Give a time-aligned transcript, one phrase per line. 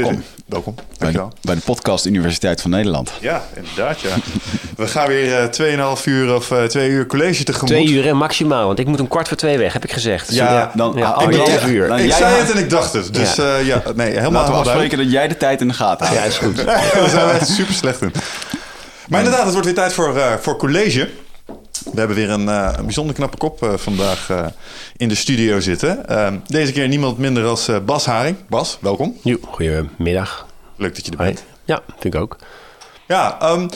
[0.00, 0.22] Welkom.
[0.46, 1.32] Welkom, Bij de, dankjewel.
[1.42, 3.10] bij de podcast Universiteit van Nederland.
[3.20, 4.08] Ja, inderdaad ja.
[4.76, 7.68] We gaan weer eh 2,5 uur of eh 2 uur college tegemoet.
[7.68, 10.26] Twee uur hè, maximaal, want ik moet om kwart voor twee weg, heb ik gezegd.
[10.26, 11.88] Dus Ja, dan- ja, ah, anderhalf ik- uur.
[11.88, 13.14] dan- Ik Jij zei het en ik dacht het.
[13.14, 13.44] Dus Ja.
[13.44, 16.20] ja, ja nee, helemaal Laten we afspreken dat jij de tijd in de gaten houdt.
[16.22, 16.56] Ja, is goed.
[16.66, 18.12] Daar zijn we echt super slecht in.
[19.08, 21.08] Maar inderdaad, het wordt weer tijd voor, eh, voor college.
[21.84, 24.46] We hebben weer een, een bijzonder knappe kop eh, vandaag eh,
[24.96, 26.08] in de studio zitten.
[26.08, 28.36] Ehm, deze keer niemand minder als Bas Haring.
[28.48, 29.16] Bas, welkom.
[29.22, 30.46] Jo, goedemiddag.
[30.76, 31.28] Leuk dat je er Hoi.
[31.30, 31.44] bent.
[31.64, 32.36] Ja, vind ik ook.
[33.06, 33.68] Ja, ehm,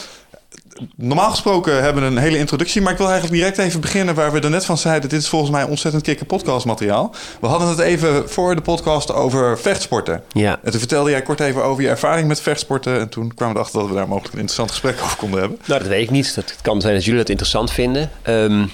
[0.97, 4.33] normaal gesproken hebben we een hele introductie, maar ik wil eigenlijk direct even beginnen waar
[4.33, 5.09] we er net van zeiden.
[5.09, 7.15] Dit is volgens mij ontzettend kikke podcastmateriaal.
[7.41, 10.23] We hadden het even voor de podcast over vechtsporten.
[10.33, 10.59] Ja.
[10.63, 13.01] En toen vertelde jij kort even over je ervaring met vechtsporten.
[13.01, 15.59] En toen kwamen we erachter dat we daar mogelijk een interessant gesprek over konden hebben.
[15.67, 16.35] Nou, dat weet ik niet.
[16.35, 18.11] Dat het kan zijn dat jullie dat interessant vinden.
[18.23, 18.67] Ehm,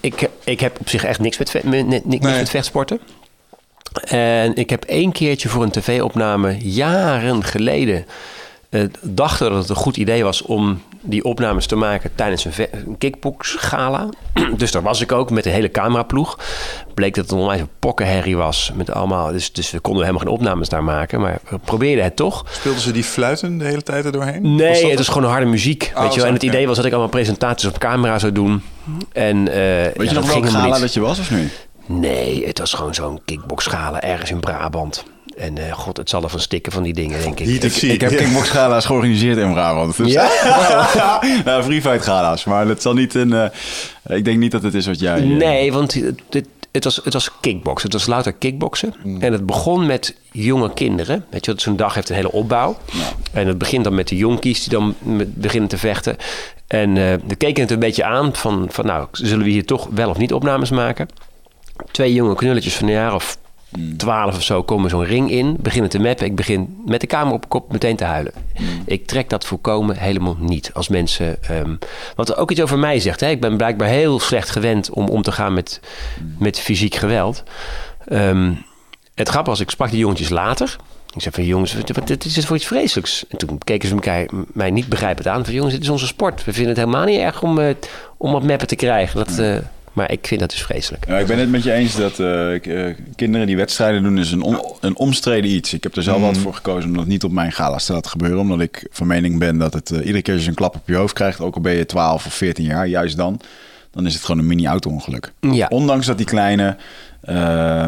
[0.00, 2.36] ik, ik heb op zich echt niks met, niks Nee.
[2.36, 3.00] met vechtsporten.
[4.04, 8.06] En ik heb één keertje voor een tv-opname jaren geleden...
[8.72, 12.52] eh, dacht dat het een goed idee was om die opnames te maken tijdens een,
[12.70, 14.08] een kickbox-gala.
[14.56, 16.38] dus daar was ik ook met de hele cameraploeg.
[16.94, 18.72] Bleek dat het een onwijs een pokkenherrie was.
[18.74, 21.20] Met allemaal, dus, dus we konden helemaal geen opnames daar maken.
[21.20, 22.44] Maar we probeerden het toch.
[22.50, 24.42] Speelden ze die fluiten de hele tijd er doorheen?
[24.42, 25.92] Was Nee, het was gewoon harde muziek.
[25.94, 26.28] Oh, weet je wel.
[26.28, 28.62] En het idee was dat ik allemaal presentaties op camera zou doen.
[29.12, 30.80] En, eh, Weet ja, je nog ging welke gala niet.
[30.80, 31.68] dat je was of niet?
[31.86, 35.04] Nee, het was gewoon zo'n kickboxgala ergens in Brabant.
[35.36, 37.46] En eh, god, het zal er van stikken van die dingen, denk ik.
[37.46, 37.62] Ik,
[37.92, 39.96] ik heb kickbox gala's georganiseerd in Brabant.
[39.96, 40.28] Dus Ja?
[41.44, 42.44] nou, free fight gala's.
[42.44, 43.32] Maar het zal niet een...
[43.32, 45.16] eh, ik denk niet dat het is wat jij...
[45.18, 47.90] eh, Nee, want het, het, was, het was kickboksen.
[47.90, 48.94] Het was louter kickboksen.
[49.20, 51.24] En het begon met jonge kinderen.
[51.30, 52.76] Weet je, zo'n dag heeft een hele opbouw.
[53.32, 56.16] En het begint dan met de jonkies die dan met- beginnen te vechten.
[56.66, 59.88] En eh we keken het een beetje aan van, van, nou, zullen we hier toch
[59.94, 61.08] wel of niet opnames maken?
[61.90, 63.38] Twee jonge knulletjes van een jaar of
[63.96, 66.26] twaalf of zo komen zo'n ring in, beginnen te mappen.
[66.26, 68.32] Ik begin met de kamer op kop meteen te huilen.
[68.84, 70.70] Ik trek dat voorkomen helemaal niet.
[70.74, 71.42] Als mensen.
[71.42, 71.74] ehm,
[72.16, 73.20] wat ook iets over mij zegt.
[73.20, 73.28] Hè?
[73.28, 75.80] Ik ben blijkbaar heel slecht gewend om om te gaan met,
[76.38, 77.42] met fysiek geweld.
[78.06, 78.52] Ehm,
[79.14, 80.76] het grappige was, ik sprak die jongetjes later.
[81.14, 83.24] Ik zei van jongens, wat, dit is voor iets vreselijks?
[83.28, 85.44] En toen keken ze elkaar, mij niet begrijpend aan.
[85.44, 86.44] Van jongens, dit is onze sport.
[86.44, 87.74] We vinden het helemaal niet erg om, eh,
[88.16, 89.18] om wat mappen te krijgen.
[89.26, 89.56] Dat, eh,
[89.92, 91.06] maar ik vind dat dus vreselijk.
[91.08, 94.32] Ja, ik ben het met je eens dat eh, eh, kinderen die wedstrijden doen is
[94.32, 95.72] een, on- een omstreden iets.
[95.74, 96.26] Ik heb er zelf Mhm.
[96.26, 98.38] altijd voor gekozen om dat niet op mijn gala's te laten gebeuren.
[98.38, 100.88] Omdat ik van mening ben dat het eh, iedere keer als je een klap op
[100.88, 103.40] je hoofd krijgt, ook al ben je 12 of 14 jaar, juist dan,
[103.90, 105.32] dan is het gewoon een mini-auto-ongeluk.
[105.40, 105.66] Ja.
[105.68, 106.76] Ondanks dat die kleine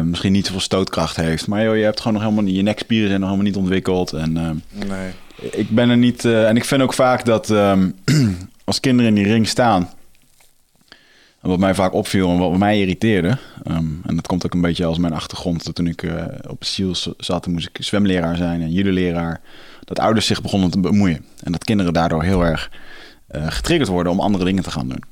[0.03, 1.47] misschien niet zoveel stootkracht heeft.
[1.47, 4.13] Maar joh, je hebt gewoon nog helemaal niet, je nekspieren zijn nog helemaal niet ontwikkeld.
[4.13, 5.11] En Nee.
[5.51, 6.25] ik ben er niet.
[6.25, 7.89] eh, en ik vind ook vaak dat ehm,
[8.63, 9.89] als kinderen in die ring staan.
[11.45, 13.37] En Wat mij vaak opviel en wat mij irriteerde.
[13.63, 15.65] ehm, en dat komt ook een beetje als mijn achtergrond.
[15.65, 16.13] Dat toen ik eh,
[16.47, 19.41] op SEALS zat, moest ik zwemleraar zijn en judo-leraar.
[19.83, 21.25] Dat ouders zich begonnen te bemoeien.
[21.43, 22.69] En dat kinderen daardoor heel erg
[23.27, 25.03] eh, getriggerd worden om andere dingen te gaan doen.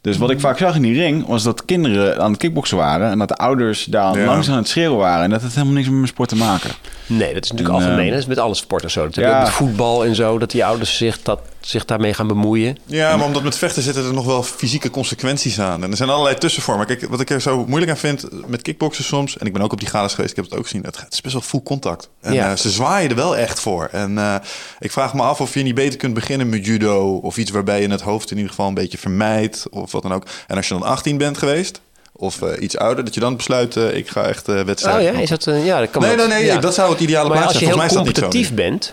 [0.00, 3.10] Dus wat ik vaak zag in die ring, was dat kinderen aan het kickboksen waren.
[3.10, 4.24] En dat de ouders daar Ja.
[4.24, 5.24] langs aan het schreeuwen waren.
[5.24, 6.70] En dat het helemaal niks met mijn sport te maken.
[7.06, 8.04] Nee, dat is natuurlijk En, algemeen.
[8.06, 9.08] eh, Dat is met alle sporten zo.
[9.10, 9.38] Ja.
[9.40, 10.38] met voetbal en zo.
[10.38, 12.76] Dat die ouders zich, dat, zich daarmee gaan bemoeien.
[12.84, 15.82] Ja, maar omdat met vechten zitten er nog wel fysieke consequenties aan.
[15.84, 16.86] En er zijn allerlei tussenvormen.
[16.86, 19.38] Kijk, wat ik er zo moeilijk aan vind met kickboksen soms...
[19.38, 20.82] en ik ben ook op die galas geweest, ik heb het ook gezien...
[20.84, 22.08] het is best wel full contact.
[22.20, 22.50] En Ja.
[22.50, 23.88] eh, ze zwaaien er wel echt voor.
[23.92, 24.34] En eh,
[24.78, 27.16] ik vraag me af of je niet beter kunt beginnen met judo...
[27.22, 29.66] of iets waarbij je het hoofd in ieder geval een beetje vermijdt...
[29.70, 30.26] of wat dan ook.
[30.46, 31.80] En als je dan 18 bent geweest...
[32.12, 33.76] of eh, iets ouder, dat je dan besluit...
[33.76, 35.12] ik ga echt Oh wedstrijden...
[35.12, 36.56] ja, is dat, ja, dat kan Nee, nee, nee, Ja.
[36.60, 37.80] dat zou het ideale Maar plaats als je zijn.
[37.80, 38.92] heel competitief bent,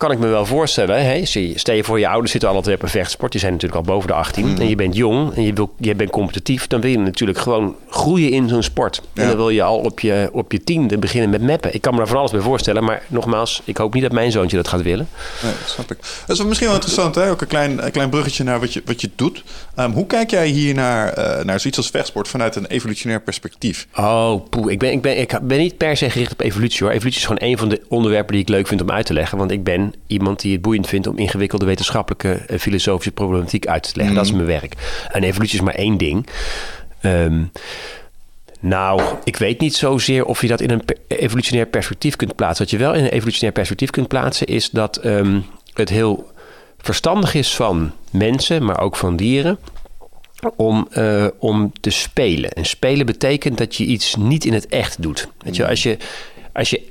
[0.00, 1.04] kan ik me wel voorstellen.
[1.04, 1.24] Hè?
[1.54, 3.32] Stel je voor, je ouders zitten altijd op een vechtsport.
[3.32, 4.46] Die zijn natuurlijk al boven de 18.
[4.46, 4.56] Mm.
[4.56, 6.66] En je bent jong en je, wil, je bent competitief.
[6.66, 9.02] Dan wil je natuurlijk gewoon groeien in zo'n sport.
[9.12, 9.22] Ja.
[9.22, 11.74] En dan wil je al op je, op je tiende beginnen met meppen.
[11.74, 12.84] Ik kan me daar van alles bij voorstellen.
[12.84, 15.08] Maar nogmaals, ik hoop niet dat mijn zoontje dat gaat willen.
[15.42, 15.98] Nee, dat snap ik.
[16.26, 17.30] Dat is misschien wel interessant, hè?
[17.30, 19.44] ook een klein, een klein bruggetje naar wat je, wat je doet.
[19.74, 23.86] Ehm, hoe kijk jij hier naar, eh, naar zoiets als vechtsport vanuit een evolutionair perspectief?
[23.96, 24.72] Oh, poeh.
[24.72, 26.94] Ik ben, ik, ben, ik ben niet per se gericht op evolutie hoor.
[26.94, 29.38] Evolutie is gewoon een van de onderwerpen die ik leuk vind om uit te leggen.
[29.38, 33.82] Want ik ben iemand die het boeiend vindt om ingewikkelde wetenschappelijke en filosofische problematiek uit
[33.82, 34.14] te leggen.
[34.14, 34.74] Dat is mijn werk.
[35.12, 36.26] En evolutie is maar één ding.
[37.00, 37.42] Ehm,
[38.60, 42.64] nou, ik weet niet zozeer of je dat in een per- evolutionair perspectief kunt plaatsen.
[42.64, 45.40] Wat je wel in een evolutionair perspectief kunt plaatsen, is dat ehm,
[45.74, 46.30] het heel
[46.78, 49.58] verstandig is van mensen, maar ook van dieren
[50.56, 52.52] om, eh, om te spelen.
[52.52, 55.28] En spelen betekent dat je iets niet in het echt doet.
[55.38, 55.96] Weet je, als je,
[56.52, 56.88] als je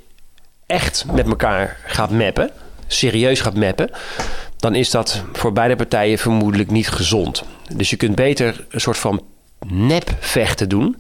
[0.66, 2.52] echt met elkaar gaat mappen,
[2.92, 3.90] serieus gaat mappen,
[4.58, 7.44] dan is dat voor beide partijen vermoedelijk niet gezond.
[7.74, 9.24] Dus je kunt beter een soort van
[9.66, 10.96] nepvechten doen,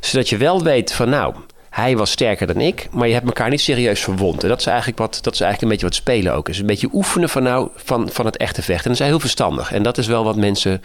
[0.00, 1.34] zodat je wel weet van nou.
[1.70, 4.42] Hij was sterker dan ik, maar je hebt elkaar niet serieus verwond.
[4.42, 6.58] En dat is eigenlijk, wat, dat is eigenlijk een beetje wat spelen ook is.
[6.58, 8.84] Een beetje oefenen van, nou, van, van het echte vechten.
[8.84, 9.72] En dat is heel verstandig.
[9.72, 10.82] En dat is wel wat mensen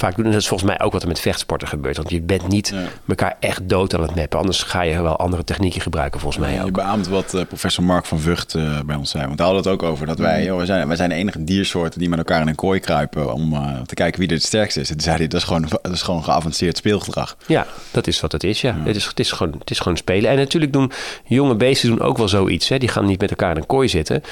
[0.00, 0.24] vaak doen.
[0.24, 1.96] En dat is volgens mij ook wat er met vechtsporten gebeurt.
[1.96, 2.74] Want je bent niet
[3.08, 4.38] elkaar echt dood aan het mappen.
[4.38, 6.72] Anders ga je wel andere technieken gebruiken, volgens mij Je ook.
[6.72, 9.26] beaamt wat eh, professor Mark van Vught eh, bij ons zei.
[9.26, 11.44] Want hij had het ook over dat wij, joh, wij, zijn, wij zijn de enige
[11.44, 14.44] diersoorten die met elkaar in een kooi kruipen om eh, te kijken wie er het
[14.44, 14.88] sterkste is.
[14.88, 17.36] En toen zei hij, dat is gewoon, dat is gewoon geavanceerd speelgedrag.
[17.46, 18.60] Ja, dat is wat het is.
[18.60, 18.76] Ja.
[18.84, 20.30] Het, is, het, is gewoon, het is gewoon spelen.
[20.30, 20.92] En natuurlijk doen
[21.24, 22.68] jonge beesten doen ook wel zoiets.
[22.68, 22.78] Hè.
[22.78, 24.22] Die gaan niet met elkaar in een kooi zitten.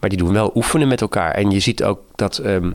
[0.00, 1.30] Maar die doen wel oefenen met elkaar.
[1.30, 2.38] En je ziet ook dat...
[2.38, 2.70] ehm,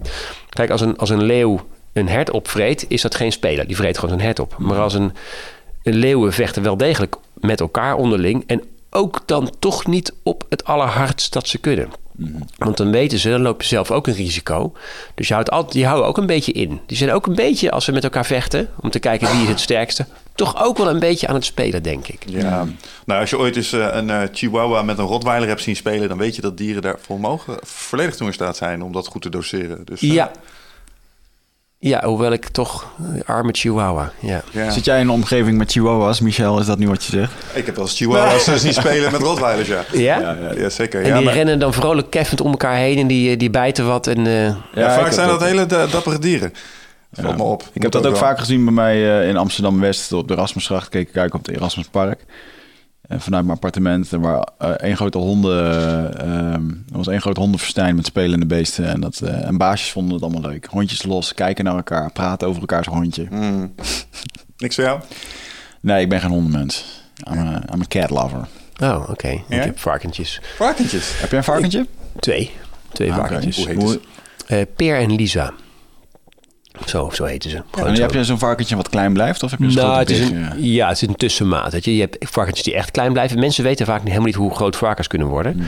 [0.50, 1.60] kijk, als een, als een leeuw
[1.94, 3.68] een hert opvreet, is dat geen speler.
[3.68, 4.56] Die vreet gewoon zijn hert op.
[4.58, 5.14] Maar als een,
[5.84, 8.44] een leeuwen vechten wel degelijk met elkaar onderling.
[8.48, 11.90] En ook dan toch niet op het allerhardst dat ze kunnen.
[12.58, 14.74] Want dan weten ze, dan loop je zelf ook een risico.
[15.16, 16.80] Dus je houdt altijd, die houden ook een beetje in.
[16.86, 19.48] Die zijn ook een beetje, als ze met elkaar vechten, om te kijken wie is
[19.48, 20.06] het sterkste,
[20.36, 22.24] toch ook wel een beetje aan het spelen, denk ik.
[22.26, 22.68] Ja.
[23.06, 26.10] Nou, als je ooit eens eh, een eh, chihuahua met een rottweiler hebt zien spelen...
[26.10, 29.22] dan weet je dat dieren daarvoor mogen volledig toe in staat zijn om dat goed
[29.22, 29.86] te doseren.
[29.86, 30.32] Dus, eh, Ja.
[31.84, 32.86] Ja, hoewel ik toch
[33.16, 34.12] eh, arme chihuahua.
[34.20, 34.42] Ja.
[34.52, 34.70] ja.
[34.72, 36.60] Zit jij in een omgeving met chihuahuas, Michel?
[36.60, 37.32] Is dat nu wat je zegt?
[37.54, 39.84] Ik heb wel eens chihuahuas eh, zien spelen met rottweilers, ja.
[39.92, 40.38] Ja?
[40.58, 41.02] Ja, zeker.
[41.02, 43.50] En Ja, die maar- rennen dan vrolijk keffend om elkaar heen en die, eh, die
[43.50, 44.08] bijten wat.
[44.08, 46.54] En, eh, ja, vaak zijn dat, dat- hele da- dappere dieren.
[47.12, 47.62] Valt me op.
[47.62, 48.22] Ik Moet heb dat ook wel.
[48.22, 50.90] vaak gezien bij mij eh, in Amsterdam-West op de Erasmusgracht.
[50.90, 52.20] Keek ik kijken op het Erasmuspark.
[53.08, 54.12] En vanuit mijn appartement.
[54.12, 55.72] Er waren eh, één grote honden...
[56.20, 58.86] eh, ehm, er was één grote hondenfestijn met spelende beesten.
[58.88, 60.66] En, dat, eh, en baasjes vonden het allemaal leuk.
[60.66, 63.28] Hondjes los, kijken naar elkaar, praten over elkaars hondje.
[63.30, 63.74] Mm.
[64.58, 65.00] Niks voor jou?
[65.82, 66.86] Nee, ik ben geen hondenmens.
[67.32, 68.48] I'm a, I'm a cat lover.
[68.84, 69.28] oh, oké.
[69.28, 69.42] Ja?
[69.48, 70.42] Ik heb varkentjes.
[70.56, 71.20] Varkentjes.
[71.20, 71.88] Heb jij een varkentje?
[72.20, 72.52] Twee.
[72.94, 73.66] Twee Ah, varkentjes.
[73.66, 74.00] Hoe heet?
[74.48, 75.54] Eh, Peer en Lisa.
[76.86, 77.62] Zo, zo heten ze.
[77.78, 79.44] En heb je zo'n varkentje wat klein blijft?
[79.44, 81.72] Of heb je een Nou, het is een, ja, het is een tussenmaat.
[81.72, 81.96] Weet je.
[81.96, 83.40] je hebt varkentjes die echt klein blijven.
[83.40, 85.56] Mensen weten vaak niet, helemaal niet hoe groot varkens kunnen worden.
[85.56, 85.66] Mhm.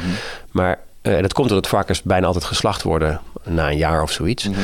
[0.51, 4.49] Maar eh, dat komt doordat varkens bijna altijd geslacht worden na een jaar of zoiets.
[4.49, 4.59] Mhm.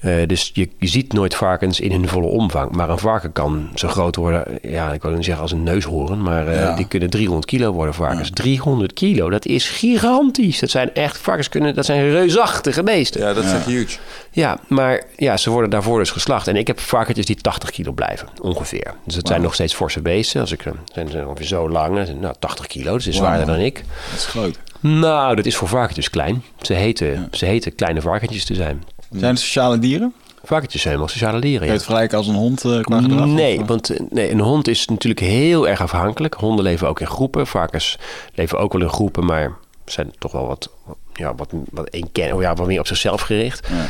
[0.00, 2.70] Eh, dus je, je ziet nooit varkens in hun volle omvang.
[2.70, 6.22] Maar een varken kan zo groot worden, ja, ik wil niet zeggen als een neushoorn,
[6.22, 6.76] maar eh, Ja.
[6.76, 8.30] die kunnen 300 kilo worden, varkens.
[8.30, 10.58] 300 kilo, dat is gigantisch.
[10.58, 13.20] Dat zijn echt, varkens kunnen, dat zijn reusachtige beesten.
[13.20, 13.98] Ja, dat is echt huge.
[14.30, 16.48] Ja, maar ja, ze worden daarvoor dus geslacht.
[16.48, 18.94] En ik heb varkentjes die 80 kilo blijven, ongeveer.
[19.04, 20.40] Dus dat zijn nog steeds forse beesten.
[20.40, 23.46] Als ik, eh, zijn ze ongeveer zo lang, nou 80 kilo, dus dat is zwaarder
[23.46, 23.74] dan ik.
[24.10, 24.58] Dat is groot.
[24.80, 26.42] Nou, dat is voor varkentjes klein.
[26.60, 28.82] Ze heten, ze heten kleine varkentjes te zijn.
[29.10, 30.14] Zijn het sociale dieren?
[30.44, 31.72] Varkentjes zijn wel sociale dieren, je ja.
[31.72, 33.26] het vergelijken als een hond qua gedrag?
[33.26, 36.34] Nee, want eh, nee, een hond is natuurlijk heel erg afhankelijk.
[36.34, 37.46] Honden leven ook in groepen.
[37.46, 37.98] Varkens
[38.34, 40.70] leven ook wel in groepen, maar zijn toch wel wat,
[41.12, 43.68] ja, wat, wat, eenken, oh ja, wat meer op zichzelf gericht.
[43.68, 43.86] Ja.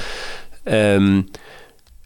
[0.62, 1.22] Ehm,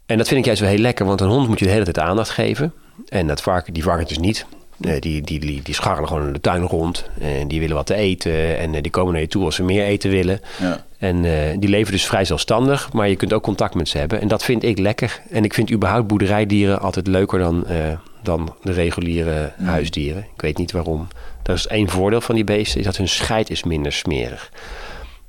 [0.05, 1.83] en dat vind ik juist wel heel lekker, want een hond moet je de hele
[1.83, 2.73] tijd aandacht geven.
[3.07, 4.45] En dat varken, die varkentjes niet.
[4.81, 7.09] Eh, die, die, die, die scharrelen gewoon in de tuin rond.
[7.19, 8.57] En die willen wat te eten.
[8.57, 10.41] En die komen naar je toe als ze meer eten willen.
[10.59, 10.85] Ja.
[11.01, 14.21] En eh, die leven dus vrij zelfstandig, maar je kunt ook contact met ze hebben.
[14.21, 15.21] En dat vind ik lekker.
[15.29, 17.77] En ik vind überhaupt boerderijdieren altijd leuker dan, eh,
[18.23, 20.25] dan de reguliere huisdieren.
[20.35, 21.07] Ik weet niet waarom.
[21.43, 24.51] Dat is één voordeel van die beesten, is dat hun scheid is minder smerig.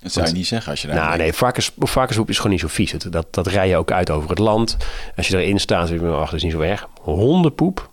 [0.02, 2.60] Dat zou je niet zeggen als je daar Nou nee, varkens, varkenspoep is gewoon niet
[2.60, 2.92] zo vies.
[2.92, 4.76] Het- Dat, dat rij je ook uit over het land.
[5.16, 6.88] Als je erin staat, dan denk je, ach, dat is niet zo erg.
[7.00, 7.90] Hondenpoep,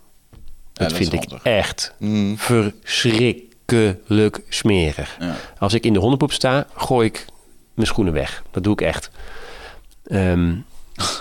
[0.72, 1.94] dat, dat vind is ik echt
[2.36, 5.16] verschrikkelijk smerig.
[5.20, 5.34] Ja.
[5.58, 7.24] Als ik in de hondenpoep sta, gooi ik
[7.80, 8.42] mijn schoenen weg.
[8.50, 9.10] Dat doe ik echt.
[10.06, 10.54] Ehm,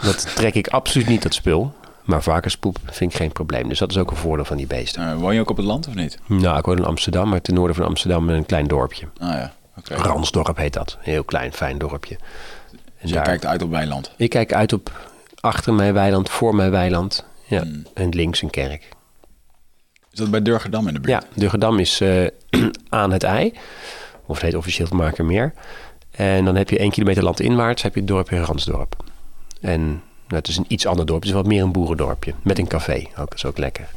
[0.02, 1.74] dat trek ik absoluut niet, dat spul.
[2.04, 3.70] Maar varkenspoep vind ik geen probleem.
[3.70, 5.10] Dus dat is ook een voordeel van die beesten.
[5.10, 6.20] Eh, woon je ook op het land of niet?
[6.26, 9.08] Nou, ik woon in Amsterdam, maar ten noorden van Amsterdam in een klein dorpje.
[9.18, 9.54] Ah ja.
[9.78, 9.96] Oké.
[9.96, 10.98] Ransdorp heet dat.
[10.98, 12.16] Een heel klein, fijn dorpje.
[12.16, 14.12] En Dus je kijkt uit op weiland.
[14.18, 14.92] Ik kijk uit op
[15.40, 17.26] achter mijn weiland, voor mijn weiland.
[17.46, 17.62] Ja.
[17.62, 17.86] Hmm.
[17.94, 18.88] En links een kerk.
[20.12, 21.24] Is dat bij Durgedam in de buurt?
[21.24, 22.28] Ja, Durgedam is eh,
[22.90, 23.54] aan het ei.
[24.26, 25.54] Of het heet officieel het Makermeer.
[26.20, 28.96] En dan heb je één kilometer landinwaarts heb je het dorpje Ransdorp.
[29.62, 31.20] En nou, het is een iets ander dorp.
[31.20, 32.34] Het is wat meer een boerendorpje.
[32.42, 33.04] Met een café.
[33.10, 33.88] Ook, dat is ook lekker.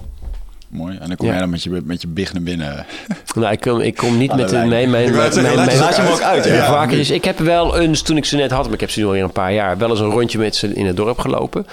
[0.68, 0.98] Mooi.
[0.98, 2.86] En dan kom jij dan met je, met je big naar binnen.
[3.34, 5.40] Nou, ik kom, ik kom niet met mijn, mijn, mijn, laat je
[6.02, 6.66] hem ook uit, ja.
[6.66, 7.10] varkens.
[7.10, 9.22] Ik heb wel eens, toen ik ze net had, maar ik heb ze nu alweer
[9.22, 11.66] een paar jaar, wel eens een rondje met ze in het dorp gelopen.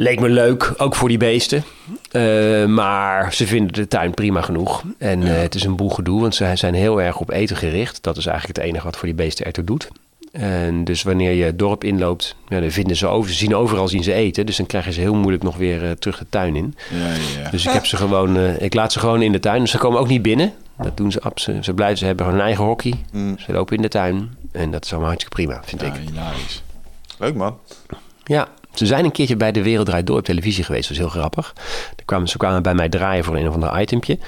[0.00, 1.64] Leek me leuk, ook voor die beesten.
[2.10, 4.82] Eh, maar ze vinden de tuin prima genoeg.
[4.98, 8.02] En eh, het is een boel gedoe, want ze zijn heel erg op eten gericht.
[8.02, 9.88] Dat is eigenlijk het enige wat voor die beesten ertoe doet.
[10.32, 13.30] En dus wanneer je het dorp inloopt, ja, dan vinden ze over.
[13.30, 14.46] Ze zien overal zien ze eten.
[14.46, 16.74] Dus dan krijgen ze heel moeilijk nog weer eh, terug de tuin in.
[16.90, 17.06] Ja,
[17.42, 17.50] ja.
[17.50, 19.60] Dus ik heb ze gewoon, ik laat ze gewoon in de tuin.
[19.60, 20.52] Dus ze komen ook niet binnen.
[20.78, 21.20] Dat doen ze.
[21.60, 22.94] Ze, blijven, ze hebben hun eigen hockey.
[23.12, 24.36] Ze lopen in de tuin.
[24.52, 25.94] En dat is allemaal hartstikke prima, vind Ja, ik.
[26.08, 26.62] hilarisch.
[27.18, 27.58] Leuk man.
[28.24, 30.82] Ja, ze zijn een keertje bij de Wereld Draait Door op televisie geweest.
[30.82, 31.52] Dat is heel grappig.
[31.96, 34.18] Daar kwamen, ze kwamen bij mij draaien voor een of ander itempje.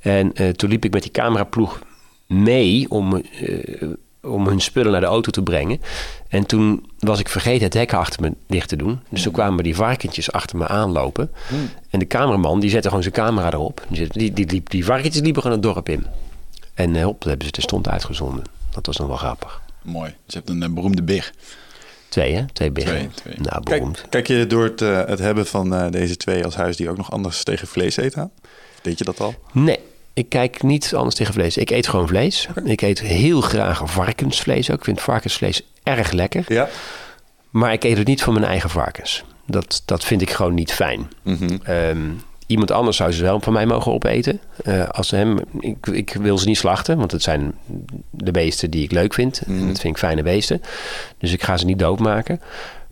[0.00, 1.78] En eh, toen liep ik met die cameraploeg
[2.26, 3.88] mee om, eh,
[4.22, 5.80] om hun spullen naar de auto te brengen.
[6.28, 9.00] En toen was ik vergeten het hek achter me dicht te doen.
[9.08, 11.30] Dus toen kwamen die varkentjes achter me aanlopen.
[11.90, 13.86] En de cameraman die zette gewoon zijn camera erop.
[13.88, 16.06] Die, die, die, liep, die varkentjes liepen gewoon het dorp in.
[16.74, 18.44] En eh, hop, dat hebben ze terstond uitgezonden.
[18.70, 19.60] Dat was nog wel grappig.
[19.82, 20.14] Mooi.
[20.26, 21.32] Je hebt een eh, beroemde big.
[22.10, 22.44] Twee, hè?
[22.52, 22.94] Twee biggen.
[22.94, 23.34] Twee, twee.
[23.36, 24.04] Nou, Kijk, beroemd.
[24.08, 27.10] kijk je door het, eh, het hebben van eh, deze twee als huisdier ook nog
[27.12, 28.30] anders tegen vlees eten aan?
[28.82, 29.34] Deed je dat al?
[29.52, 29.78] Nee,
[30.14, 31.56] ik kijk niet anders tegen vlees.
[31.56, 32.48] Ik eet gewoon vlees.
[32.64, 34.78] Ik eet heel graag varkensvlees ook.
[34.78, 36.44] Ik vind varkensvlees erg lekker.
[36.48, 36.68] Ja.
[37.50, 39.24] Maar ik eet het niet van mijn eigen varkens.
[39.46, 41.10] Dat, dat vind ik gewoon niet fijn.
[41.62, 42.00] Ehm,
[42.50, 44.40] iemand anders zou ze wel van mij mogen opeten.
[44.64, 47.54] Eh, als ze hem, ik, ik wil ze niet slachten, want het zijn
[48.10, 49.40] de beesten die ik leuk vind.
[49.46, 50.62] En dat vind ik fijne beesten.
[51.18, 52.40] Dus ik ga ze niet doodmaken.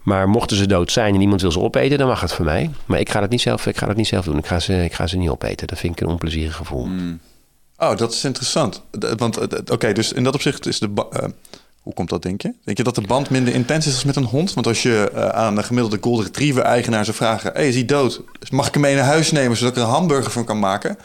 [0.02, 2.70] Maar mochten ze dood zijn en iemand wil ze opeten, dan mag het voor mij.
[2.86, 4.38] Maar ik ga dat niet zelf, ik ga dat niet zelf doen.
[4.38, 5.66] Ik ga, ze, ik ga ze niet opeten.
[5.66, 6.88] Dat vind ik een onplezierig gevoel.
[7.78, 8.82] Oh, dat is interessant.
[9.16, 11.06] Want, eh, oké, dus in dat opzicht is de...
[11.10, 11.28] eh,
[11.82, 12.54] hoe komt dat, denk je?
[12.64, 14.54] Denk je dat de band minder intens is als met een hond?
[14.54, 17.52] Want als je eh, aan een gemiddelde golden retriever-eigenaar zou vragen...
[17.52, 18.22] hey, is hij dood?
[18.50, 20.98] Mag ik hem mee naar huis nemen, zodat ik er een hamburger van kan maken?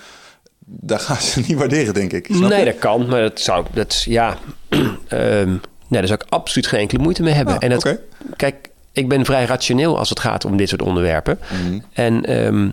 [0.66, 2.26] Daar gaan ze niet waarderen, denk ik.
[2.32, 2.66] Snap nee, je?
[2.66, 4.38] dat kan, maar dat zou, dat ja,
[5.08, 5.50] Ehm,
[5.88, 7.56] nee, daar zou ik absoluut geen enkele moeite mee hebben.
[7.56, 7.98] Ah, en dat,
[8.36, 11.40] kijk, ik ben vrij rationeel als het gaat om dit soort onderwerpen.
[11.52, 11.80] Mhm.
[11.94, 12.70] En ehm,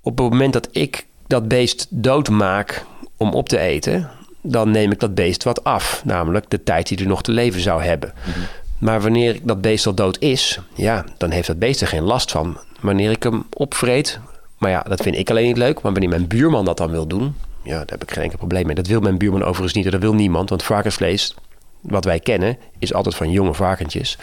[0.00, 2.84] op het moment dat ik dat beest doodmaak
[3.16, 4.10] om op te eten,
[4.46, 7.60] dan neem ik dat beest wat af, namelijk de tijd die er nog te leven
[7.60, 8.12] zou hebben.
[8.26, 8.38] Mhm.
[8.78, 12.30] Maar wanneer dat beest al dood is, ja, dan heeft dat beest er geen last
[12.30, 12.58] van.
[12.80, 14.20] Wanneer ik hem opvreet,
[14.58, 15.82] maar ja, dat vind ik alleen niet leuk.
[15.82, 18.66] Maar wanneer mijn buurman dat dan wil doen, ja, daar heb ik geen enkel probleem
[18.66, 18.74] mee.
[18.74, 20.48] Dat wil mijn buurman overigens niet, en dat wil niemand.
[20.48, 21.34] Want varkensvlees,
[21.80, 24.18] wat wij kennen, is altijd van jonge varkentjes.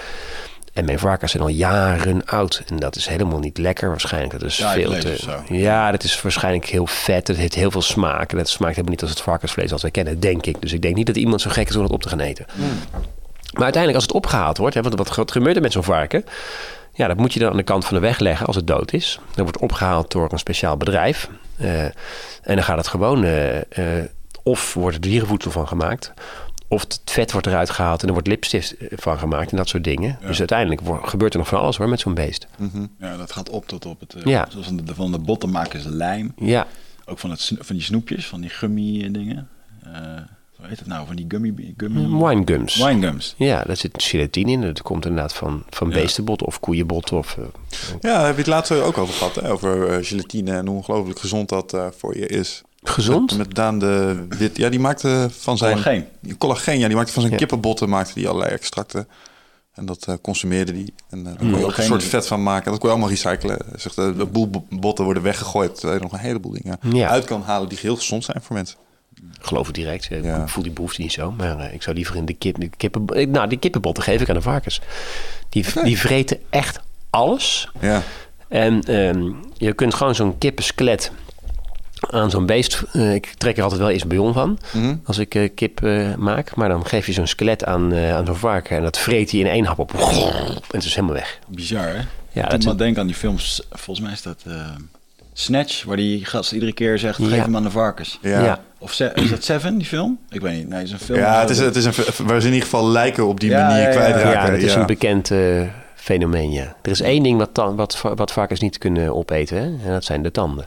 [0.74, 2.64] En mijn varkens zijn al jaren oud.
[2.68, 4.40] En dat is helemaal niet lekker waarschijnlijk.
[4.40, 5.18] Dat is Ja, veel te...
[5.50, 7.28] Ja, dat is waarschijnlijk heel vet.
[7.28, 8.32] Het heeft heel veel smaak.
[8.32, 10.62] En dat smaakt helemaal niet als het varkensvlees als wij kennen, denk ik.
[10.62, 12.46] Dus ik denk niet dat iemand zo gek is om het op te gaan eten.
[13.54, 16.26] Maar uiteindelijk als het opgehaald wordt, hè, want wat, wat gebeurt er met zo'n varken?
[16.94, 18.94] Ja, dat moet je dan aan de kant van de weg leggen als het dood
[18.94, 19.16] is.
[19.16, 21.30] Dan wordt het opgehaald door een speciaal bedrijf.
[21.58, 24.06] Eh, en dan gaat het gewoon, eh, eh,
[24.44, 26.14] of wordt er dierenvoedsel van gemaakt,
[26.72, 29.68] of het vet wordt eruit gehaald en er wordt lipstift eh, van gemaakt en dat
[29.70, 30.18] soort dingen.
[30.28, 32.48] Dus uiteindelijk gebeurt er nog van alles hoor met zo'n beest.
[33.00, 34.14] Ja, dat gaat op tot op het...
[34.14, 34.48] eh, Ja.
[34.50, 36.34] Zoals van de, van de botten maken ze lijm.
[36.38, 36.68] Ja,
[37.06, 39.50] Ook van, het, van die snoepjes, van die gummy dingen.
[39.84, 39.92] Eh
[40.56, 41.06] hoe heet het nou?
[41.08, 41.74] Van die gummy...
[41.78, 42.76] gummy winegums.
[42.84, 43.34] Winegums.
[43.38, 44.62] Ja, daar zit gelatine in.
[44.62, 45.94] Dat komt inderdaad van, van Ja.
[45.94, 47.12] beestenbot of koeienbot.
[47.12, 47.44] Of, eh,
[48.02, 49.36] Ja, daar heb je het laatst ook over gehad.
[49.36, 49.52] Hè?
[49.52, 52.62] Over eh, gelatine en hoe ongelooflijk gezond dat eh, voor je is.
[52.84, 53.38] Gezond.
[53.38, 54.58] Met Daan de Wit.
[54.58, 55.72] Ja, die maakte van zijn...
[55.72, 56.06] Collageen.
[56.20, 56.88] Die Collageen, ja.
[56.88, 57.40] Die maakte van zijn Ja.
[57.40, 59.08] kippenbotten maakte die allerlei extracten.
[59.74, 60.94] En dat eh, consumeerde die.
[61.10, 62.72] En eh, daar kon je ook een soort vet van maken.
[62.72, 63.58] Dat kon je allemaal recyclen.
[63.76, 65.76] Zegt, eh, de boel bo- botten worden weggegooid.
[65.76, 67.10] Terwijl je nog een heleboel dingen Ja.
[67.10, 68.78] uit kan halen die heel gezond zijn voor mensen.
[69.40, 70.10] geloof het direct.
[70.12, 70.48] Ik Ja.
[70.48, 71.32] voel die behoefte niet zo.
[71.32, 73.32] Maar ik zou liever in de, kip, de kippen...
[73.32, 74.82] Nou, die kippenbotten geef ik aan de varkens.
[75.50, 77.72] Die, die vreten echt alles.
[77.80, 78.02] Ja.
[78.48, 81.12] En ehm, je kunt gewoon zo'n kippenskelet
[82.12, 82.84] aan zo'n beest...
[82.92, 84.60] eh, ik trek er altijd wel eerst bouillon van.
[84.74, 84.96] Mhm.
[85.06, 86.56] Als ik eh, kip eh, maak.
[86.56, 88.78] Maar dan geef je zo'n skelet aan, aan zo'n varken.
[88.78, 89.94] En dat vreet hij in één hap op.
[89.94, 91.40] En het is helemaal weg.
[91.48, 92.02] Bizar, hè?
[92.32, 93.62] Ja, dat me denken aan die films.
[93.72, 94.54] Volgens mij is dat eh,
[95.34, 97.42] Snatch, waar die gast iedere keer zegt: geef Ja.
[97.42, 98.20] hem aan de varkens.
[98.22, 98.44] Ja.
[98.44, 98.60] Ja.
[98.78, 100.20] Of is dat Seven, die film?
[100.30, 100.68] Ik weet niet.
[100.68, 101.20] Nee, het is een film.
[101.20, 101.94] Ja, het is, het is een,
[102.26, 103.96] waar ze in ieder geval lijken op die Ja, manier ja, ja.
[103.96, 104.32] kwijtraken.
[104.32, 104.80] Ja, dat is ja.
[104.80, 105.62] een bekend eh,
[105.96, 106.76] fenomeen, ja.
[106.82, 109.58] Er is één ding wat, wat, wat varkens niet kunnen opeten.
[109.58, 109.64] Hè?
[109.64, 110.66] En dat zijn de tanden.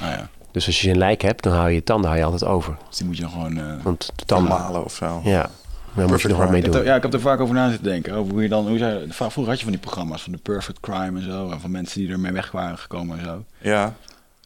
[0.00, 0.28] Nou ja.
[0.52, 2.76] Dus als je een lijk hebt, dan haal je je tanden haal je altijd over.
[2.88, 3.58] Dus die moet je dan gewoon...
[3.58, 5.20] eh, Want de tanden, Malen of zo.
[5.24, 5.50] ja,
[5.94, 6.74] daar moet je nog wat mee doen.
[6.74, 8.14] er- ja, ik heb er vaak over na zitten denken.
[8.14, 10.80] Over hoe je dan, hoe zei, vroeger had je van die programma's van de Perfect
[10.80, 11.50] Crime en zo.
[11.50, 13.44] En van mensen die ermee weg waren gekomen en zo.
[13.58, 13.94] Ja.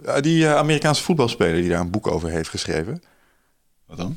[0.05, 3.03] Ja, Die eh, Amerikaanse voetbalspeler die daar een boek over heeft geschreven.
[3.87, 4.17] Wat dan?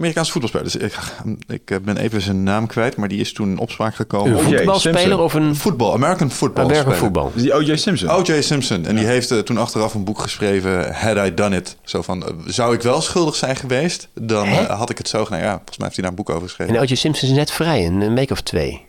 [0.00, 0.72] Amerikaanse voetbalspeler.
[0.72, 0.98] Dus ik,
[1.46, 4.38] ik eh, ben even zijn naam kwijt, maar die is toen in opspraak gekomen.
[4.38, 6.64] Een voetbalspeler of een voetbal, American football.
[6.64, 7.04] American speler.
[7.04, 7.30] voetbal?
[7.34, 7.76] Dus die O.J.
[7.76, 8.08] Simpson.
[8.08, 8.40] O.J.
[8.40, 8.86] Simpson.
[8.86, 11.76] En die heeft eh, toen achteraf een boek geschreven, Had I Done It.
[11.82, 14.08] Zo van, eh, zou ik wel schuldig zijn geweest?
[14.14, 14.64] Dan Hè?
[14.64, 15.40] had ik het zo gedaan.
[15.40, 16.74] Ja, volgens mij heeft hij daar een boek over geschreven.
[16.74, 16.94] En O.J.
[16.94, 18.88] Simpson is net vrij, een, een week of twee.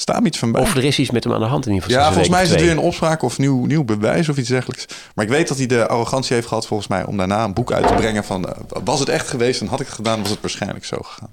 [0.00, 0.60] Staat iets van bij.
[0.62, 2.02] Of er is iets met hem aan de hand in ieder geval.
[2.02, 4.86] ja, volgens mij is het weer een opspraak of nieuw, nieuw bewijs of iets dergelijks.
[5.14, 7.72] Maar ik weet dat hij de arrogantie heeft gehad volgens mij om daarna een boek
[7.72, 8.48] uit te brengen van...
[8.48, 11.28] eh, was het echt geweest en had ik het gedaan, was het waarschijnlijk zo gegaan.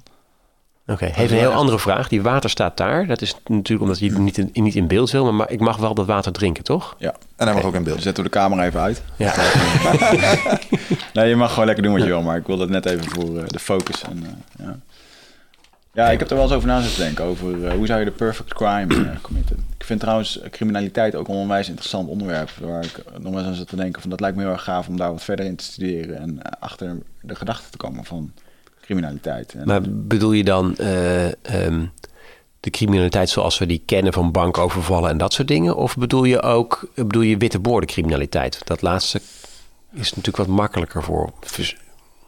[0.88, 2.07] Oké, heeft een heel andere vraag.
[2.07, 3.07] Die water staat daar.
[3.07, 5.24] Dat is natuurlijk omdat je niet in, niet in beeld wil.
[5.24, 6.95] Maar, maar ik mag wel dat water drinken, toch?
[6.97, 7.13] Ja.
[7.36, 8.01] En hij mag ook in beeld.
[8.01, 9.01] Zetten we de camera even uit.
[9.15, 9.33] Ja.
[11.13, 13.09] Nee, je mag gewoon lekker doen wat je wil, maar ik wil dat net even
[13.09, 14.01] voor eh, de focus.
[14.01, 14.24] En,
[14.57, 14.79] eh, ja.
[15.98, 18.06] Ja, ik heb er wel eens over na zitten denken, over eh, hoe zou je
[18.06, 19.66] de perfect crime eh, committen.
[19.77, 23.54] Ik vind trouwens eh, criminaliteit ook een onwijs interessant onderwerp, waar ik nog eens aan
[23.54, 25.56] zit te denken van dat lijkt me heel erg gaaf om daar wat verder in
[25.56, 28.32] te studeren en achter de gedachten te komen van
[28.82, 29.66] criminaliteit.
[29.66, 31.86] Maar bedoel je dan eh, ehm,
[32.60, 35.75] de criminaliteit zoals we die kennen van bankovervallen en dat soort dingen?
[35.75, 38.62] Of bedoel je ook bedoel je witte criminaliteit?
[38.63, 39.22] Dat laatste
[39.94, 41.32] is natuurlijk wat makkelijker voor.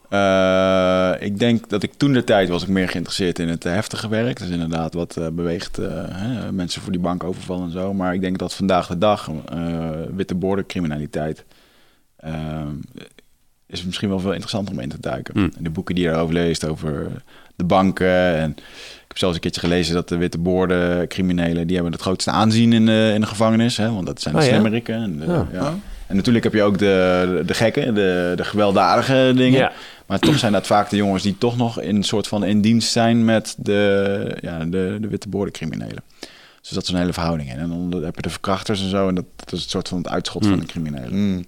[0.10, 3.74] Eh, ik denk dat ik toen de tijd was ik meer geïnteresseerd in het eh,
[3.74, 4.39] heftige werk.
[4.39, 5.75] Dus inderdaad wat eh, beweegt
[6.12, 7.94] hè, mensen voor die bank overvallen en zo.
[7.94, 9.30] Maar ik denk dat vandaag de dag
[10.16, 11.46] witte bordencriminaliteit
[13.68, 15.34] is misschien wel veel interessanter om in te duiken.
[15.39, 15.51] Mm.
[15.58, 17.08] En de boeken die je daarover leest over
[17.56, 21.75] de banken en ik heb zelfs een keertje gelezen dat de witte boorden criminelen die
[21.75, 24.48] hebben het grootste aanzien in de, in de gevangenis, hè, want dat zijn de oh,
[24.48, 24.94] ja?
[24.94, 25.48] En, de, Ja.
[25.51, 25.74] ja.
[26.08, 29.72] en natuurlijk heb je ook de, de gekken, de, de gewelddadige dingen.
[30.10, 32.62] Maar toch zijn dat vaak de jongens die toch nog in een soort van in
[32.62, 36.04] dienst zijn met de, ja, de, de witte boordencriminelen.
[36.62, 37.58] Dus dat is een hele verhouding in.
[37.58, 39.08] En dan heb je de verkrachters en zo.
[39.08, 40.51] En dat, dat is het soort van het uitschot Hmm.
[40.51, 41.13] van de criminelen.
[41.13, 41.46] Mm.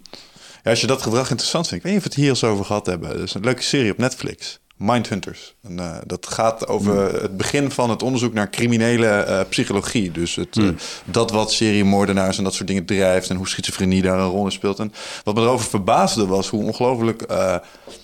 [0.63, 1.85] Ja, als je dat gedrag interessant vindt.
[1.85, 3.09] Ik weet niet of we het hier eens over gehad hebben.
[3.09, 4.59] Dat is een leuke serie op Netflix.
[4.81, 5.55] Mindhunters.
[5.63, 10.11] En, uh, dat gaat over het begin van het onderzoek naar criminele uh, psychologie.
[10.11, 10.69] Dus het, uh,
[11.05, 13.29] dat wat seriemoordenaars en dat soort dingen drijft...
[13.29, 14.79] en hoe schizofrenie daar een rol in speelt.
[14.79, 17.21] En wat me erover verbaasde was hoe ongelooflijk...
[17.21, 17.27] in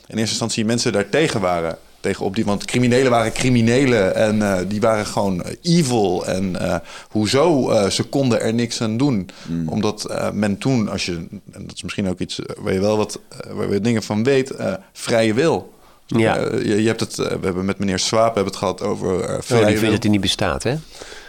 [0.07, 1.77] eerste instantie mensen daar tegen waren.
[1.99, 6.25] Tegenop die, want criminelen waren criminelen en die waren gewoon evil.
[6.25, 6.55] En
[7.09, 9.29] hoezo ze konden er niks aan doen.
[9.47, 9.69] Mm.
[9.69, 11.13] Omdat men toen, als je,
[11.51, 13.19] en dat is misschien ook iets waar je wel wat
[13.51, 14.53] waar je dingen van weet,
[14.93, 15.75] vrije wil.
[16.07, 16.35] Ja.
[16.35, 19.67] je, je, hebt het, we hebben met meneer Swaap hebben het gehad over vrije oh,
[19.67, 19.91] die wil.
[19.91, 20.75] dat die niet bestaat, hè?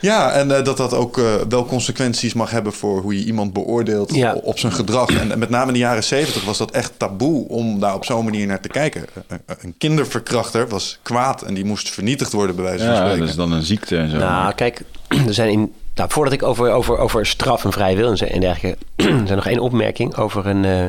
[0.00, 3.52] Ja, en uh, dat dat ook uh, wel consequenties mag hebben voor hoe je iemand
[3.52, 4.34] beoordeelt ja.
[4.34, 5.08] op zijn gedrag.
[5.08, 8.24] En met name in de jaren zeventig was dat echt taboe om daar op zo'n
[8.24, 9.04] manier naar te kijken.
[9.46, 13.20] Een kinderverkrachter was kwaad en die moest vernietigd worden, bij wijze van ja, spreken.
[13.20, 14.16] dat is dan een ziekte en zo.
[14.16, 14.82] Nou, kijk,
[15.26, 15.72] er zijn in.
[15.94, 18.78] Nou, voordat ik over, over, over straf en vrije wil en dergelijke.
[18.96, 20.80] er zijn nog één opmerking over een, uh,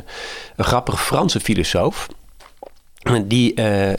[0.56, 2.08] een grappige Franse filosoof.
[3.28, 3.54] Die.
[3.60, 3.94] Uh,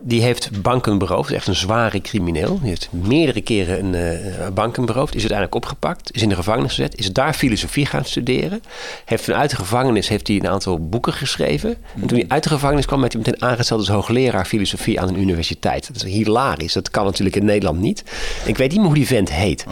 [0.00, 2.58] die heeft banken beroofd, echt een zware crimineel.
[2.60, 5.14] Die heeft meerdere keren een uh, banken beroofd.
[5.14, 6.98] Is uiteindelijk opgepakt, is in de gevangenis gezet.
[6.98, 8.62] Is daar filosofie gaan studeren.
[9.04, 11.76] Heeft vanuit de gevangenis heeft hij een aantal boeken geschreven.
[12.00, 15.08] En toen hij uit de gevangenis kwam, werd hij meteen aangesteld als hoogleraar filosofie aan
[15.08, 15.86] een universiteit.
[15.86, 16.72] Dat is hilarisch.
[16.72, 18.04] Dat kan natuurlijk in Nederland niet.
[18.44, 19.66] Ik weet niet meer hoe die vent heet.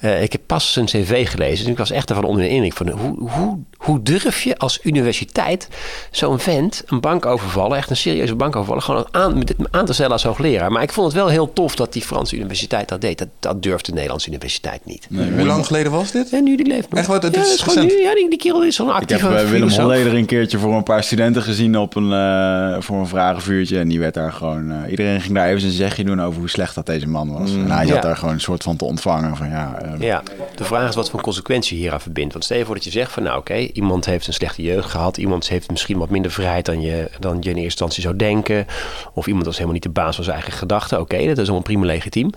[0.00, 1.64] Uh, ik heb pas zijn cv gelezen.
[1.64, 4.78] Dus ik was echt ervan onder de indruk van hoe, hoe, hoe durf je als
[4.82, 5.68] universiteit
[6.10, 10.12] zo'n vent een bank overvallen, echt een serieuze bank overvallen, gewoon aan, aan te stellen
[10.12, 10.72] als hoogleraar.
[10.72, 13.18] Maar ik vond het wel heel tof dat die Franse universiteit dat deed.
[13.18, 15.06] Dat, dat durft de Nederlandse universiteit niet.
[15.10, 16.30] Nee, hoe lang geleden was dit?
[16.30, 16.98] Ja, nu die leeft nog.
[16.98, 17.22] Echt wat?
[17.22, 19.32] Dat ja, is, dat is gewoon nu, ja, die, die kerel is zo'n actieve Ik
[19.32, 19.68] heb uh, Willem.
[19.68, 23.78] Holleder een keertje voor een paar studenten gezien op een, uh, voor een vragenvuurtje.
[23.78, 24.70] En die werd daar gewoon...
[24.70, 27.50] Uh, iedereen ging daar even zijn zegje doen over hoe slecht dat deze man was.
[27.50, 28.00] Mm, en hij zat ja.
[28.00, 29.87] daar gewoon een soort van te ontvangen van ja...
[29.98, 30.22] ja,
[30.54, 32.32] de vraag is wat voor consequentie hieraan verbindt.
[32.32, 34.62] Want stel je voor dat je zegt van nou oké, okay, iemand heeft een slechte
[34.62, 35.16] jeugd gehad.
[35.16, 38.66] Iemand heeft misschien wat minder vrijheid dan je, dan je in eerste instantie zou denken.
[39.14, 41.00] Of iemand was helemaal niet de baas van zijn eigen gedachten.
[41.00, 42.26] Oké, okay, dat is allemaal prima legitiem.
[42.26, 42.32] Mm.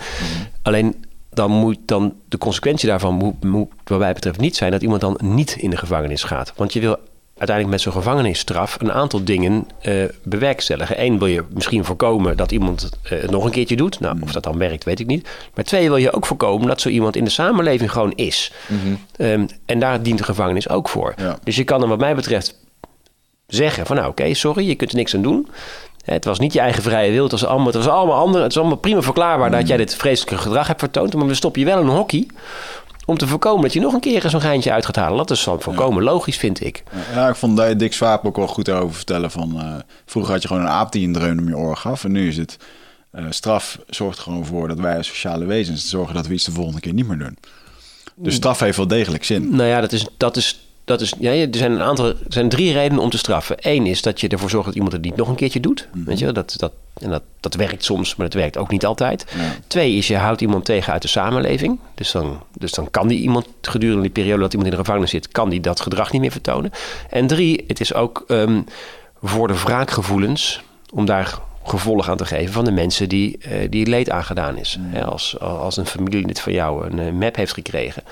[0.61, 0.95] Alleen
[1.33, 5.01] dan moet dan de consequentie daarvan moet, moet wat mij betreft niet zijn dat iemand
[5.01, 6.53] dan niet in de gevangenis gaat.
[6.55, 6.97] Want je wil
[7.41, 11.03] uiteindelijk met zo'n gevangenisstraf een aantal dingen uh, bewerkstelligen.
[11.03, 13.99] Eén wil je misschien voorkomen dat iemand uh, het nog een keertje doet.
[13.99, 15.29] Nou, of dat dan werkt, weet ik niet.
[15.53, 18.53] Maar twee wil je ook voorkomen dat zo iemand in de samenleving gewoon is.
[18.67, 18.99] Mm-hmm.
[19.17, 21.13] Um, en daar dient de gevangenis ook voor.
[21.17, 21.37] Ja.
[21.43, 22.59] Dus je kan er wat mij betreft
[23.47, 25.47] zeggen van nou oké, okay, sorry, je kunt er niks aan doen.
[26.05, 27.23] Het was niet je eigen vrije wil.
[27.23, 29.55] Het was allemaal, het was allemaal, ander, het was allemaal prima verklaarbaar mm.
[29.55, 31.13] dat jij dit vreselijke gedrag hebt vertoond.
[31.13, 32.27] Maar we stoppen je wel in een hockey
[33.11, 35.17] Om te voorkomen dat je nog een keer zo'n geintje uit gaat halen.
[35.17, 36.83] Dat is dan volkomen logisch, vind ik.
[37.13, 39.31] Ja, ik vond dat Dick Swaap ook wel goed over vertellen.
[39.31, 42.03] Van, eh, vroeger had je gewoon een aap die een dreun om je oor gaf.
[42.03, 42.57] En nu is het
[43.11, 46.51] eh, straf zorgt gewoon voor dat wij als sociale wezens zorgen dat we iets de
[46.51, 47.37] volgende keer niet meer doen.
[48.15, 49.55] Dus straf heeft wel degelijk zin.
[49.55, 52.49] Nou ja, dat is, dat is, dat is, ja, er zijn een aantal, er zijn
[52.49, 53.55] drie redenen om te straffen.
[53.59, 55.87] Eén is dat je ervoor zorgt dat iemand het niet nog een keertje doet.
[56.05, 59.25] Weet je, dat, dat, en dat, dat werkt soms, maar dat werkt ook niet altijd.
[59.67, 61.79] Twee is je houdt iemand tegen uit de samenleving.
[61.95, 65.09] Dus dan, dus dan kan die iemand gedurende die periode dat iemand in de gevangenis
[65.09, 66.71] zit, kan die dat gedrag niet meer vertonen.
[67.09, 68.61] En drie, het is ook ehm,
[69.21, 73.85] voor de wraakgevoelens om daar gevolg aan te geven van de mensen die, eh, die
[73.85, 74.77] leed aangedaan is.
[74.79, 78.03] Hè, als, als een familielid van jou een eh, map heeft gekregen,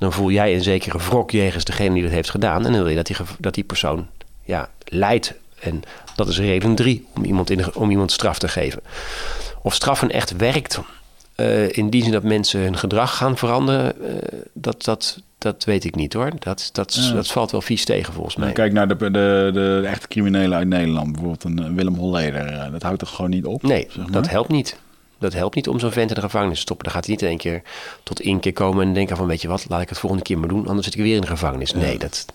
[0.00, 2.66] dan voel jij een zekere wrok jegens degene die dat heeft gedaan.
[2.66, 4.06] En dan wil je dat die, dat die persoon
[4.44, 5.34] ja, lijdt.
[5.60, 5.82] En
[6.16, 8.82] dat is reden drie om iemand, in de, om iemand straf te geven.
[9.62, 10.80] Of straffen echt werkt,
[11.34, 15.84] eh, in die zin dat mensen hun gedrag gaan veranderen, eh, dat, dat, dat weet
[15.84, 16.30] ik niet hoor.
[16.38, 17.12] Dat, dat, Ja.
[17.12, 18.52] dat valt wel vies tegen volgens mij.
[18.52, 19.50] Kijk naar de, de, de,
[19.82, 21.12] de echte criminelen uit Nederland.
[21.12, 22.68] Bijvoorbeeld een eh, Willem Holleder.
[22.72, 23.62] Dat houdt toch gewoon niet op?
[23.62, 24.12] Nee, zeg maar?
[24.12, 24.76] dat helpt niet.
[25.20, 26.84] Dat helpt niet om zo'n vent in de gevangenis te stoppen.
[26.84, 27.62] Dan gaat hij niet in één keer
[28.02, 29.26] tot één keer komen en denken van...
[29.26, 31.20] weet je wat, laat ik het volgende keer maar doen, anders zit ik weer in
[31.20, 31.72] de gevangenis.
[31.72, 32.26] Nee, dat...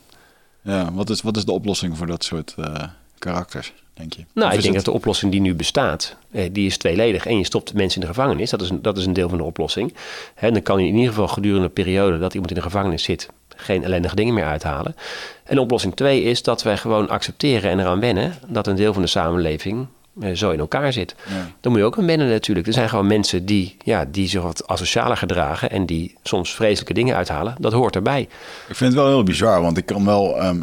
[0.61, 2.83] Ja, wat is, wat is de oplossing voor dat soort eh,
[3.19, 4.23] karakters, denk je?
[4.33, 7.25] Nou, Of ik denk het- dat de oplossing die nu bestaat, eh, die is tweeledig.
[7.25, 9.37] En je stopt mensen in de gevangenis, dat is een, dat is een deel van
[9.37, 9.93] de oplossing.
[10.35, 13.03] Hè, dan kan je in ieder geval gedurende een periode dat iemand in de gevangenis
[13.03, 13.29] zit...
[13.55, 14.95] geen ellendige dingen meer uithalen.
[15.43, 18.33] En oplossing twee is dat wij gewoon accepteren en eraan wennen...
[18.47, 19.87] dat een deel van de samenleving
[20.33, 21.15] zo in elkaar zit.
[21.29, 21.51] Ja.
[21.61, 22.67] Dan moet je ook aan wennen natuurlijk.
[22.67, 25.69] Er zijn gewoon mensen die, ja, die zich wat asocialer gedragen...
[25.71, 27.55] en die soms vreselijke dingen uithalen.
[27.59, 28.21] Dat hoort erbij.
[28.67, 30.39] Ik vind het wel heel bizar, want ik kan wel...
[30.39, 30.61] ehm,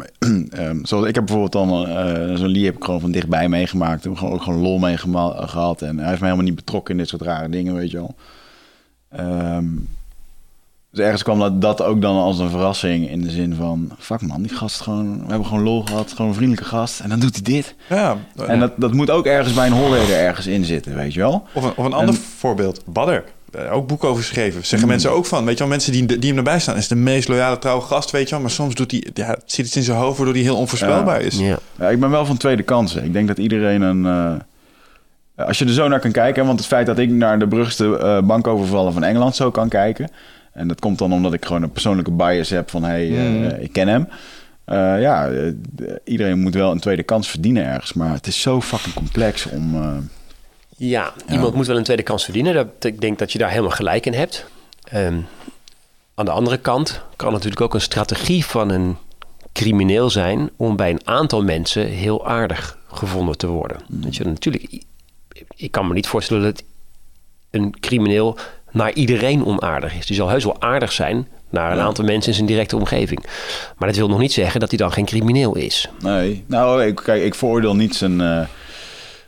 [0.83, 3.97] zoals ik heb bijvoorbeeld dan eh, zo'n Lee heb ik gewoon van dichtbij meegemaakt.
[3.97, 5.81] Ik heb gewoon, ook gewoon lol mee gehad.
[5.81, 8.15] En hij heeft me helemaal niet betrokken in dit soort rare dingen, weet je wel.
[9.09, 9.65] Ehm,
[10.93, 13.91] dus ergens kwam dat, dat ook dan als een verrassing in de zin van...
[13.99, 15.17] Fuck man, die gast gewoon...
[15.23, 16.99] We hebben gewoon lol gehad, gewoon een vriendelijke gast.
[16.99, 17.75] En dan doet hij dit.
[17.89, 18.17] Ja.
[18.47, 21.43] En dat, dat moet ook ergens bij een Holleder ergens in zitten, weet je wel.
[21.53, 22.81] Of een, of een ander voorbeeld.
[22.85, 23.23] Badder.
[23.51, 24.65] Eh, Ook boek over geschreven.
[24.65, 25.45] Zeggen mensen ook van.
[25.45, 26.75] Weet je wel, mensen die, die hem erbij staan.
[26.75, 28.39] Is de meest loyale trouwe gast, weet je wel.
[28.39, 29.07] Maar soms doet hij...
[29.13, 31.37] Ja, het zit iets in zijn hoofd waardoor hij heel onvoorspelbaar is.
[31.37, 31.57] Ja.
[31.79, 33.03] Ja, ik ben wel van tweede kansen.
[33.03, 34.05] Ik denk dat iedereen een...
[34.05, 36.45] eh, als je er zo naar kan kijken...
[36.45, 40.09] want het feit dat ik naar de brugste eh, bankovervallen van Engeland zo kan kijken...
[40.53, 42.83] en dat komt dan omdat ik gewoon een persoonlijke bias heb van...
[42.83, 43.61] hé, hey, eh, Mhm.
[43.61, 44.07] ik ken hem.
[44.65, 45.51] Eh, ja, eh,
[46.03, 47.93] iedereen moet wel een tweede kans verdienen ergens.
[47.93, 49.75] Maar het is zo fucking complex om...
[49.75, 49.97] eh,
[50.77, 52.53] Ja, iemand moet wel een tweede kans verdienen.
[52.53, 54.45] Dat, ik denk dat je daar helemaal gelijk in hebt.
[54.83, 55.17] Ehm,
[56.15, 58.97] aan de andere kant kan natuurlijk ook een strategie van een
[59.53, 63.77] crimineel zijn om bij een aantal mensen heel aardig gevonden te worden.
[63.87, 64.83] Weet je, natuurlijk,
[65.55, 66.63] ik kan me niet voorstellen dat
[67.51, 68.37] een crimineel
[68.73, 70.05] naar iedereen onaardig is.
[70.05, 73.23] Die zal heus wel aardig zijn naar een aantal mensen in zijn directe omgeving.
[73.77, 75.89] Maar dat wil nog niet zeggen dat hij dan geen crimineel is.
[76.01, 78.21] Nee, nou, ik, kijk, ik veroordeel niet zijn.
[78.21, 78.41] eh,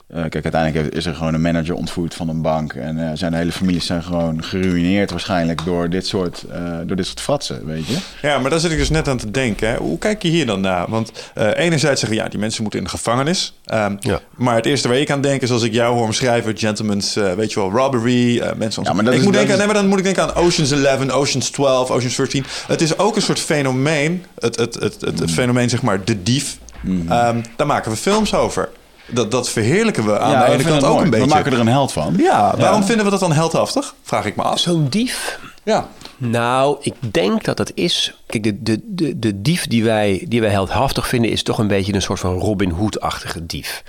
[0.07, 2.73] eh, kijk, uiteindelijk is er gewoon een manager ontvoerd van een bank.
[2.73, 7.05] En eh, zijn hele families zijn gewoon geruineerd waarschijnlijk door dit soort, eh, door dit
[7.05, 7.97] soort fratsen, weet je.
[8.21, 9.69] Ja, maar daar zit ik dus net aan te denken.
[9.69, 9.75] Hè.
[9.77, 10.89] Hoe kijk je hier dan naar?
[10.89, 13.53] Want eh, enerzijds zeggen ja, die mensen moeten in de gevangenis.
[13.65, 14.19] Ehm, Ja.
[14.35, 17.33] Maar het eerste waar ik aan denk is als ik jou hoor omschrijven, gentlemen's, eh,
[17.33, 18.83] weet je wel, robbery, eh, mensen.
[18.83, 20.23] Ja, maar dat ik is- moet dat denken, is- nee, maar dan moet ik denken
[20.23, 22.45] aan Ocean's 11, Ocean's 12, Ocean's 13.
[22.67, 25.21] Het is ook een soort fenomeen, het, het, het, het, Mm.
[25.21, 26.57] het fenomeen zeg maar de dief.
[27.09, 28.69] Ehm, daar maken we films over.
[29.07, 31.03] Dat, dat verheerlijken we aan Ja, de ene kant ook mooi.
[31.03, 31.25] een beetje.
[31.27, 32.13] We maken er een held van.
[32.17, 33.93] Ja, waarom vinden we dat dan heldhaftig?
[34.03, 34.59] Vraag ik me af.
[34.59, 35.87] Zo'n dief, Ja.
[36.17, 38.15] Nou, ik denk dat het is.
[38.25, 41.67] Kijk, de, de, de, de dief die wij, die wij heldhaftig vinden, is toch een
[41.67, 43.83] beetje een soort van Robin Hood-achtige dief.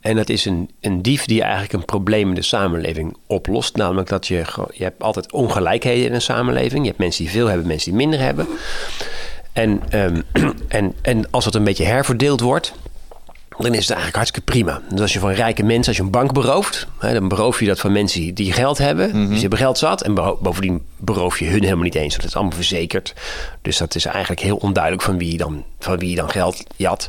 [0.00, 3.76] En dat is een, een dief die eigenlijk een probleem in de samenleving oplost.
[3.76, 6.80] Namelijk dat je, je hebt altijd ongelijkheden in een samenleving.
[6.82, 8.46] Je hebt mensen die veel hebben, mensen die minder hebben.
[9.52, 10.20] En, ehm,
[10.68, 12.72] en, en als het een beetje herverdeeld wordt,
[13.58, 14.80] dan is het eigenlijk hartstikke prima.
[14.90, 17.66] Dus als je van rijke mensen, als je een bank berooft, hè, dan beroof je
[17.66, 19.08] dat van mensen die geld hebben.
[19.08, 19.26] Mhm.
[19.26, 20.02] Dus ze hebben geld zat.
[20.02, 23.14] En bovendien beroof je hun helemaal niet eens, want het is allemaal verzekerd.
[23.62, 26.64] Dus dat is eigenlijk heel onduidelijk van wie je dan, van wie je dan geld
[26.76, 27.08] jat.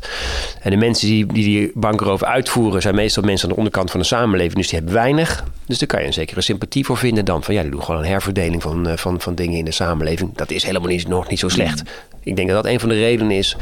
[0.62, 4.00] En de mensen die die, die bankroof uitvoeren, zijn meestal mensen aan de onderkant van
[4.00, 5.44] de samenleving, dus die hebben weinig.
[5.66, 8.02] Dus daar kan je een zekere sympathie voor vinden dan van ja, die doen gewoon
[8.02, 10.36] een herverdeling van, eh, van, van dingen in de samenleving.
[10.36, 11.84] Dat is helemaal niet, nog niet zo slecht.
[12.24, 13.56] Ik denk dat dat een van de redenen is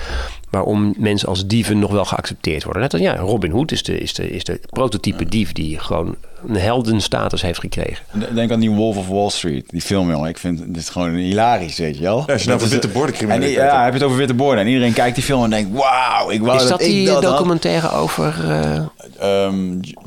[0.49, 2.81] waarom mensen als dieven nog wel geaccepteerd worden.
[2.81, 6.15] Net als ja, Robin Hood is de, is de, is de prototype dief die gewoon
[6.47, 8.05] een heldenstatus heeft gekregen.
[8.33, 10.29] Denk aan die Wolf of Wall Street, die film, jongen.
[10.29, 12.23] Ik vind het is gewoon hilarisch, weet je wel.
[12.27, 13.71] Ja, als je nou over witte borden en Ja, hebt.
[13.83, 14.63] heb je het over witte borden.
[14.63, 17.23] En iedereen kijkt die film en denkt, wauw, ik wou Is dat ik die dat
[17.23, 17.37] had.
[17.37, 18.35] documentaire over...
[18.49, 18.75] eh,
[19.19, 19.55] Ehm,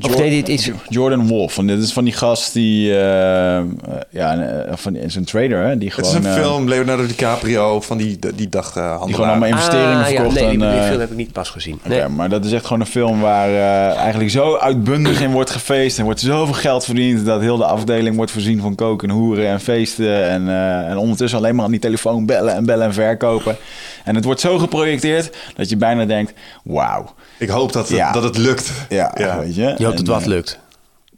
[0.01, 1.53] Of nee, dit is- Jordan Wolf.
[1.53, 2.91] Van, dit is van die gast die...
[2.91, 3.65] eh, eh,
[4.09, 5.77] ja, van, is een trader, hè?
[5.77, 6.21] Die Het gewoon...
[6.21, 10.09] is een film, Leonardo DiCaprio, van die, die dag eh die gewoon allemaal investeringen ah,
[10.09, 10.35] ja, verkocht.
[10.39, 11.73] nee, die, aan, die film heb ik niet pas gezien.
[11.85, 12.07] Oké, Nee.
[12.07, 13.55] maar dat is echt gewoon een film waar
[13.95, 15.97] eigenlijk zo uitbundig in wordt gefeest.
[15.99, 19.59] En wordt zoveel geld verdiend dat heel de afdeling wordt voorzien van koken, hoeren en
[19.59, 20.23] feesten.
[20.29, 23.57] En, eh, en ondertussen alleen maar aan die telefoon bellen en bellen en verkopen.
[24.03, 27.13] En het wordt zo geprojecteerd dat je bijna denkt, wauw.
[27.37, 28.11] Ik hoop dat het, Ja.
[28.11, 28.71] dat het lukt.
[28.89, 29.75] Ja, weet je.
[29.77, 30.59] Je hoopt dat wat eh, lukt.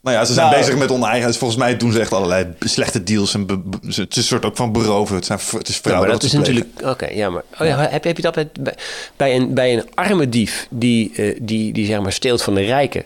[0.01, 1.27] Nou ja, ze zijn Nou, bezig met oneigen.
[1.27, 3.33] Dus volgens mij doen ze echt allerlei slechte deals.
[3.33, 5.15] En be- be- het is een soort ook van beroven.
[5.15, 6.67] Het, zijn, het is Ja, maar dat is natuurlijk...
[6.85, 7.41] Oké, ja, maar...
[7.59, 8.75] Oh ja, heb, heb je dat bij, bij-
[9.15, 12.61] bij, een, bij een arme dief die, eh, die, die zeg maar steelt van de
[12.61, 13.03] rijken...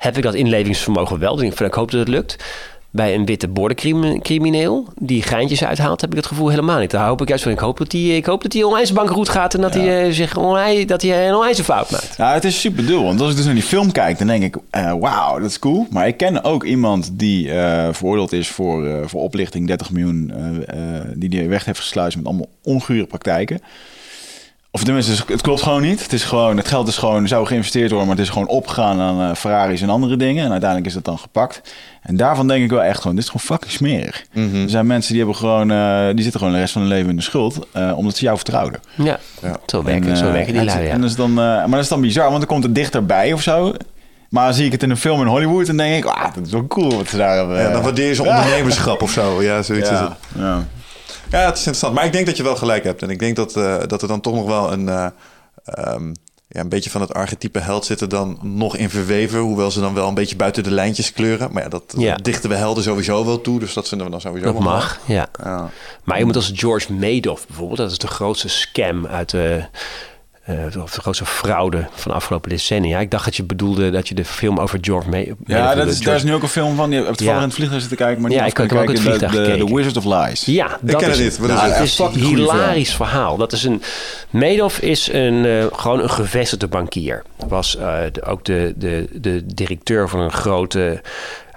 [0.00, 1.36] heb ik dat inlevingsvermogen wel.
[1.36, 2.44] Dus ik, ik hoop dat het lukt.
[2.92, 6.00] Bij een witte bordencrimineel die geintjes uithaalt...
[6.00, 6.90] heb ik het gevoel helemaal niet.
[6.90, 7.52] Daar hoop ik juist van...
[7.52, 9.54] Ik hoop dat die, ik hoop dat die onwijs bankroet gaat...
[9.54, 12.18] en dat hij eh, zich onwijs, dat hij een onwijs fout maakt.
[12.18, 13.04] Nou, het is super dubbel.
[13.04, 15.58] Want als ik dus naar die film kijk, dan denk ik, eh, wauw, dat is
[15.58, 15.86] cool.
[15.90, 20.32] Maar ik ken ook iemand die eh, veroordeeld is voor, voor oplichting, 30 miljoen,
[21.14, 23.60] die die weg heeft gesluist met allemaal ongure praktijken.
[24.72, 26.02] Of tenminste, het klopt gewoon niet.
[26.02, 29.00] Het, is gewoon, het geld is gewoon, zou geïnvesteerd worden, maar het is gewoon opgegaan
[29.00, 30.44] aan eh, Ferraris en andere dingen.
[30.44, 31.60] En uiteindelijk is dat dan gepakt.
[32.02, 34.24] En daarvan denk ik wel echt gewoon, dit is gewoon fucking smerig.
[34.34, 37.10] Er zijn mensen die, hebben gewoon, eh, die zitten gewoon de rest van hun leven
[37.10, 38.80] in de schuld, eh, omdat ze jou vertrouwden.
[38.94, 39.18] Ja,
[39.66, 40.90] zo, werken, En, zo werken die lui, ja.
[40.90, 43.32] en dat is dan, eh, maar dat is dan bizar, want dan komt het dichterbij
[43.32, 43.74] of zo.
[44.28, 46.52] Maar zie ik het in een film in Hollywood en denk ik, ah, dat is
[46.52, 47.60] wel cool wat ze daar hebben.
[47.60, 49.42] Ja, dan waardeer je ze ondernemerschap of zo.
[49.42, 50.12] Ja, zoiets is het.
[50.38, 50.64] ja,
[51.30, 51.38] ja.
[51.38, 51.94] Het is interessant.
[51.94, 53.02] Maar ik denk dat je wel gelijk hebt.
[53.02, 55.06] En ik denk dat, eh, dat er dan toch nog wel een, eh,
[55.64, 56.12] ehm,
[56.48, 59.38] ja, een beetje van het archetype held zit er dan nog in verweven.
[59.38, 61.52] Hoewel ze dan wel een beetje buiten de lijntjes kleuren.
[61.52, 62.14] Maar ja, dat, Ja.
[62.14, 63.58] dat dichten we helden sowieso wel toe.
[63.60, 65.28] Dus dat vinden we dan sowieso Dat mag, ja.
[65.42, 65.70] Ja.
[66.04, 69.64] Maar iemand als George Madoff bijvoorbeeld, dat is de grootste scam uit de,
[70.44, 72.98] eh, of de grootste fraude van de afgelopen decennia.
[72.98, 75.34] Ik dacht dat je bedoelde dat je de film over George Madoff...
[75.46, 76.90] Ja, dat is, daar is nu ook een film van.
[76.90, 77.36] Je hebt toevallig Ja.
[77.36, 79.64] in het vliegtuig zitten kijken, maar Ja, ik heb ook het vliegtuig de.
[79.66, 80.44] The Wizard of Lies.
[80.44, 81.38] Ja, dat ken is het niet.
[81.38, 81.98] Wat is Nou, het?
[81.98, 83.36] het een hilarisch verhaal.
[83.36, 83.82] Dat is een...
[84.30, 87.22] Madoff is een, eh, gewoon een gevestigde bankier.
[87.48, 91.00] Was eh, de- ook de, de, de directeur van een grote...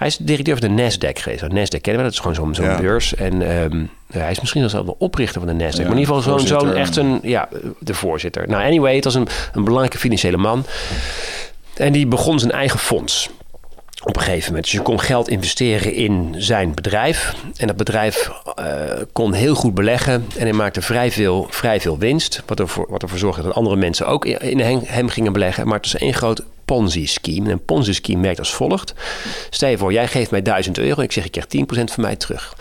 [0.03, 1.41] Hij is directeur van de Nasdaq geweest.
[1.41, 2.77] Nou, Nasdaq kennen we, dat is gewoon zo'n zo'n Ja.
[2.81, 3.15] beurs.
[3.15, 5.77] En ehm, hij is misschien zelfs wel de oprichter van de Nasdaq.
[5.77, 7.19] Ja, maar in ieder geval zo'n echt een...
[7.21, 8.47] Ja, de voorzitter.
[8.47, 10.65] Nou, anyway, het was een, een belangrijke financiële man.
[11.75, 13.29] En die begon zijn eigen fonds
[14.03, 14.63] op een gegeven moment.
[14.63, 17.35] Dus je kon geld investeren in zijn bedrijf.
[17.57, 18.65] En dat bedrijf eh,
[19.11, 20.13] kon heel goed beleggen.
[20.37, 22.43] En hij maakte vrij veel, vrij veel winst.
[22.45, 25.65] Wat ervoor, wat ervoor zorgde dat andere mensen ook in in hem, hem gingen beleggen.
[25.67, 27.45] Maar het was één groot Ponzi-scheme.
[27.45, 28.93] En een Ponzi-scheme werkt als volgt.
[29.49, 31.01] Stel je voor, jij geeft mij 1000 euro.
[31.01, 32.55] Ik zeg, ik krijg 10% van mij terug.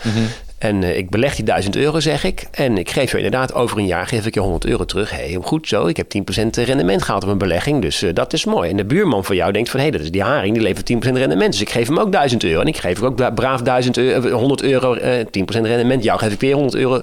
[0.63, 2.47] En eh, ik beleg die 1000 euro, zeg ik.
[2.51, 5.09] En ik geef je inderdaad over een jaar geef ik je 100 euro terug.
[5.09, 5.85] Hé, hey, goed zo.
[5.87, 6.19] Ik heb 10%
[6.65, 7.81] rendement gehaald op mijn belegging.
[7.81, 8.69] Dus eh, dat is mooi.
[8.69, 9.79] En de buurman van jou denkt van...
[9.79, 10.53] hé, hey, dat is die haring.
[10.53, 11.51] Die levert 10% rendement.
[11.51, 12.61] Dus ik geef hem ook 1000 euro.
[12.61, 16.03] En ik geef ook da- braaf 1000 euro, eh, 100 euro, eh 10% rendement.
[16.03, 17.01] Jou geef ik weer 100 euro.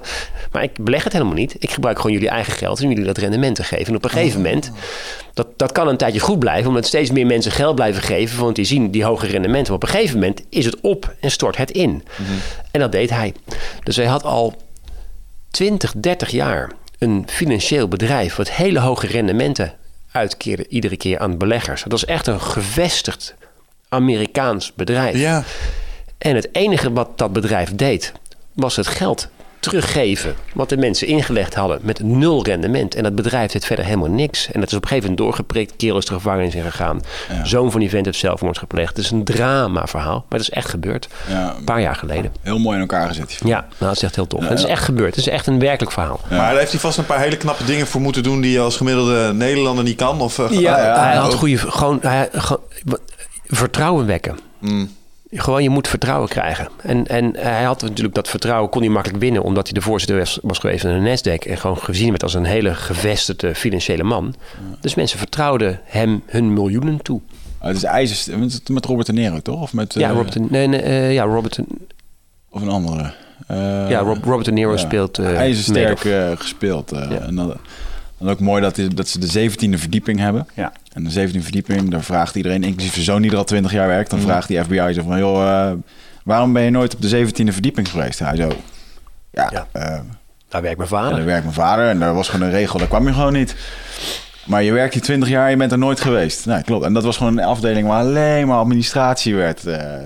[0.51, 1.55] Maar ik beleg het helemaal niet.
[1.59, 3.87] Ik gebruik gewoon jullie eigen geld om jullie dat rendement te geven.
[3.87, 4.71] En op een gegeven moment...
[5.33, 8.43] Dat, dat kan een tijdje goed blijven, omdat steeds meer mensen geld blijven geven.
[8.43, 9.73] Want die zien die hoge rendementen.
[9.73, 12.03] Maar op een gegeven moment is het op en stort het in.
[12.71, 13.33] En dat deed hij.
[13.83, 14.61] Dus hij had al
[15.49, 18.35] 20, 30 jaar een financieel bedrijf.
[18.35, 19.73] wat hele hoge rendementen
[20.11, 21.83] uitkeerde iedere keer aan beleggers.
[21.83, 23.35] Dat was echt een gevestigd
[23.89, 25.17] Amerikaans bedrijf.
[25.17, 25.43] Ja.
[26.17, 28.11] En het enige wat dat bedrijf deed,
[28.53, 29.29] was het geld
[29.61, 30.35] teruggeven.
[30.53, 32.95] Wat de mensen ingelegd hadden met nul rendement.
[32.95, 34.51] En dat bedrijf deed verder helemaal niks.
[34.51, 35.75] En dat is op een gegeven moment doorgeprikt.
[35.75, 37.01] Kerel is de gevangenis in gegaan.
[37.43, 38.89] Zoon van die vent heeft zelfmoord gepleegd.
[38.95, 40.25] Het is een drama verhaal.
[40.29, 41.07] Maar het is echt gebeurd.
[41.29, 41.53] Ja.
[41.57, 42.31] Een paar jaar geleden.
[42.41, 43.37] Heel mooi in elkaar gezet.
[43.43, 44.47] Ja, nou, dat is echt heel tof.
[44.47, 45.15] Het is echt gebeurd.
[45.15, 46.19] Het is echt een werkelijk verhaal.
[46.29, 48.41] Maar daar heeft hij vast een paar hele knappe dingen voor moeten doen...
[48.41, 50.21] die je als gemiddelde Nederlander niet kan.
[50.21, 51.57] Of, eh, Ja, hij had ook- goede...
[51.57, 52.61] Gewoon, hij, gewoon,
[53.47, 54.39] vertrouwen wekken.
[55.33, 56.69] Gewoon, je moet vertrouwen krijgen.
[56.81, 59.43] En, en hij had natuurlijk dat vertrouwen, kon hij makkelijk winnen...
[59.43, 61.47] omdat hij de voorzitter was, was geweest van de Nasdaq...
[61.49, 64.35] en gewoon gezien werd als een hele gevestigde financiële man.
[64.79, 67.21] Dus mensen vertrouwden hem hun miljoenen toe.
[67.59, 69.61] Oh, het is ijzer met, Robert De Niro, toch?
[69.61, 71.59] Of met, ja, eh, Robert, nee, nee, eh, ja, Robert,
[72.49, 73.13] Of een andere.
[73.47, 75.19] Eh, ja, Rob- Robert De Niro speelt...
[75.19, 75.99] IJzersterk
[76.39, 76.89] gespeeld.
[76.89, 77.09] Ja.
[77.09, 77.57] En dan,
[78.21, 80.47] dan ook mooi dat, dat ze de 17e verdieping hebben.
[80.55, 80.71] Ja.
[80.93, 83.87] En de 17e verdieping, daar vraagt iedereen, inclusief zijn zoon die er al 20 jaar
[83.87, 84.27] werkt, dan Mhm.
[84.27, 85.71] vraagt die FBI zo van, joh, eh,
[86.23, 88.19] waarom ben je nooit op de 17e verdieping geweest?
[88.19, 88.51] Hij zo,
[89.31, 89.67] ja, Ja.
[89.71, 89.99] eh,
[90.49, 91.15] Daar werkt mijn ja, vader.
[91.15, 93.55] daar werkt mijn vader en daar was gewoon een regel, daar kwam je gewoon niet.
[94.45, 96.45] Maar je werkt hier 20 jaar, je bent er nooit geweest.
[96.45, 96.85] Nee, klopt.
[96.85, 99.59] En dat was gewoon een afdeling waar alleen maar administratie werd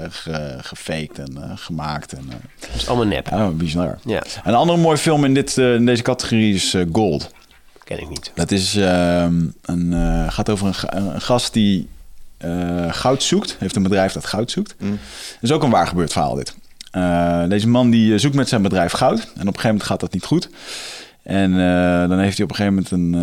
[0.09, 2.13] ge- gefaked en gemaakt.
[2.13, 3.27] En, Dat is allemaal nep.
[3.29, 3.97] ja, bizar.
[4.05, 7.31] Ja, Een andere mooie film in, dit, in deze categorie is Gold.
[7.85, 8.31] Ken ik niet.
[8.35, 11.87] Dat is, ehm, een, eh, gaat over een, ga- een gast die
[12.37, 13.55] eh, goud zoekt.
[13.59, 14.75] Heeft een bedrijf dat goud zoekt.
[14.79, 14.89] Mm.
[14.91, 14.99] Dat
[15.41, 16.55] is ook een waar gebeurd verhaal dit.
[16.91, 19.19] Eh, deze man die zoekt met zijn bedrijf goud.
[19.19, 20.49] En op een gegeven moment gaat dat niet goed.
[21.23, 21.51] En
[22.09, 23.13] dan heeft hij op een gegeven moment een,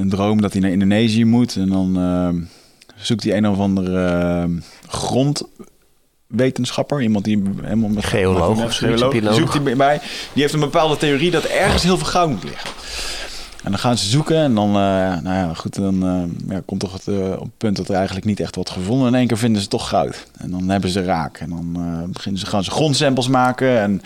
[0.00, 1.56] een droom dat hij naar Indonesië moet.
[1.56, 2.48] En dan
[2.96, 4.48] zoekt hij een of andere
[4.88, 7.02] grondwetenschapper.
[7.02, 9.34] Iemand die helemaal met Geoloog geoloog.
[9.34, 9.98] Zoekt hij bij.
[10.32, 12.70] Die heeft een bepaalde theorie dat er ergens heel veel goud moet liggen.
[13.66, 14.74] En dan gaan ze zoeken en dan, eh,
[15.22, 17.94] nou ja, goed, dan eh, ja, komt toch het, eh, op het punt dat er
[17.94, 19.08] eigenlijk niet echt wordt gevonden.
[19.08, 20.26] In één keer vinden ze toch goud.
[20.38, 21.38] En dan hebben ze raak.
[21.38, 21.72] En dan
[22.12, 23.80] beginnen ze, gaan ze grondsamples maken.
[23.80, 24.02] En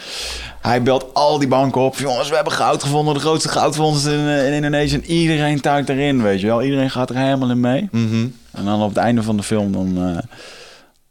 [0.60, 1.98] hij belt al die banken op.
[1.98, 3.14] Jongens, we hebben goud gevonden.
[3.14, 4.94] De grootste goudvondst in, in Indonesië.
[4.94, 6.62] En iedereen tuikt erin, weet je wel.
[6.62, 7.88] Iedereen gaat er helemaal in mee.
[7.90, 8.26] Mhm.
[8.50, 9.94] En dan op het einde van de film dan,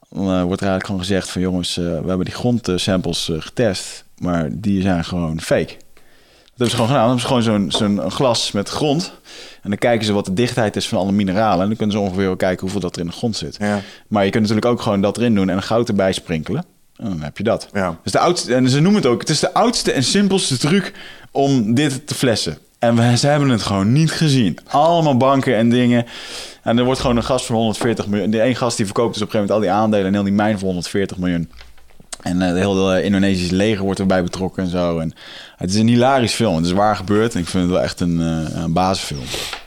[0.10, 1.42] dan wordt er eigenlijk gewoon gezegd van...
[1.42, 4.04] jongens, we hebben die grondsamples getest.
[4.18, 5.76] Maar die zijn gewoon fake.
[6.60, 7.18] Dat hebben ze gewoon gedaan.
[7.18, 9.14] Dan hebben ze gewoon zo'n zo'n glas met grond.
[9.62, 11.62] En dan kijken ze wat de dichtheid is van alle mineralen.
[11.62, 13.58] En dan kunnen ze ongeveer wel kijken hoeveel dat er in de grond zit.
[13.60, 13.82] Ja.
[14.08, 16.66] Maar je kunt natuurlijk ook gewoon dat erin doen en goud erbij sprinkelen.
[16.96, 17.70] En dan heb je dat.
[17.74, 17.98] Ja.
[18.04, 20.94] Dus de oudste, en ze noemen het ook, het is de oudste en simpelste truc
[21.32, 22.58] om dit te flessen.
[22.80, 24.58] En we, ze hebben het gewoon niet gezien.
[24.68, 26.06] Allemaal banken en dingen.
[26.64, 28.30] En er wordt gewoon een gast van 140 miljoen.
[28.30, 30.24] De één gast die verkoopt dus op een gegeven moment al die aandelen en heel
[30.24, 31.50] die mijn voor 140 miljoen.
[32.22, 35.00] En eh, de hele Indonesische leger wordt erbij betrokken en zo.
[35.00, 35.14] En
[35.58, 36.56] het is een hilarisch film.
[36.56, 37.34] Het is waar gebeurd.
[37.34, 38.20] En ik vind het wel echt een,
[38.54, 39.24] eh, een basisfilm.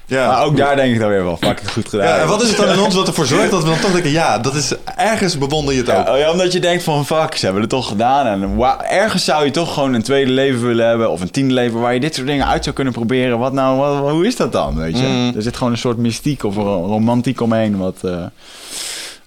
[0.06, 0.26] Ja.
[0.28, 2.06] Maar ook daar denk ik dan weer wel, fucking goed gedaan.
[2.06, 3.92] Ja, en wat is het dan in ons wat ervoor zorgt dat we dan toch
[3.92, 4.10] denken...
[4.10, 6.16] ja, dat is ergens bewonder je het ook.
[6.16, 8.26] Ja, omdat je denkt van fuck, ze hebben het toch gedaan.
[8.26, 11.10] En ergens zou je toch gewoon een tweede leven willen hebben.
[11.10, 13.38] Of een tiende leven waar je dit soort dingen uit zou kunnen proberen.
[13.38, 14.76] Wat nou, wat- hoe is dat dan?
[14.76, 15.06] Weet je?
[15.06, 15.32] Mm.
[15.36, 17.76] Er zit gewoon een soort mystiek of ro- romantiek omheen.
[17.78, 18.24] Wat, eh,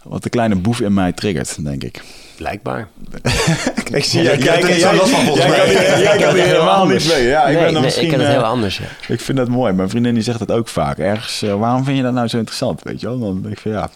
[0.08, 2.02] wat de kleine boef in mij triggert, denk ik.
[2.38, 2.88] Blijkbaar.
[3.94, 5.86] Ik zie jij kijken, er niet zo last van, volgens jij mij.
[5.86, 7.24] kan jij kan hier helemaal niet mee.
[7.24, 8.04] Ja, ik nee, ben dan nee, misschien...
[8.04, 8.78] ik ken het eh, heel anders.
[8.78, 8.86] Ja.
[9.08, 9.74] ik vind dat mooi.
[9.74, 10.98] Mijn vriendin die zegt dat ook vaak.
[10.98, 12.84] Ergens, eh, waarom vind je dat nou zo interessant?
[12.84, 13.20] Weet je wel?
[13.20, 13.90] Dan denk ik van ja,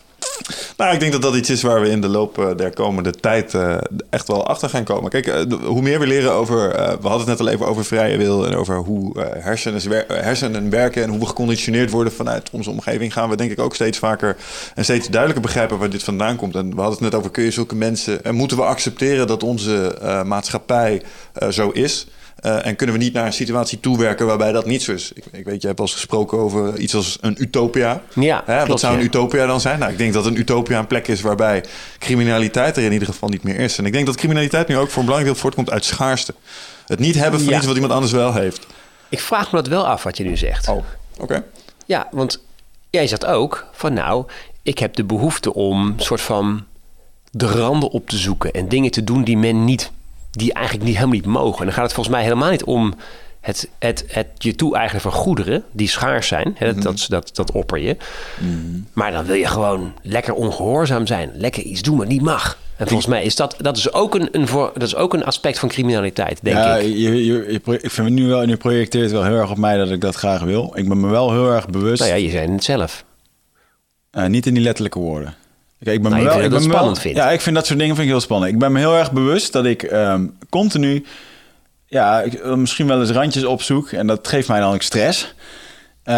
[0.80, 3.12] Nou, ik denk dat dat iets is waar we in de loop eh, der komende
[3.12, 3.78] tijd eh,
[4.10, 5.10] echt wel achter gaan komen.
[5.10, 6.70] Kijk, eh, hoe meer we leren over...
[7.02, 8.46] we hadden het net al even over vrije wil...
[8.46, 11.04] en over hoe hersenen, hersenen werken...
[11.04, 13.14] en hoe we geconditioneerd worden vanuit onze omgeving...
[13.14, 14.38] gaan we denk ik ook steeds vaker
[14.76, 15.78] en steeds duidelijker begrijpen...
[15.78, 16.56] waar dit vandaan komt.
[16.56, 18.24] En we hadden het net over, kun je zulke mensen...
[18.24, 21.02] en moeten we accepteren dat onze maatschappij
[21.50, 22.08] zo is...
[22.42, 25.12] Eh, en kunnen we niet naar een situatie toewerken waarbij dat niet zo is?
[25.14, 28.02] Ik, ik weet, je hebt al eens gesproken over iets als een utopia.
[28.16, 29.06] Ja, Hè, wat zou een ja.
[29.06, 29.80] utopia dan zijn?
[29.80, 31.64] Nou, ik denk dat een utopia een plek is waarbij
[32.00, 33.78] criminaliteit er in ieder geval niet meer is.
[33.78, 36.34] En ik denk dat criminaliteit nu ook voor een belangrijk deel voortkomt uit schaarste.
[36.88, 37.58] Het niet hebben van Ja.
[37.58, 38.68] iets wat iemand anders wel heeft.
[39.10, 40.68] Ik vraag me dat wel af wat je nu zegt.
[40.68, 40.84] Oh,
[41.20, 41.44] oké.
[41.86, 42.44] Ja, want
[42.90, 44.26] jij zegt ook van nou,
[44.64, 46.64] ik heb de behoefte om soort van
[47.32, 49.92] de randen op te zoeken en dingen te doen die men niet,
[50.40, 51.60] die eigenlijk niet helemaal niet mogen.
[51.60, 52.94] En dan gaat het volgens mij helemaal niet om
[53.42, 56.56] het, het, het je toe-eigenen van goederen die schaars zijn.
[56.58, 57.98] Hè, dat, dat, dat, dat opper je.
[58.94, 62.58] Maar dan wil je gewoon lekker ongehoorzaam zijn, lekker iets doen wat niet mag.
[62.76, 65.24] En volgens mij is dat, dat, is ook een, een, voor, dat is ook een
[65.24, 66.84] aspect van criminaliteit, denk ja, ik.
[66.84, 69.90] Je, je, je ik vind nu wel, nu projecteert wel heel erg op mij dat
[69.90, 70.72] ik dat graag wil.
[70.76, 72.00] Ik ben me wel heel erg bewust.
[72.00, 73.04] Nou ja, je zei het zelf.
[74.12, 75.36] Eh, niet in die letterlijke woorden.
[75.84, 77.18] Kijk, ik ben Nou, me wel, ik ben me spannend wel, vindt.
[77.18, 78.52] Ja, ik vind dat soort dingen vind ik heel spannend.
[78.54, 81.06] Ik ben me heel erg bewust dat ik ehm, continu,
[81.86, 85.34] ja, ik, eh, misschien wel eens randjes opzoek en dat geeft mij dan ook stress.
[86.04, 86.16] Eh,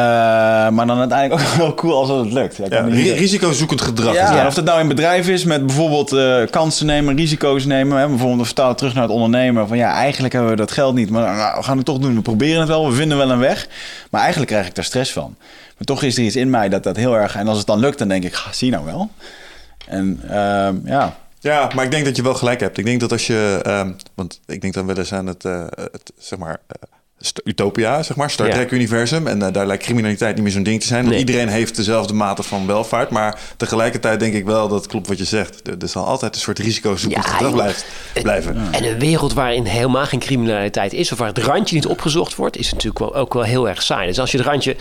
[0.69, 2.57] maar dan uiteindelijk ook wel cool als dat het lukt.
[2.57, 4.13] Ja, ik Ja, niet- risicozoekend gedrag.
[4.13, 7.97] is ja, of dat nou in bedrijf is met bijvoorbeeld eh, kansen nemen, risico's nemen.
[7.99, 9.67] Hè, bijvoorbeeld vertalen terug naar het ondernemen.
[9.67, 12.15] Van ja, eigenlijk hebben we dat geld niet, maar nou, we gaan het toch doen.
[12.15, 13.67] We proberen het wel, we vinden wel een weg.
[14.09, 15.35] Maar eigenlijk krijg ik daar stress van.
[15.77, 17.35] Maar toch is er iets in mij dat dat heel erg...
[17.35, 19.09] En als het dan lukt, dan denk ik, ga, zie nou wel.
[19.91, 22.77] En ehm, ja, Ja, maar ik denk dat je wel gelijk hebt.
[22.77, 23.59] Ik denk dat als je...
[23.63, 26.57] ehm, want ik denk dan wel eens aan het, eh, het zeg maar...
[26.67, 26.89] eh,
[27.43, 28.49] Utopia, zeg maar, Star.
[28.49, 29.27] Trek-universum.
[29.27, 30.99] En eh, daar lijkt criminaliteit niet meer zo'n ding te zijn.
[30.99, 31.19] Want Nee.
[31.19, 33.09] iedereen heeft dezelfde mate van welvaart.
[33.09, 35.67] Maar tegelijkertijd denk ik wel, dat klopt wat je zegt.
[35.67, 37.85] Er, er zal altijd een soort risicozoekend Ja, gedrag blijft,
[38.21, 38.67] blijven.
[38.71, 42.57] En een wereld waarin helemaal geen criminaliteit is, of waar het randje niet opgezocht wordt,
[42.57, 44.07] is natuurlijk wel, ook wel heel erg saai.
[44.07, 44.75] Dus als je het randje.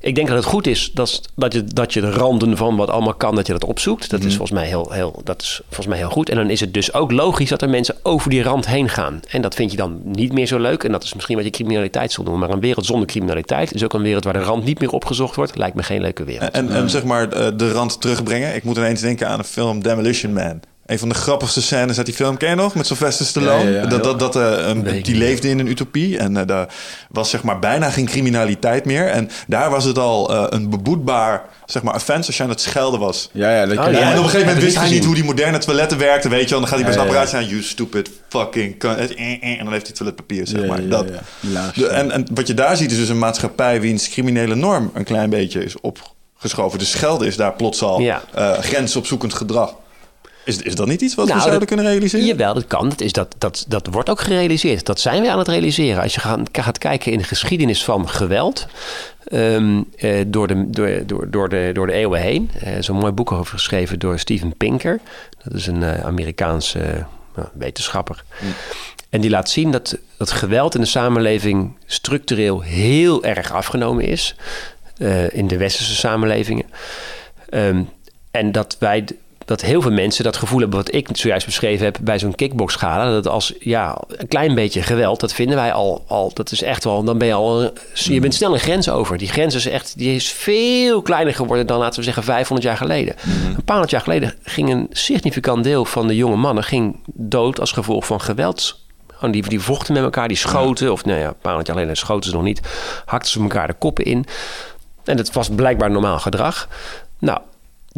[0.00, 2.90] Ik denk dat het goed is dat, dat, je, dat je de randen van wat
[2.90, 4.10] allemaal kan, dat je dat opzoekt.
[4.10, 6.28] Dat, is volgens mij heel, heel, dat is volgens mij heel goed.
[6.28, 9.20] En dan is het dus ook logisch dat er mensen over die rand heen gaan.
[9.28, 10.84] En dat vind je dan niet meer zo leuk.
[10.84, 12.42] En dat is misschien wat je criminaliteit zal noemen.
[12.42, 15.36] Maar een wereld zonder criminaliteit is ook een wereld waar de rand niet meer opgezocht
[15.36, 15.56] wordt.
[15.56, 16.50] Lijkt me geen leuke wereld.
[16.50, 18.54] En, en zeg maar eh, de rand terugbrengen.
[18.54, 20.60] Ik moet ineens denken aan een film Demolition Man.
[20.86, 22.74] Een van de grappigste scènes uit die film, ken je nog?
[22.74, 23.64] Met Sylvester Stallone.
[23.64, 23.86] Ja, ja, ja.
[23.86, 25.08] dat, dat, dat, eh, een- die niet.
[25.08, 26.18] leefde in een utopie.
[26.18, 26.68] En eh daar
[27.10, 29.06] was zeg maar bijna geen criminaliteit meer.
[29.08, 32.60] En daar was het al eh, een beboetbaar zeg maar, offense als je aan het
[32.60, 33.28] schelden was.
[33.32, 35.58] Ja, ja, dat Oh, en op een gegeven moment wist hij niet hoe die moderne
[35.58, 36.58] toiletten werkten, weet je wel.
[36.58, 39.14] Dan gaat hij bij zijn apparaat staan, you stupid fucking cunt.
[39.14, 40.82] En dan heeft hij toiletpapier, zeg Ja, maar.
[40.82, 41.08] ja, dat.
[41.08, 41.20] ja.
[41.40, 41.74] Hilarisch.
[41.76, 45.04] De- en, en wat je daar ziet is dus een maatschappij wiens criminele norm een
[45.04, 46.78] klein beetje is opgeschoven.
[46.78, 48.22] Dus schelden is daar plots al Ja.
[48.34, 49.74] eh, grensopzoekend gedrag.
[50.46, 52.26] Is, is dat niet iets wat we Nou, zouden dat- kunnen realiseren?
[52.26, 52.88] Jawel, dat kan.
[52.88, 54.86] Dat, is dat, dat, dat wordt ook gerealiseerd.
[54.86, 56.02] Dat zijn we aan het realiseren.
[56.02, 58.66] Als je gaat, gaat kijken in de geschiedenis van geweld...
[59.24, 62.50] ehm, eh, door, de, door, door, door, de, door de eeuwen heen.
[62.60, 65.00] Er is een mooi boek over geschreven door Steven Pinker.
[65.44, 67.06] Dat is een eh, Amerikaanse
[67.52, 68.24] wetenschapper.
[69.10, 74.34] En die laat zien dat, dat geweld in de samenleving structureel heel erg afgenomen is.
[75.30, 76.64] in de westerse samenlevingen.
[77.48, 77.82] Ehm,
[78.30, 79.04] en dat wij
[79.46, 83.10] dat heel veel mensen dat gevoel hebben wat ik zojuist beschreven heb bij zo'n kickboxschala.
[83.10, 86.84] Dat als ja, een klein beetje geweld, dat vinden wij al, al dat is echt
[86.84, 89.18] wel, dan ben je al, je bent snel een grens over.
[89.18, 92.76] Die grens is echt, die is veel kleiner geworden dan laten we zeggen 500 jaar
[92.76, 93.14] geleden.
[93.24, 97.60] Een paar honderd jaar geleden ging een significant deel van de jonge mannen ging dood
[97.60, 98.84] als gevolg van geweld.
[99.30, 100.92] Die, die vochten met elkaar, die schoten.
[100.92, 102.60] Of nou ja, een paar honderd jaar geleden schoten ze nog niet.
[103.04, 104.26] Hakten ze elkaar de koppen in.
[105.04, 106.68] En dat was blijkbaar normaal gedrag.
[107.18, 107.40] Nou,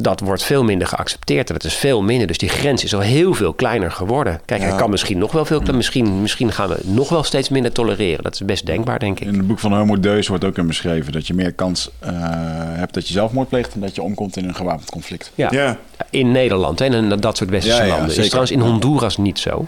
[0.01, 1.49] dat wordt veel minder geaccepteerd.
[1.49, 2.26] En dat is veel minder.
[2.26, 4.40] Dus die grens is al heel veel kleiner geworden.
[4.44, 5.76] Kijk, hij kan misschien nog wel veel kleiner.
[5.76, 8.22] Misschien, misschien gaan we nog wel steeds minder tolereren.
[8.22, 9.26] Dat is best denkbaar, denk ik.
[9.26, 12.11] In het boek van Homo Deus wordt ook in beschreven dat je meer kans eh,
[12.12, 15.32] hebt dat je zelfmoord pleegt dan dat je omkomt in een gewapend conflict.
[15.34, 15.49] Ja.
[15.51, 15.78] Ja.
[16.11, 18.16] In Nederland hè, en in dat soort westerse Ja, ja, landen.
[18.16, 19.66] Is trouwens in Honduras niet zo.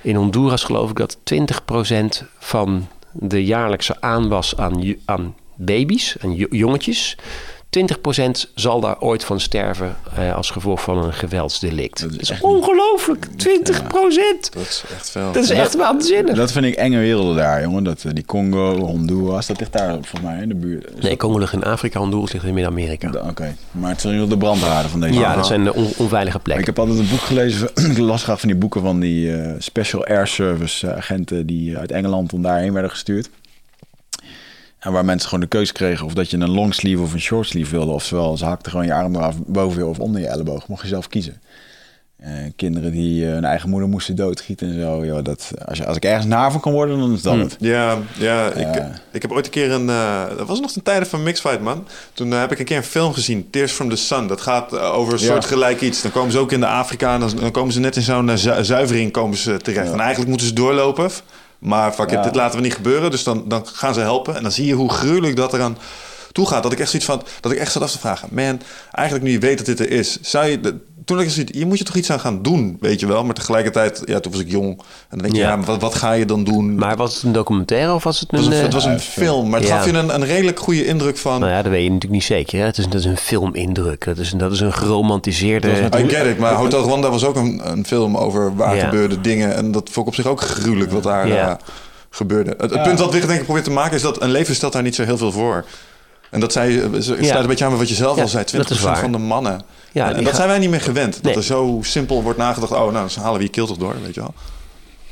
[0.00, 1.16] In Honduras geloof ik dat
[2.22, 7.16] 20% van de jaarlijkse aanwas aan, aan baby's, aan jo- jongetjes...
[7.70, 12.00] 20% zal daar ooit van sterven eh, als gevolg van een geweldsdelict.
[12.00, 14.50] Dat Dat is is, echt niet- ongelooflijk, 20%!
[14.52, 15.32] Dat is echt veel.
[15.32, 16.36] Dat is echt waanzinnig.
[16.36, 17.84] Dat vind ik enge werelden daar, jongen.
[17.84, 20.86] Dat, eh, die Congo, Honduras, dat ligt daar volgens mij in de buurt.
[20.96, 23.10] Is Nee, Congo ligt in Afrika, Honduras ligt in Midden-Amerika.
[23.10, 26.36] dat- Oké, maar het zijn de brandhaarden van deze Ja, dat zijn de on- onveilige
[26.36, 26.66] Ik plekken.
[26.66, 27.68] heb altijd een boek gelezen.
[27.90, 31.76] ik las graag van die boeken van die eh, Special Air Service eh, agenten die
[31.78, 33.30] uit Engeland om daarheen werden gestuurd.
[34.86, 37.70] En waar mensen gewoon de keuze kregen of dat je een longsleeve of een shortsleeve
[37.70, 37.92] wilde.
[37.92, 40.68] Oftewel, ze hakten gewoon je arm eraf boven je of onder je elleboog.
[40.68, 41.40] Mocht je zelf kiezen.
[42.16, 45.04] Eh, kinderen die eh, hun eigen moeder moesten doodgieten en zo.
[45.04, 47.56] Joh, dat, als, je, als ik ergens naar van kan worden, dan is dat het.
[47.60, 48.90] Ja, ja, ik, Ja.
[49.12, 49.88] ik heb ooit een keer een...
[49.90, 51.86] eh, dat was nog ten tijde van Mixfight, man.
[52.12, 54.26] Toen eh, heb ik een keer een film gezien, Tears from the Sun.
[54.26, 55.26] Dat gaat eh, over een Ja.
[55.26, 56.02] soort gelijk iets.
[56.02, 58.30] Dan komen ze ook in de Afrika en dan, dan komen ze net in zo'n
[58.30, 59.92] eh, zu- zuivering komen ze terecht.
[59.92, 61.10] En eigenlijk moeten ze doorlopen.
[61.66, 63.10] Maar fuck it, dit laten we niet gebeuren.
[63.10, 64.36] Dus dan, dan gaan ze helpen.
[64.36, 65.78] En dan zie je hoe gruwelijk dat eraan
[66.32, 66.62] toe gaat.
[66.62, 67.22] Dat ik echt zoiets van...
[67.40, 68.28] Dat ik echt zat af te vragen.
[68.32, 68.60] Man,
[68.92, 70.20] eigenlijk nu je weet dat dit er is.
[70.20, 70.78] Zou je...
[71.06, 73.24] toen ik zoiets, je moet je toch iets aan gaan doen, weet je wel.
[73.24, 74.68] Maar tegelijkertijd, ja, toen was ik jong.
[74.68, 75.60] En dan denk je, Ja.
[75.60, 76.74] wat, wat ga je dan doen?
[76.74, 78.38] Maar was het een documentaire of was het een...
[78.38, 79.76] Het was een, eh, het was een film, maar het Ja.
[79.76, 81.40] gaf je een, een redelijk goede indruk van...
[81.40, 82.58] Nou ja, dat weet je natuurlijk niet zeker.
[82.58, 82.64] Hè?
[82.64, 84.04] Het is, dat is een filmindruk.
[84.04, 85.68] Dat is, een- dat is een geromantiseerde...
[85.98, 88.84] I get it, maar Hotel Rwanda was ook een, een film over waar Ja.
[88.84, 89.54] gebeurde dingen.
[89.56, 91.48] En dat vond ik op zich ook gruwelijk wat daar Ja.
[91.50, 91.54] eh,
[92.10, 92.54] gebeurde.
[92.58, 94.72] Het, het punt wat Wigert denk ik probeert te maken is dat een leven stelt
[94.72, 95.64] daar niet zo heel veel voor.
[96.30, 97.40] En dat zij, het sluit Ja.
[97.40, 98.98] een beetje aan wat je zelf Ja, al zei, 20% dat is waar.
[98.98, 99.60] van de mannen.
[99.92, 101.14] Ja, en dat gaan- zijn wij niet meer gewend.
[101.14, 101.34] Dat Nee.
[101.34, 104.14] er zo simpel wordt nagedacht, oh nou, dan halen we je kill toch door, weet
[104.14, 104.34] je wel.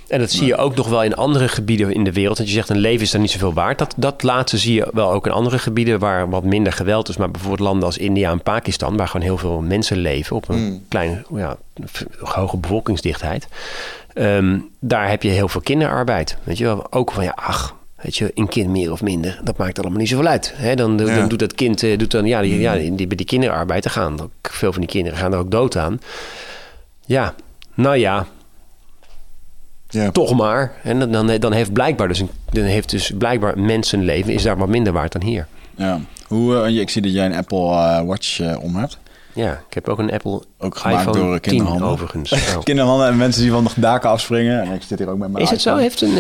[0.08, 2.36] En dat zie je ook nog wel in andere gebieden in de wereld.
[2.36, 3.78] Dat je zegt, een leven is daar niet zoveel waard.
[3.78, 7.16] Dat, dat laatste zie je wel ook in andere gebieden waar wat minder geweld is.
[7.16, 10.84] Maar bijvoorbeeld landen als India en Pakistan, waar gewoon heel veel mensen leven op een
[10.88, 11.56] kleine, ja,
[11.90, 13.46] f- hoge bevolkingsdichtheid.
[14.14, 16.36] Ehm, daar heb je heel veel kinderarbeid.
[16.42, 17.74] Weet je wel, ook van ja, ach.
[18.04, 20.52] Weet je, een kind meer of minder, dat maakt allemaal niet zoveel uit.
[20.56, 23.26] Hè, dan, dan doet dat kind, eh, doet dan, ja, die, ja die, bij die
[23.26, 26.00] kinderarbeid, daar gaan ook veel van die kinderen gaan er ook dood aan.
[27.06, 27.34] Ja,
[27.74, 28.26] nou ja,
[29.88, 30.10] Ja.
[30.10, 30.72] toch maar.
[30.82, 34.68] En dan- dan, heeft blijkbaar dus, een, dan heeft dus blijkbaar mensenleven is daar wat
[34.68, 35.46] minder waard dan hier.
[35.76, 36.00] Ja.
[36.26, 38.98] Hoe, eh, ik zie dat jij een Apple eh, Watch om hebt.
[39.32, 41.88] Ja, ik heb ook een Apple Ook gemaakt iPhone door 10 kinderhanden.
[41.88, 42.32] overigens.
[42.56, 42.62] Oh.
[42.62, 44.62] Kinderhanden en mensen die van de daken afspringen.
[44.62, 45.76] En ik zit hier ook met mijn Is het zo?
[45.76, 46.16] Heeft een...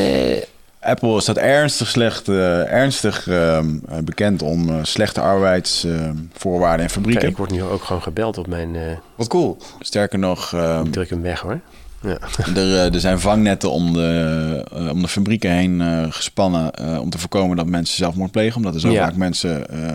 [0.84, 7.20] Apple staat ernstig slecht, eh, ernstig ehm, eh, bekend om eh, slechte arbeidsvoorwaarden in fabrieken.
[7.20, 8.76] kijk, ik word nu ook gewoon gebeld op mijn...
[8.76, 8.82] eh,
[9.14, 9.56] Wat cool.
[9.80, 11.60] Sterker nog, ehm, ik druk hem weg hoor.
[12.02, 12.18] Ja.
[12.56, 15.82] er, eh, er zijn vangnetten om de, om de fabrieken heen
[16.12, 18.56] gespannen eh, om te voorkomen dat mensen zelfmoord plegen.
[18.56, 19.04] Omdat er zo Ja.
[19.04, 19.68] vaak mensen...
[19.70, 19.88] eh,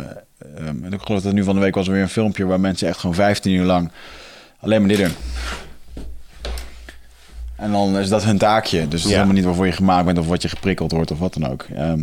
[0.58, 2.60] ehm, en ik geloof dat nu van de week was er weer een filmpje waar
[2.60, 3.92] mensen echt gewoon 15 uur lang
[4.60, 5.14] alleen maar dit doen.
[7.60, 8.88] En dan is dat hun taakje.
[8.88, 9.14] Dus is Ja.
[9.14, 11.66] helemaal niet waarvoor je gemaakt bent of wat je geprikkeld wordt of wat dan ook.
[11.76, 12.00] Ehm,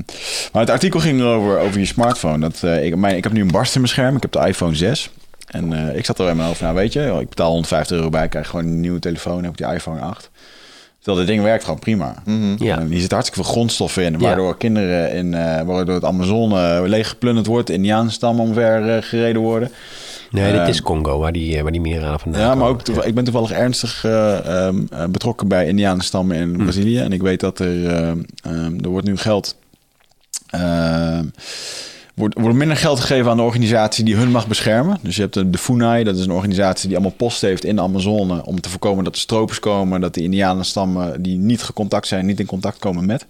[0.52, 2.38] maar het artikel ging erover over je smartphone.
[2.38, 4.16] Dat, eh, ik, mijn, ik heb nu een barst in mijn scherm.
[4.16, 5.10] Ik heb de iPhone 6.
[5.46, 8.08] En eh, ik zat er bij mijn hoofd, nou weet je, ik betaal 150 euro
[8.10, 10.30] bij, krijg gewoon een nieuwe telefoon, heb ik die iPhone 8.
[11.06, 12.14] Terwijl dit ding werkt gewoon prima.
[12.58, 12.78] Ja.
[12.78, 16.88] En hier zit hartstikke veel grondstoffen in, waardoor kinderen in, eh, waardoor het Amazone uh,
[16.88, 19.70] leeggeplunderd wordt, Indiaanstammen omver uh, gereden worden.
[20.30, 23.24] Nee, dit is Congo, waar die, waar die mineralen vandaan Ja, maar ook ik ben
[23.24, 26.98] toevallig ernstig uh, um, betrokken bij Indianenstammen in Brazilië.
[26.98, 28.08] En ik weet dat er, uh,
[28.46, 29.56] um, er wordt nu geld...
[32.16, 34.98] Wordt, minder geld gegeven aan de organisatie die hun mag beschermen.
[35.02, 37.76] Dus je hebt de, de FUNAI, dat is een organisatie die allemaal post heeft in
[37.76, 38.44] de Amazone...
[38.44, 42.26] om te voorkomen dat er stropers komen, dat de Indianenstammen die niet gecontact zijn...
[42.26, 43.26] niet in contact komen met.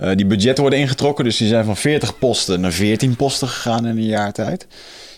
[0.00, 3.86] Uh, die budgetten worden ingetrokken, dus die zijn van 40 posten naar 14 posten gegaan
[3.86, 4.66] in een jaar tijd.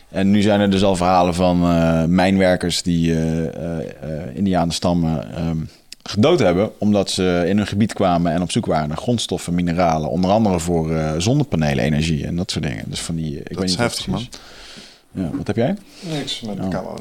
[0.09, 3.19] En nu zijn er dus al verhalen van uh, mijnwerkers die uh,
[4.35, 5.69] Indianenstammen um,
[6.03, 6.71] gedood hebben.
[6.79, 10.11] Omdat ze in hun gebied kwamen en op zoek waren naar grondstoffen, mineralen.
[10.11, 12.85] Onder andere voor zonnepanelen, energie en dat soort dingen.
[12.89, 14.29] Dus van die, ik dat weet is niet heftig, man.
[15.13, 15.77] Ja, wat heb jij?
[16.01, 16.69] Niks met de Oh.
[16.69, 16.95] camera.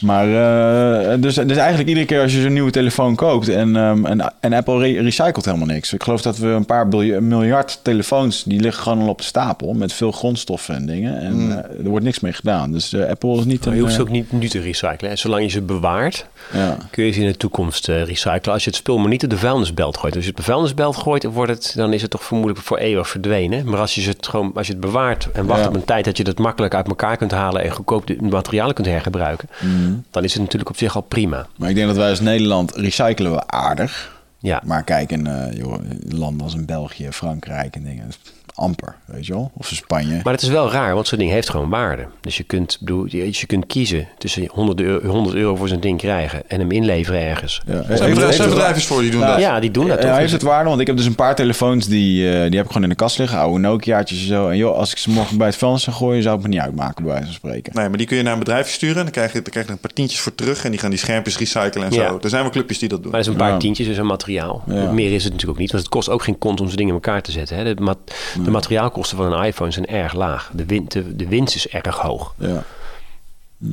[0.00, 4.06] Maar uh, dus, dus eigenlijk iedere keer als je zo'n nieuwe telefoon koopt en, um,
[4.06, 5.92] en, en Apple re recycelt helemaal niks.
[5.92, 6.88] Ik geloof dat we een paar
[7.22, 11.20] miljard telefoons, die liggen gewoon al op de stapel met veel grondstoffen en dingen.
[11.20, 11.50] En mm.
[11.50, 12.72] uh, er wordt niks mee gedaan.
[12.72, 13.64] Dus uh, Apple is niet...
[13.64, 15.10] Maar je hoeft ze ook niet nu te recyclen.
[15.10, 16.76] En zolang je ze bewaart, ja.
[16.90, 18.52] kun je ze in de toekomst recyclen.
[18.54, 20.14] Als je het spul maar niet op de vuilnisbelt gooit.
[20.14, 22.78] Als je het op de vuilnisbelt gooit, wordt het, dan is het toch vermoedelijk voor
[22.78, 23.70] eeuwig verdwenen.
[23.70, 25.68] Maar als je het, gewoon, als je het bewaart en wacht Ja.
[25.68, 28.74] op een tijd dat je het makkelijk uit elkaar kunt halen en goedkoop de materialen
[28.74, 30.04] kunt hergebruiken, Mm.
[30.10, 31.46] dan is het natuurlijk op zich al prima.
[31.56, 34.12] Maar ik denk dat wij als Nederland recyclen we aardig.
[34.38, 34.62] Ja.
[34.64, 35.78] Maar kijk in uh, joh,
[36.08, 38.10] landen als in België, Frankrijk en dingen.
[38.56, 39.50] Amper, weet je wel?
[39.56, 40.20] Of Spanje.
[40.24, 42.06] Maar het is wel raar, want zo'n ding heeft gewoon waarde.
[42.20, 45.80] Dus je kunt, bedoel, je, je kunt kiezen tussen 100 euro, 100 euro voor zo'n
[45.80, 47.62] ding krijgen en hem inleveren ergens.
[47.66, 47.72] Ja.
[47.74, 48.14] Er zijn,
[48.48, 49.40] bedrijven voor die doen Nou, dat.
[49.40, 50.18] Ja, die doen dat Ja, toch?
[50.18, 50.68] heeft het waarde?
[50.68, 52.94] Want ik heb dus een paar telefoons die, uh, die heb ik gewoon in de
[52.94, 53.38] kast liggen.
[53.38, 54.48] Oude Nokia'tjes en zo.
[54.48, 56.60] En joh, als ik ze morgen bij het vuilnis zou gooien, zou het me niet
[56.60, 57.72] uitmaken, bij wijze van spreken.
[57.74, 58.96] Nee, maar die kun je naar een bedrijf sturen.
[58.96, 60.64] En dan krijg je, dan krijg je een paar tientjes voor terug.
[60.64, 62.08] En die gaan die schermpjes recyclen en Ja.
[62.08, 62.18] zo.
[62.22, 63.10] Er zijn wel clubjes die dat doen.
[63.10, 63.58] Maar dat is een paar Ja.
[63.58, 64.62] tientjes, dus een materiaal.
[64.66, 64.90] Ja.
[64.92, 66.88] Meer is het natuurlijk ook niet, want het kost ook geen kont om zo'n ding
[66.88, 67.56] in elkaar te zetten.
[67.56, 67.74] Hè.
[67.74, 70.50] De, de materiaalkosten van een iPhone zijn erg laag.
[70.52, 72.62] De, win, de, de winst is erg hoog Ja.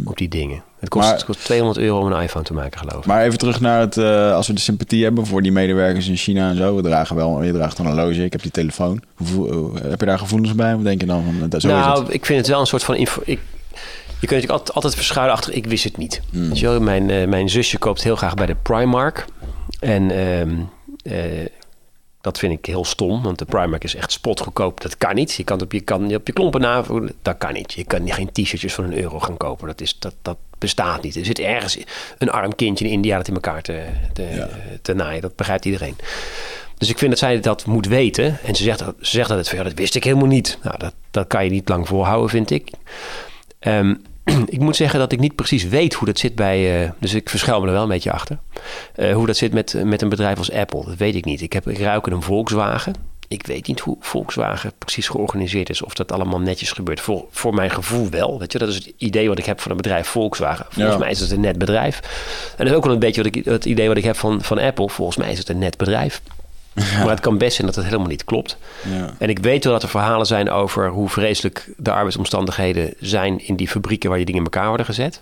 [0.05, 0.63] op die dingen.
[0.79, 3.05] Het kost, Maar- het kost 200 euro om een iPhone te maken, geloof ik.
[3.05, 6.15] Maar even terug naar het, uh, als we de sympathie hebben voor die medewerkers in
[6.15, 6.75] China en zo.
[6.75, 9.01] We dragen wel, je draagt een horloge, ik heb die telefoon.
[9.15, 10.75] Hoe, heb je daar gevoelens bij?
[10.75, 11.23] Wat denk je dan?
[11.23, 12.13] Van, dat, zo is nou, het.
[12.13, 12.95] ik vind het wel een soort van...
[12.95, 13.39] Info, ik,
[14.19, 15.53] je kunt natuurlijk altijd, altijd verschuilen achter...
[15.53, 16.21] ik wist het niet.
[16.31, 16.47] Hmm.
[16.47, 19.25] Weet je wel, mijn, uh, mijn zusje koopt heel graag bij de Primark.
[19.79, 20.51] En ehm,
[21.03, 21.45] uh,
[22.21, 24.81] dat vind ik heel stom, want de Primark is echt spotgoedkoop.
[24.81, 25.33] Dat kan niet.
[25.33, 26.83] Je kan op je, kan, op je klompen na...
[27.21, 27.73] Dat kan niet.
[27.73, 29.67] Je kan geen t-shirtjes van een euro gaan kopen.
[29.67, 31.15] Dat, is, dat, dat bestaat niet.
[31.15, 31.77] Er zit ergens
[32.17, 34.49] een arm kindje in India dat in elkaar te, te, ja.
[34.81, 35.21] te naaien.
[35.21, 35.95] Dat begrijpt iedereen.
[36.77, 38.37] Dus ik vind dat zij dat moet weten.
[38.43, 40.57] En ze zegt, ze zegt dat het van, ja, dat wist ik helemaal niet.
[40.63, 42.69] Nou, dat, dat kan je niet lang volhouden, vind ik.
[43.59, 44.01] Um,
[44.45, 46.83] ik moet zeggen dat ik niet precies weet hoe dat zit bij...
[46.83, 48.39] Uh, dus ik verschuil me er wel een beetje achter.
[48.95, 50.85] Uh, hoe dat zit met, met een bedrijf als Apple.
[50.85, 51.41] Dat weet ik niet.
[51.41, 52.93] Ik, heb, ik ruik een Volkswagen.
[53.27, 55.81] Ik weet niet hoe Volkswagen precies georganiseerd is.
[55.81, 56.99] Of dat allemaal netjes gebeurt.
[56.99, 58.39] Voor, voor mijn gevoel wel.
[58.39, 58.57] Weet je?
[58.57, 60.65] Dat is het idee wat ik heb van een bedrijf Volkswagen.
[60.69, 60.99] Volgens ja.
[60.99, 61.99] mij is het een net bedrijf.
[62.51, 64.41] En dat is ook wel een beetje wat ik, het idee wat ik heb van,
[64.41, 64.89] van Apple.
[64.89, 66.21] Volgens mij is het een net bedrijf.
[66.73, 68.57] Maar het kan best zijn dat het helemaal niet klopt.
[68.89, 69.13] Ja.
[69.17, 73.55] En ik weet wel dat er verhalen zijn over hoe vreselijk de arbeidsomstandigheden zijn in
[73.55, 75.21] die fabrieken waar die dingen in elkaar worden gezet.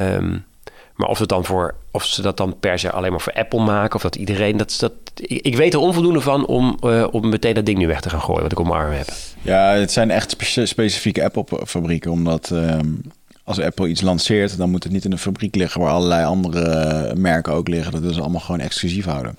[0.00, 0.44] Um,
[0.94, 3.60] maar of, het dan voor, of ze dat dan per se alleen maar voor Apple
[3.60, 4.56] maken, of dat iedereen.
[4.56, 7.86] Dat, dat, ik, ik weet er onvoldoende van om, uh, om meteen dat ding nu
[7.86, 9.08] weg te gaan gooien, wat ik op mijn arm heb.
[9.42, 12.50] Ja, het zijn echt spe specifieke Apple-fabrieken, omdat.
[12.50, 13.00] Um
[13.46, 17.14] als Apple iets lanceert, dan moet het niet in een fabriek liggen waar allerlei andere
[17.14, 17.92] merken ook liggen.
[17.92, 19.38] Dat willen ze allemaal gewoon exclusief houden.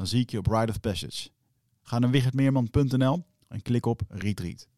[0.00, 1.28] Dan zie ik je op Ride of Passage.
[1.82, 4.68] Ga naar wichertmeerman.nl en klik op Retreat.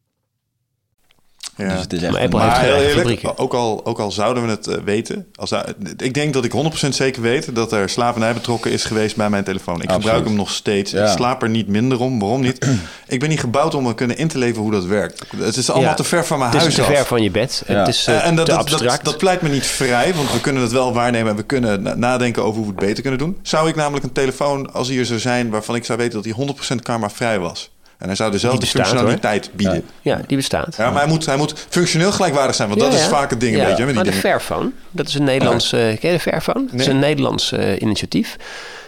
[1.57, 1.69] Ja.
[1.69, 4.11] Dus het is echt Maar een- Apple Maar heeft heel eerlijk, ook al, ook al
[4.11, 5.25] zouden we het eh, weten.
[5.35, 5.53] Als,
[5.97, 9.43] ik denk dat ik 100% zeker weet dat er slavernij betrokken is geweest bij mijn
[9.43, 9.75] telefoon.
[9.75, 10.03] Ik Absoluut.
[10.03, 10.91] gebruik hem nog steeds.
[10.91, 11.03] Ja.
[11.05, 12.19] Ik slaap er niet minder om.
[12.19, 12.67] Waarom niet?
[13.07, 15.23] ik ben niet gebouwd om me kunnen in te leven hoe dat werkt.
[15.37, 15.95] Het is allemaal Ja.
[15.95, 16.97] te ver van mijn Het is huis te af.
[16.97, 17.63] ver van je bed.
[17.67, 17.73] Ja.
[17.79, 19.05] Het is eh, en dat, te dat, dat, abstract.
[19.05, 21.95] dat pleit me niet vrij, want we kunnen het wel waarnemen en we kunnen na-
[21.95, 23.37] nadenken over hoe we het beter kunnen doen.
[23.41, 26.23] Zou ik namelijk een telefoon, als hij er zou zijn, waarvan ik zou weten dat
[26.25, 26.33] hij
[26.77, 27.71] 100% karma-vrij was.
[28.03, 29.83] En hij zou dezelfde bestaat, functionaliteit bieden.
[30.01, 30.75] ja, die bestaat.
[30.77, 33.55] Ja, maar hij moet, hij moet functioneel gelijkwaardig zijn, want dat is vaak het ding,
[33.55, 33.85] Ja, weet je.
[33.85, 34.25] Met die maar de dingen.
[34.25, 35.73] Fairphone, dat is een Nederlands...
[35.73, 36.65] eh ken je de Fairphone?
[36.71, 38.35] Dat is een Nederlands eh, initiatief.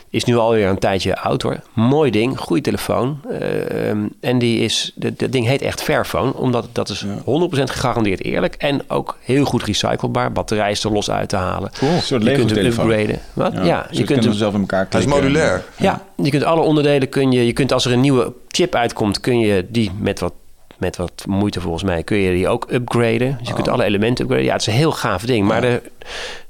[0.09, 1.59] Is nu alweer een tijdje oud hoor.
[1.73, 3.19] Mooi ding, goede telefoon.
[3.29, 7.69] Eh, ehm, en die is, dat dat ding heet echt Fairphone, omdat dat is 100%
[7.69, 8.55] gegarandeerd eerlijk.
[8.55, 10.31] En ook heel goed recyclebaar.
[10.31, 11.71] Batterij is er los uit te halen.
[11.81, 13.19] Een soort Je kunt hem upgraden.
[13.33, 13.53] Wat?
[13.53, 15.23] Ja, je je kunt hem zelf in elkaar Hij is klikken.
[15.31, 15.63] modulair.
[15.77, 19.19] ja, je kunt alle onderdelen kun je, je kunt als er een nieuwe chip uitkomt,
[19.19, 20.33] kun je die met wat,
[20.77, 23.35] met wat moeite volgens mij, kun je die ook upgraden.
[23.39, 24.45] Dus je kunt alle elementen upgraden.
[24.45, 25.47] Ja, het is een heel gaaf ding.
[25.47, 25.81] Maar de,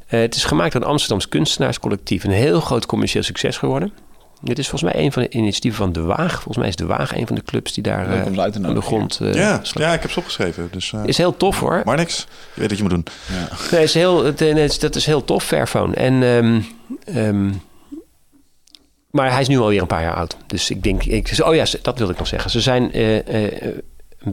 [0.07, 2.23] eh, het is gemaakt door het Amsterdams Kunstenaarscollectief.
[2.23, 3.93] Een heel groot commercieel succes geworden.
[4.41, 6.33] Dit is volgens mij een van de initiatieven van De Waag.
[6.33, 8.73] Volgens mij is De Waag een van de clubs die daar eh, uit te aan
[8.73, 9.83] de grond eh, Ja, slaat.
[9.83, 10.67] ja, ik heb ze opgeschreven.
[10.71, 11.81] Dus, eh, Is heel tof hoor.
[11.85, 12.27] maar niks.
[12.53, 13.05] Je weet wat je moet doen.
[13.71, 15.95] Nee, is heel, het, eh, dat is heel tof, Fairphone.
[15.95, 16.61] En, ehm,
[17.17, 17.51] ehm,
[19.15, 20.37] maar hij is nu alweer een paar jaar oud.
[20.47, 21.03] Dus ik denk...
[21.03, 22.51] Ik, oh ja, dat wilde ik nog zeggen.
[22.51, 23.77] Ze zijn, eh, eh, eh,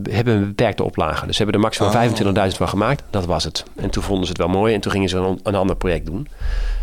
[0.09, 1.25] hebben een beperkte oplage.
[1.25, 2.47] Dus ze hebben er maximaal Oh.
[2.51, 3.03] 25.000 van gemaakt.
[3.09, 3.63] Dat was het.
[3.75, 4.73] En toen vonden ze het wel mooi.
[4.73, 6.27] En toen gingen ze een, een ander project doen.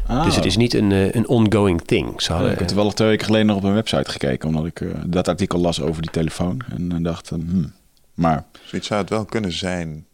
[0.06, 0.24] Ah.
[0.24, 2.22] Dus het is niet een, eh, een ongoing thing.
[2.22, 4.66] Ze Ja, hadden, ik heb toevallig twee weken geleden nog op een website gekeken, omdat
[4.66, 6.60] ik eh, dat artikel las over die telefoon.
[6.76, 7.72] En dacht, hmm.
[8.14, 10.04] maar Zoiets zou het wel kunnen zijn.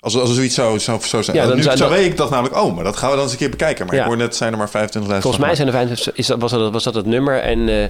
[0.00, 1.36] Als, als er zoiets zou, zou, zou zijn.
[1.36, 3.24] Ja, Ja, dan nu zou- dan- ik dacht namelijk, oh, maar dat gaan we dan
[3.24, 3.86] eens een keer bekijken.
[3.86, 4.00] Maar Ja.
[4.00, 6.50] ik hoor net, zijn er maar 25.000 volgens mij zijn er 25, is dat, was,
[6.50, 7.40] dat, was dat het nummer.
[7.42, 7.88] En eh,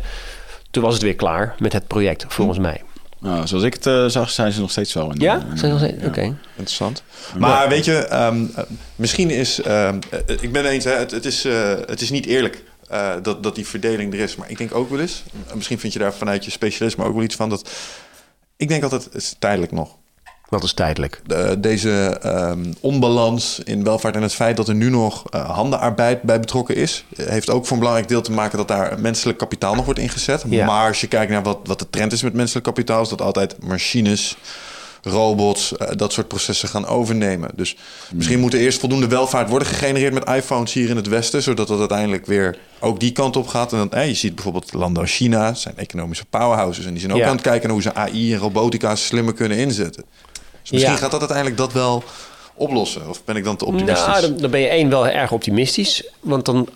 [0.70, 2.82] toen was het weer klaar met het project, volgens mij.
[3.20, 5.10] Nou, zoals ik het eh, zag, zijn ze nog steeds wel.
[5.12, 5.34] In, Ja?
[5.34, 6.02] in- Zijn ze nog steeds?
[6.02, 6.06] ja.
[6.08, 6.20] Oké.
[6.56, 7.02] Interessant.
[7.38, 8.64] Maar weet je, ehm, eh,
[8.96, 9.60] misschien is...
[9.60, 13.12] ehm, eh, ik ben eens, hè, het, het, is, eh, het is niet eerlijk eh,
[13.22, 14.36] dat, dat die verdeling er is.
[14.36, 17.14] Maar ik denk ook wel eens, eh, misschien vind je daar vanuit je specialisme ook
[17.14, 17.48] wel iets van...
[17.48, 17.70] dat
[18.56, 19.96] ik denk altijd, het is tijdelijk nog.
[20.50, 21.20] Dat is tijdelijk.
[21.26, 26.22] De- deze ehm, onbalans in welvaart en het feit dat er nu nog eh, handenarbeid
[26.22, 29.74] bij betrokken is, heeft ook voor een belangrijk deel te maken dat daar menselijk kapitaal
[29.74, 30.44] nog wordt ingezet.
[30.48, 30.66] Ja.
[30.66, 33.22] Maar als je kijkt naar wat, wat de trend is met menselijk kapitaal, is dat
[33.22, 34.36] altijd machines,
[35.02, 37.50] robots, eh, dat soort processen gaan overnemen.
[37.54, 37.76] Dus
[38.14, 41.68] misschien moet er eerst voldoende welvaart worden gegenereerd met iPhones hier in het Westen, zodat
[41.68, 43.72] dat uiteindelijk weer ook die kant op gaat.
[43.72, 47.12] En dan, eh, je ziet bijvoorbeeld landen als China, zijn economische powerhouses en die zijn
[47.12, 47.26] ook Ja.
[47.26, 50.04] aan het kijken naar hoe ze AI en robotica slimmer kunnen inzetten.
[50.70, 52.02] Dus misschien gaat dat uiteindelijk dat wel
[52.54, 53.08] oplossen.
[53.08, 54.06] Of ben ik dan te optimistisch?
[54.06, 56.04] Nou, dan, dan ben je één wel erg optimistisch.
[56.20, 56.68] Want dan.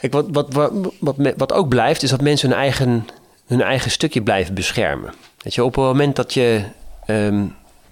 [0.00, 3.06] Kijk, wat, wat, wat, wat, ook blijft, is dat mensen hun eigen,
[3.46, 5.14] hun eigen stukje blijven beschermen.
[5.42, 6.62] Weet je, op het moment dat je.
[7.06, 7.44] ehm,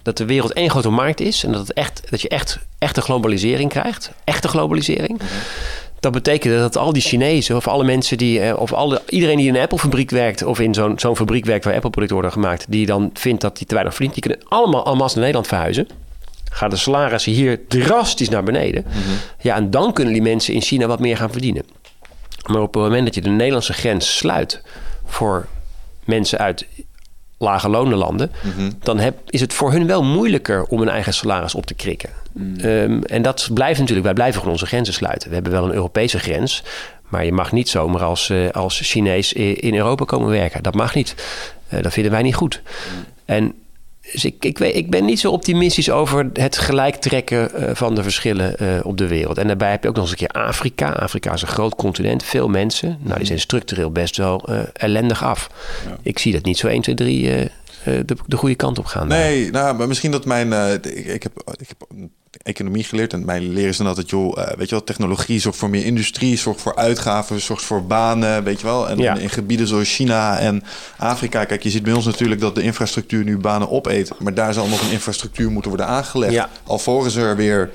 [0.03, 3.01] dat de wereld één grote markt is en dat, het echt, dat je echt echte
[3.01, 5.21] globalisering krijgt, echte globalisering.
[6.01, 9.47] Dat betekent dat al die Chinezen of alle mensen die, eh, of alle, iedereen die
[9.47, 12.85] in een Apple-fabriek werkt of in zo'n zo'n fabriek werkt waar Apple-producten worden gemaakt, die
[12.85, 15.87] dan vindt dat hij te weinig verdient, die kunnen allemaal allemaal naar Nederland verhuizen.
[16.51, 18.85] Gaan de salarissen hier drastisch naar beneden.
[19.41, 21.63] Ja, en dan kunnen die mensen in China wat meer gaan verdienen.
[22.45, 24.61] Maar op het moment dat je de Nederlandse grens sluit
[25.05, 25.47] voor
[26.05, 26.65] mensen uit
[27.41, 28.31] lage lonenlanden,
[28.79, 32.09] dan heb, is het voor hun wel moeilijker om hun eigen salaris op te krikken.
[32.57, 35.27] Ehm, en dat blijft natuurlijk, wij blijven gewoon onze grenzen sluiten.
[35.27, 36.63] We hebben wel een Europese grens,
[37.07, 40.63] maar je mag niet zomaar als, eh, als Chinees in Europa komen werken.
[40.63, 41.15] Dat mag niet.
[41.67, 42.61] Eh, dat vinden wij niet goed.
[43.25, 43.53] En
[44.11, 47.95] dus ik, ik, weet, ik ben niet zo optimistisch over het gelijk trekken eh, van
[47.95, 49.37] de verschillen eh, op de wereld.
[49.37, 50.89] En daarbij heb je ook nog eens een keer Afrika.
[50.89, 52.97] Afrika is een groot continent, veel mensen.
[53.01, 55.49] Nou, die zijn structureel best wel eh, ellendig af.
[56.01, 57.49] Ik zie dat niet zo 1, 2, 3 eh, eh,
[57.83, 59.07] de, de goede kant op gaan.
[59.07, 60.53] Nee, nou, maar misschien dat mijn...
[60.73, 61.87] ik, ik, heb, ik heb
[62.43, 64.09] economie geleerd en mijn leren is dan altijd...
[64.09, 66.37] joh, eh, weet je wel, technologie zorgt voor meer industrie...
[66.37, 68.89] zorgt voor uitgaven, zorgt voor banen, weet je wel.
[68.89, 69.15] En Ja.
[69.15, 70.63] in gebieden zoals China en
[70.97, 71.45] Afrika...
[71.45, 74.11] kijk, je ziet bij ons natuurlijk dat de infrastructuur nu banen opeet...
[74.19, 76.33] maar daar zal nog een infrastructuur moeten worden aangelegd...
[76.33, 76.49] Ja.
[76.63, 77.71] alvorens er weer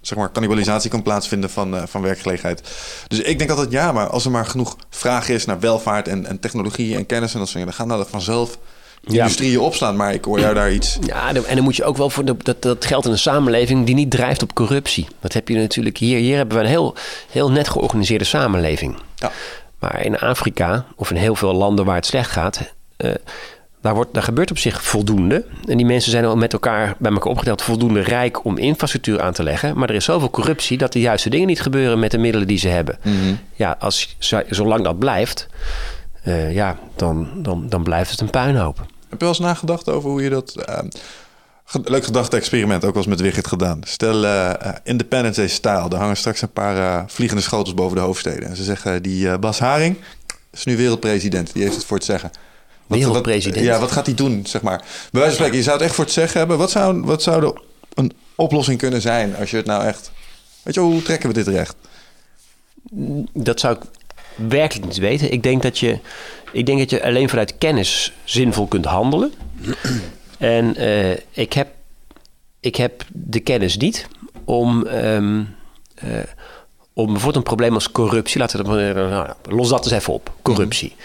[0.00, 2.62] zeg maar, cannibalisatie kan plaatsvinden van, eh, van werkgelegenheid.
[3.08, 6.26] Dus ik denk altijd, ja, maar als er maar genoeg vraag is naar welvaart en,
[6.26, 8.58] en technologie en kennis en dat soort dingen, dan gaan dat vanzelf
[9.04, 9.96] industrieën opstaan.
[9.96, 10.98] Maar ik hoor jou daar iets...
[11.00, 13.94] Ja, en dan moet je ook wel voor dat, dat geldt in een samenleving die
[13.94, 15.06] niet drijft op corruptie.
[15.20, 16.18] Dat heb je natuurlijk hier.
[16.18, 16.94] Hier hebben we een heel,
[17.30, 18.96] heel net georganiseerde samenleving.
[19.16, 19.30] Ja.
[19.78, 23.10] Maar in Afrika of in heel veel landen waar het slecht gaat, eh,
[23.80, 25.44] daar, wordt, daar gebeurt op zich voldoende.
[25.68, 29.32] En die mensen zijn al met elkaar bij elkaar opgeteld voldoende rijk om infrastructuur aan
[29.32, 29.78] te leggen.
[29.78, 32.58] Maar er is zoveel corruptie dat de juiste dingen niet gebeuren met de middelen die
[32.58, 32.98] ze hebben.
[33.54, 35.46] Ja, als, zo- zolang dat blijft,
[36.22, 38.86] eh, ja, dan, dan, dan blijft het een puinhoop.
[39.12, 40.54] Heb je wel eens nagedacht over hoe je dat...
[40.56, 40.78] eh,
[41.64, 43.80] ge- leuk gedachte-experiment, ook wel eens met Wigert gedaan.
[43.84, 45.88] Stel eh, eh, Independence style.
[45.88, 48.48] Er hangen straks een paar eh, vliegende schotels boven de hoofdsteden.
[48.48, 49.96] En ze zeggen, die Bas Haring
[50.52, 51.52] is nu wereldpresident.
[51.52, 52.30] Die heeft het voor het zeggen.
[52.86, 53.64] Wat- Wereldpresident?
[53.64, 54.78] Wat, ja, wat gaat hij doen, zeg maar?
[54.78, 56.58] Bij wijze van spreken, je zou het echt voor het zeggen hebben.
[56.58, 57.60] Wat zou, wat zou de,
[57.94, 60.10] een oplossing kunnen zijn als je het nou echt...
[60.62, 61.74] Weet je, hoe trekken we dit recht?
[63.32, 63.82] Dat zou ik
[64.34, 65.32] werkelijk niet weten.
[65.32, 65.98] Ik denk dat je,
[66.52, 69.32] ik denk dat je alleen vanuit kennis zinvol kunt handelen.
[70.38, 71.68] En eh, ik, heb,
[72.60, 74.06] ik heb de kennis niet
[74.44, 75.42] om, ehm,
[75.94, 76.08] eh,
[76.92, 80.12] om bijvoorbeeld een probleem als corruptie, laten we dat eh, nou, los dat eens even
[80.12, 80.96] op, corruptie.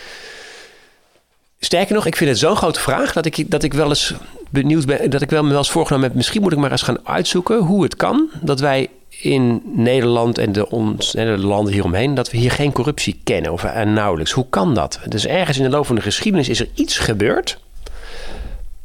[1.60, 4.14] Sterker nog, ik vind het zo'n grote vraag dat ik, dat ik wel eens
[4.50, 6.82] benieuwd ben, dat ik wel me wel eens voorgenomen heb, misschien moet ik maar eens
[6.82, 8.90] gaan uitzoeken hoe het kan dat wij
[9.22, 13.52] in Nederland en de, ons, en de landen hieromheen, dat we hier geen corruptie kennen
[13.52, 14.32] of en nauwelijks.
[14.32, 15.00] Hoe kan dat?
[15.08, 17.58] Dus ergens in de loop van de geschiedenis is er iets gebeurd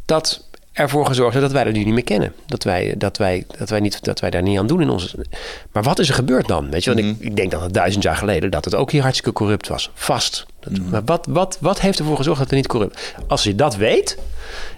[0.05, 2.33] dat ervoor gezorgd heeft dat wij dat nu niet meer kennen.
[2.47, 5.27] Dat wij, dat wij, dat wij, niet, dat wij daar niet aan doen in onze.
[5.73, 6.71] Maar wat is er gebeurd dan?
[6.71, 9.03] Weet je, want ik, ik denk dat het duizend jaar geleden dat het ook hier
[9.03, 9.91] hartstikke corrupt was.
[9.95, 10.47] Vast.
[10.61, 13.77] Dat- Maar wat, wat, wat heeft ervoor gezorgd dat het niet corrupt Als je dat
[13.77, 14.19] weet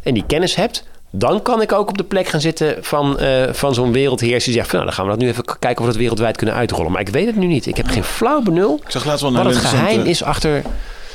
[0.03, 0.85] en die kennis hebt.
[1.17, 4.55] Dan kan ik ook op de plek gaan zitten van, eh, van zo'n wereldheers die
[4.55, 4.69] zegt...
[4.69, 6.93] Van, nou, dan gaan we dat nu even kijken of we dat wereldwijd kunnen uitrollen.
[6.93, 7.67] Maar ik weet het nu niet.
[7.67, 10.62] Ik heb geen flauw benul Ik zag laatst wel een wat het geheim is achter...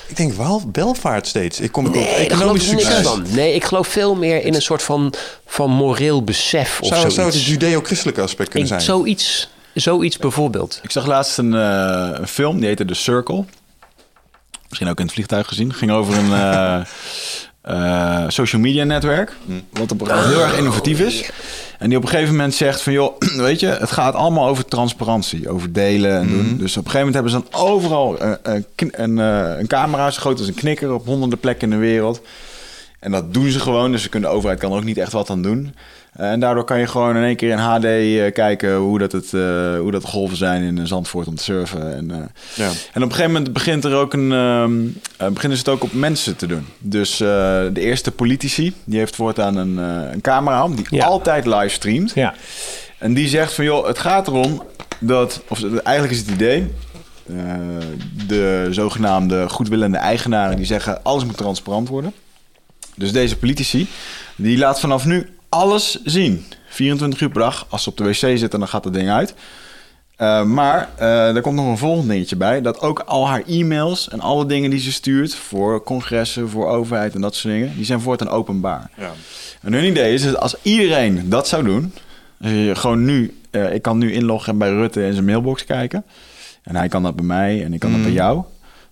[0.08, 1.60] Ik denk wel welvaart steeds.
[1.60, 3.08] Ik kom ik op Nee, economisch ik succes.
[3.08, 3.26] van.
[3.30, 5.14] Nee, ik geloof veel meer in een soort van,
[5.46, 7.16] van moreel besef of Zou, zoiets.
[7.16, 8.98] zou het het judeo-christelijke aspect kunnen In zijn?
[8.98, 10.80] zoiets, zoiets bijvoorbeeld.
[10.84, 13.46] Ik zag laatst een, eh, een film, die heette The Circle.
[14.68, 15.74] Misschien ook in het vliegtuig gezien.
[15.74, 16.82] Ging over een eh,
[17.70, 19.36] eh, social media netwerk.
[19.70, 21.30] Wat, op, heel erg innovatief is.
[21.80, 22.94] En die op een gegeven moment zegt van...
[22.94, 23.18] joh,
[23.48, 25.50] weet je, het gaat allemaal over transparantie.
[25.50, 26.58] Over delen en doen.
[26.58, 29.68] Dus op een gegeven moment hebben ze dan overal eh, een, kn- een, eh, een
[29.68, 30.12] camera...
[30.12, 32.22] zo groot als een knikker op honderden plekken in de wereld.
[33.00, 33.92] En dat doen ze gewoon.
[33.92, 35.76] Dus de overheid kan er ook niet echt wat aan doen.
[36.20, 39.12] Eh, en daardoor kan je gewoon in één keer in HD eh, kijken hoe dat,
[39.12, 41.96] het, eh, hoe dat de golven zijn in Zandvoort om te surfen.
[41.96, 42.18] En, eh,
[42.56, 42.66] Ja.
[42.68, 44.80] en op een gegeven moment begint er ook een, ehm,
[45.18, 46.66] eh, beginnen ze het ook op mensen te doen.
[46.80, 47.28] Dus eh,
[47.74, 51.06] de eerste politici, die heeft voortaan een, eh, een camera om die Ja.
[51.06, 52.12] altijd livestreamt.
[52.16, 52.34] Ja.
[52.98, 54.64] En die zegt van joh, het gaat erom
[55.00, 56.68] dat, of eigenlijk is het idee,
[57.28, 57.36] eh,
[58.28, 62.14] de zogenaamde goedwillende eigenaren die zeggen alles moet transparant worden.
[62.96, 63.88] Dus deze politici,
[64.36, 66.46] die laat vanaf nu alles zien.
[66.68, 67.66] 24 uur per dag.
[67.70, 69.34] Als ze op de wc zitten, dan gaat het ding uit.
[70.16, 72.62] Eh, maar eh, er komt nog een volgend dingetje bij.
[72.62, 75.36] Dat ook al haar e-mails en alle dingen die ze stuurt...
[75.36, 77.76] voor congressen, voor overheid en dat soort dingen...
[77.76, 78.90] die zijn voortaan openbaar.
[78.98, 79.12] Ja.
[79.62, 81.94] En hun idee is dat als iedereen dat zou doen...
[82.42, 83.38] als je gewoon nu...
[83.52, 86.06] eh, ik kan nu inloggen bij Rutte in zijn mailbox kijken...
[86.64, 88.44] en hij kan dat bij mij en ik kan dat bij jou...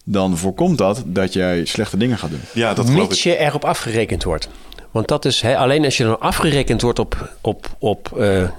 [0.04, 2.42] dan voorkomt dat dat jij slechte dingen gaat doen.
[2.54, 4.50] Ja, dat geloof Mits je erop afgerekend wordt.
[4.98, 8.50] Want dat is hè, alleen als je dan afgerekend wordt op, op, op, eh, eh,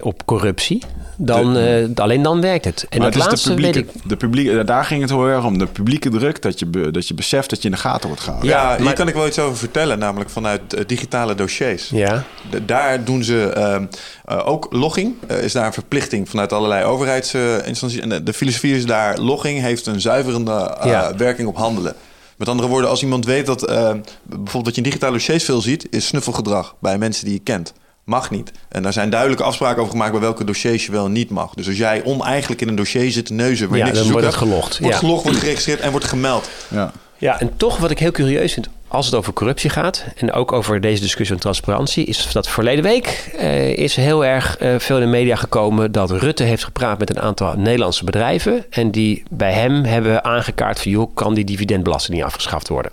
[0.00, 0.82] op corruptie,
[1.16, 2.86] dan, eh, alleen dan werkt het.
[2.88, 4.08] En maar dat het is de laatste weet publieke, ik.
[4.08, 5.58] de publieke, daar ging het heel erg om.
[5.58, 8.22] De publieke druk, dat je, be- dat je beseft dat je in de gaten wordt
[8.22, 8.50] gehouden.
[8.50, 11.88] Ja, hier maar- kan ik wel iets over vertellen, namelijk vanuit digitale dossiers.
[11.88, 12.24] Ja,
[12.66, 13.84] Daar doen ze ehm,
[14.24, 15.14] eh, ook logging.
[15.40, 18.00] Is daar een verplichting vanuit allerlei overheidsinstanties.
[18.00, 21.12] en de, de filosofie is daar: logging heeft een zuiverende Ja.
[21.16, 21.94] werking op handelen.
[22.38, 23.76] Met andere woorden, als iemand weet dat eh,
[24.22, 27.72] bijvoorbeeld wat je in digitale dossiers veel ziet, is snuffelgedrag bij mensen die je kent.
[28.04, 28.52] Mag niet.
[28.68, 31.54] En daar zijn duidelijke afspraken over gemaakt bij welke dossiers je wel en niet mag.
[31.54, 34.06] Dus als jij oneigenlijk in een dossier zit te neuzen waar je Ja, niks dan
[34.06, 34.78] te wordt het gelogd.
[34.78, 35.00] Wordt Ja.
[35.00, 36.48] gelogd, wordt geregistreerd en wordt gemeld.
[36.70, 36.92] Ja.
[37.18, 40.52] Ja, en toch wat ik heel curieus vind, als het over corruptie gaat en ook
[40.52, 44.96] over deze discussie van transparantie, is dat verleden week eh, is heel erg eh, veel
[44.96, 49.22] in de media gekomen dat Rutte heeft gepraat met een aantal Nederlandse bedrijven en die
[49.30, 52.92] bij hem hebben aangekaart van joh, kan die dividendbelasting niet afgeschaft worden?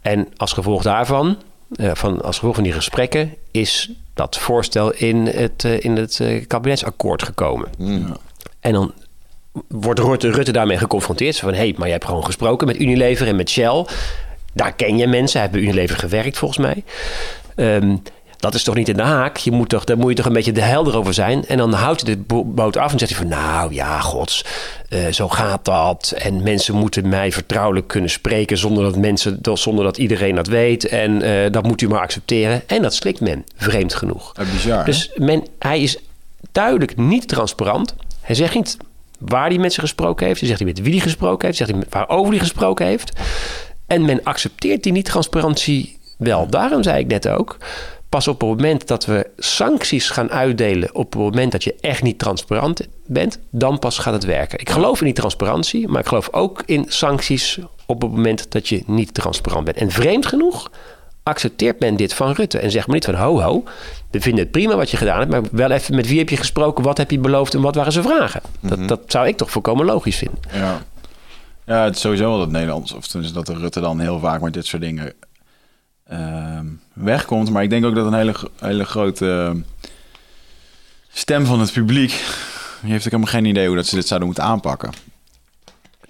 [0.00, 1.36] En als gevolg daarvan,
[1.76, 7.22] eh, van, als gevolg van die gesprekken, is dat voorstel in het, in het kabinetsakkoord
[7.22, 7.68] gekomen.
[8.60, 8.92] En dan
[9.68, 11.38] wordt Rutte, Rutte daarmee geconfronteerd.
[11.38, 13.84] Van, hé, hey, maar je hebt gewoon gesproken met Unilever en met Shell.
[14.52, 15.40] Daar ken je mensen.
[15.40, 16.84] Hij heeft bij Unilever gewerkt, volgens mij.
[17.56, 17.96] Ehm,
[18.40, 19.36] dat is toch niet in de haak?
[19.36, 21.46] Je moet toch, daar moet je toch een beetje de helder over zijn.
[21.46, 23.30] En dan houdt hij de bo- boot af en zegt hij van...
[23.30, 24.44] nou ja, gods,
[24.88, 26.14] eh, zo gaat dat.
[26.18, 28.58] En mensen moeten mij vertrouwelijk kunnen spreken...
[28.58, 30.88] zonder dat, mensen, zonder dat iedereen dat weet.
[30.88, 32.62] En eh, dat moet u maar accepteren.
[32.66, 34.32] En dat slikt men, vreemd genoeg.
[34.36, 34.84] Ja, bizar?
[34.84, 35.98] Dus men, hij is
[36.52, 37.94] duidelijk niet transparant.
[38.20, 38.76] Hij zegt niet
[39.18, 40.40] waar hij met ze gesproken heeft.
[40.40, 41.58] Hij zegt niet met wie hij gesproken heeft.
[41.58, 43.12] Hij zegt niet waarover hij gesproken heeft.
[43.90, 46.46] En men accepteert die niet-transparantie wel.
[46.46, 47.56] Daarom zei ik net ook...
[48.08, 50.94] pas op het moment dat we sancties gaan uitdelen...
[50.94, 53.38] op het moment dat je echt niet transparant bent...
[53.50, 54.58] dan pas gaat het werken.
[54.58, 55.88] Ik geloof in die transparantie...
[55.88, 57.58] maar ik geloof ook in sancties...
[57.86, 59.76] op het moment dat je niet transparant bent.
[59.76, 60.70] En vreemd genoeg
[61.22, 62.58] accepteert men dit van Rutte.
[62.58, 63.64] En zegt maar niet van ho ho,
[64.10, 65.30] we vinden het prima wat je gedaan hebt...
[65.30, 67.54] maar wel even met wie heb je gesproken, wat heb je beloofd...
[67.54, 68.40] en wat waren zijn vragen.
[68.60, 70.38] dat, dat zou ik toch volkomen logisch vinden.
[70.52, 70.82] Ja.
[71.70, 74.40] Ja, het is sowieso wel dat Nederlands, of tenminste dat de Rutte dan heel vaak
[74.40, 75.12] met dit soort dingen
[76.06, 77.50] ehm, wegkomt.
[77.50, 79.56] Maar ik denk ook dat een hele, hele grote
[81.12, 82.10] stem van het publiek,
[82.82, 84.90] die heeft ook helemaal geen idee hoe dat ze dit zouden moeten aanpakken.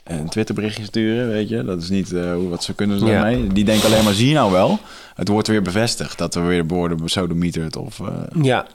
[0.05, 3.11] Een Twitterberichtje sturen, weet je, dat is niet eh, hoe wat ze kunnen ze Ja.
[3.13, 3.47] daarmee.
[3.47, 4.79] Die denken alleen maar, zie je nou wel?
[5.15, 8.01] Het wordt weer bevestigd dat er weer worden besodemieterd of...
[8.01, 8.07] eh,
[8.43, 8.67] Ja.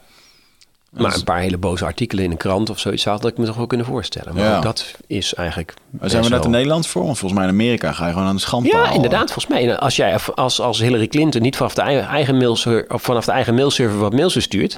[0.98, 3.06] Maar een paar hele boze artikelen in een krant of zoiets...
[3.06, 4.36] had ik me toch wel kunnen voorstellen.
[4.36, 4.60] Maar Ja.
[4.60, 5.74] dat is eigenlijk...
[5.90, 7.04] Maar zijn we te wel- Nederlands voor?
[7.04, 8.84] Want volgens mij in Amerika ga je gewoon aan de schandpaal.
[8.84, 9.32] Ja, inderdaad.
[9.32, 12.48] Volgens mij, als jij als, als Hillary Clinton niet vanaf de eigen,
[12.88, 14.78] of vanaf de eigen mailserver wat mails verstuurt,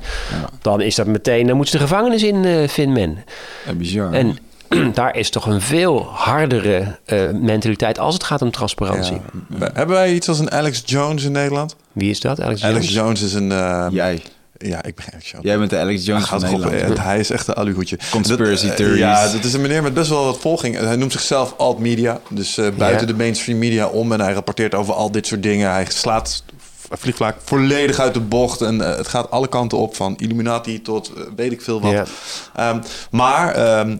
[0.61, 3.23] dan is dat meteen, dan moet ze de gevangenis in, eh vindt men.
[3.65, 4.11] Ja, bizar.
[4.13, 4.37] En
[4.93, 9.21] daar is toch een veel hardere eh, mentaliteit als het gaat om transparantie.
[9.59, 9.69] Ja.
[9.73, 11.75] Hebben wij iets als een Alex Jones in Nederland?
[11.91, 12.41] Wie is dat?
[12.41, 12.93] Alex, Alex Jones?
[12.93, 13.51] Jones is een...
[13.51, 14.21] eh, Jij.
[14.57, 15.45] Ja, ik ben Alex Jones.
[15.45, 16.99] Jij bent de Alex Jones Gaat van Nederland.
[16.99, 17.97] hij is echt een aluhoedje.
[18.11, 18.99] Conspiracy Dat, eh, theories.
[18.99, 20.77] Ja, dat is een meneer met best wel wat volging.
[20.77, 22.19] Hij noemt zichzelf alt-media.
[22.29, 24.11] Dus eh, buiten de mainstream media om.
[24.11, 25.71] En hij rapporteert over al dit soort dingen.
[25.71, 26.43] Hij slaat
[26.89, 28.61] vaak volledig uit de bocht.
[28.61, 29.95] En eh, het gaat alle kanten op.
[29.95, 32.09] Van Illuminati tot eh, weet ik veel wat.
[32.55, 32.79] Ehm,
[33.11, 33.97] maar ehm,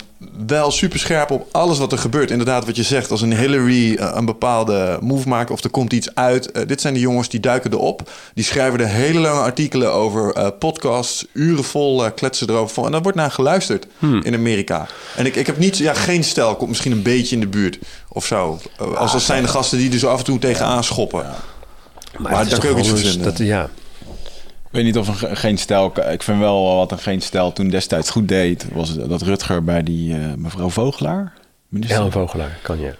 [0.48, 2.32] wel super scherp op alles wat er gebeurt.
[2.32, 3.12] Inderdaad, wat je zegt.
[3.12, 6.68] Als een Hillary eh, een bepaalde move maakt of er komt iets uit.
[6.68, 8.10] dit zijn de jongens die duiken erop.
[8.34, 11.26] Die schrijven er hele lange artikelen over eh, podcasts.
[11.34, 12.74] Uren vol kletsen erover.
[12.74, 14.88] Van, en daar wordt naar geluisterd in Amerika.
[15.16, 16.56] En ik, ik heb niet, ja, geen stijl.
[16.56, 18.60] Komt misschien een beetje in de buurt of zo.
[18.96, 21.26] Als dat zijn de gasten die er zo af en toe tegenaan schoppen.
[22.18, 23.24] Maar het is daar kun je ook iets een- vinden.
[23.24, 23.64] Dat, ja.
[24.70, 25.94] Ik weet niet of een ge- geen stijl...
[26.12, 28.66] Ik vind wel wat een geen stijl toen destijds goed deed...
[28.74, 31.34] was dat Rutger bij die eh, mevrouw Vogelaar...
[31.70, 32.94] Minister, Ellen Vogelaar, kan je.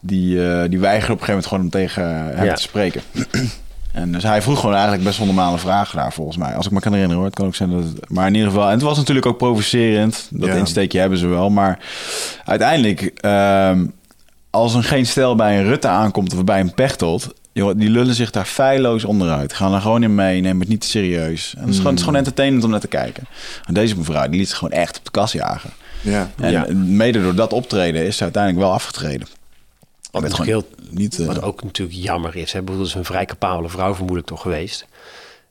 [0.00, 2.54] die, eh, die weigerde op een gegeven moment gewoon om tegen hem Ja.
[2.54, 3.02] te spreken.
[3.92, 6.54] en dus hij vroeg gewoon eigenlijk best wel normale vragen daar, volgens mij.
[6.54, 7.30] Als ik me kan herinneren hoor.
[7.30, 8.08] Het kan ook zijn dat het...
[8.10, 8.66] Maar in ieder geval...
[8.66, 10.28] En het was natuurlijk ook provocerend.
[10.30, 10.54] Dat Ja.
[10.54, 11.50] insteekje hebben ze wel.
[11.50, 11.78] Maar
[12.44, 13.00] uiteindelijk...
[13.00, 13.86] ehm,
[14.50, 17.34] als er geen stijl bij een Rutte aankomt of bij een Pechtold...
[17.54, 19.52] Joh, die lullen zich daar feilloos onderuit.
[19.52, 21.54] Gaan er gewoon in mee, nemen het niet te serieus.
[21.56, 23.24] En het is, gewoon, het is gewoon entertainment om naar te kijken.
[23.66, 25.70] En deze mevrouw, die liet zich gewoon echt op de kast jagen.
[26.00, 26.30] Ja.
[26.40, 26.66] En Ja.
[26.74, 29.26] mede door dat optreden is ze uiteindelijk wel afgetreden.
[30.10, 32.52] Wat gewoon heel niet, eh, Wat ook natuurlijk jammer is.
[32.52, 32.58] Hè?
[32.58, 34.86] Ik bedoel, Dat is een vrij capabele vrouw vermoedelijk toch geweest.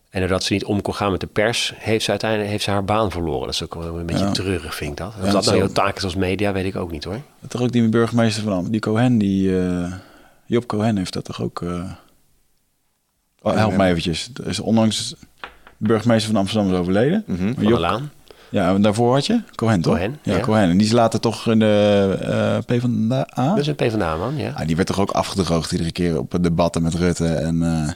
[0.09, 2.71] En doordat ze niet om kon gaan met de pers, heeft ze uiteindelijk heeft ze
[2.71, 3.45] haar baan verloren.
[3.45, 4.31] Dat is ook wel een beetje Ja.
[4.31, 5.07] treurig, vind ik dat.
[5.07, 5.57] Of Ja, dat nou zo.
[5.57, 7.21] jouw taak is als media, weet ik ook niet hoor.
[7.47, 9.93] toch ook die burgemeester van Am- die Cohen, die uh,
[10.53, 11.61] Job Cohen heeft dat toch ook.
[11.61, 11.91] Uh,
[13.41, 14.31] oh, help mij eventjes.
[14.43, 15.47] Is onlangs de
[15.77, 17.23] burgemeester van Amsterdam is overleden.
[17.27, 18.11] Van de Laan.
[18.49, 19.93] Ja, en daarvoor had je Cohen, toch?
[19.93, 20.39] Cohen, ja, ja.
[20.39, 20.69] Cohen.
[20.69, 22.17] En die is later toch in de
[22.67, 23.47] uh, P van de A.
[23.47, 24.51] Dat is een PvdA-man, ja.
[24.51, 27.55] Ah, die werd toch ook afgedroogd iedere keer op debatten met Rutte en.
[27.55, 27.89] Uh,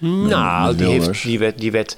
[0.00, 1.96] Nou, met die, heeft, die, werd, die werd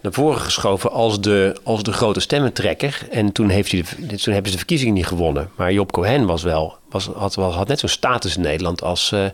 [0.00, 3.00] naar voren geschoven als de, als de grote stemmentrekker.
[3.10, 5.50] En toen, heeft hij de, toen hebben ze de verkiezingen niet gewonnen.
[5.56, 9.24] Maar Job Cohen was wel, was, had, had net zo'n status in Nederland als, uh,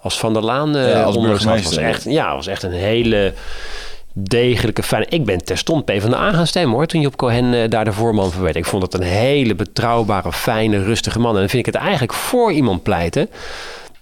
[0.00, 0.76] als Van der Laan.
[0.76, 1.74] Uh, Ja, als burgemeester.
[1.74, 3.34] Was echt, ja, was echt een hele
[4.12, 5.06] degelijke, fijne...
[5.08, 8.42] Ik ben terstond PvdA gaan stemmen hoor, toen Job Cohen uh, daar de voorman van
[8.42, 8.56] werd.
[8.56, 11.34] Ik vond dat een hele betrouwbare, fijne, rustige man.
[11.34, 13.28] En dan vind ik het eigenlijk voor iemand pleiten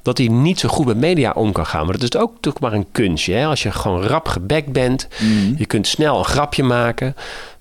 [0.03, 1.85] dat hij niet zo goed met media om kan gaan.
[1.85, 3.35] Maar dat is ook toch maar een kunstje.
[3.35, 3.47] Hè?
[3.47, 5.55] Als je gewoon rap gebekt bent, Mhm.
[5.57, 7.17] je kunt snel een grapje maken,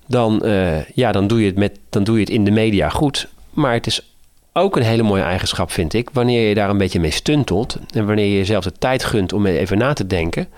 [0.06, 2.88] dan, uh, ja, dan, doe je het met, dan doe je het in de media
[2.88, 3.28] goed.
[3.50, 4.12] Maar het is
[4.52, 8.06] ook een hele mooie eigenschap, vind ik, wanneer je daar een beetje mee stuntelt en
[8.06, 10.48] wanneer je jezelf de tijd gunt om even na te denken.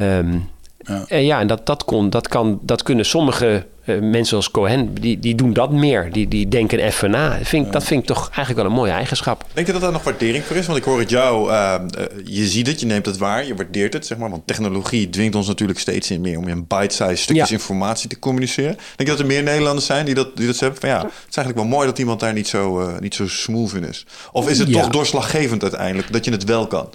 [0.00, 0.48] Um,
[0.78, 1.04] ja.
[1.08, 4.94] En ja, en dat, dat, kon, dat, kan, dat kunnen sommige uh, mensen als Cohen,
[4.94, 6.12] die, die doen dat meer.
[6.12, 7.38] Die, die denken even na.
[7.42, 7.72] Vind, ja.
[7.72, 9.44] Dat vind ik toch eigenlijk wel een mooie eigenschap.
[9.52, 10.66] Denk je dat daar nog waardering voor is?
[10.66, 13.54] Want ik hoor het jou, uh, uh, je ziet het, je neemt het waar, je
[13.54, 14.30] waardeert het, zeg maar.
[14.30, 17.54] Want technologie dwingt ons natuurlijk steeds in meer om in bite-size stukjes ja.
[17.54, 18.74] informatie te communiceren.
[18.74, 20.80] Denk je dat er meer Nederlanders zijn die dat, die dat hebben?
[20.80, 23.28] Van ja, het is eigenlijk wel mooi dat iemand daar niet zo, uh, niet zo
[23.28, 24.06] smooth in is.
[24.32, 26.88] Of is het toch doorslaggevend uiteindelijk dat je het wel kan?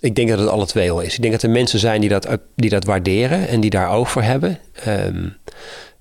[0.00, 1.14] Ik denk dat het alle twee al is.
[1.14, 4.10] Ik denk dat er mensen zijn die dat, die dat waarderen en die daar oog
[4.10, 4.58] voor hebben.
[4.72, 5.28] Ehm,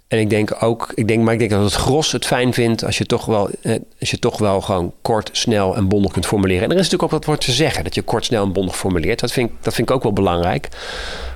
[0.08, 2.84] en ik denk ook, ik denk, maar ik denk dat het gros het fijn vindt
[2.84, 6.26] als je toch wel, eh, als je toch wel gewoon kort, snel en bondig kunt
[6.26, 6.64] formuleren.
[6.64, 8.78] En er is natuurlijk ook wat voor te zeggen, dat je kort, snel en bondig
[8.78, 9.20] formuleert.
[9.20, 10.70] Dat vind, ik, dat vind ik ook wel belangrijk.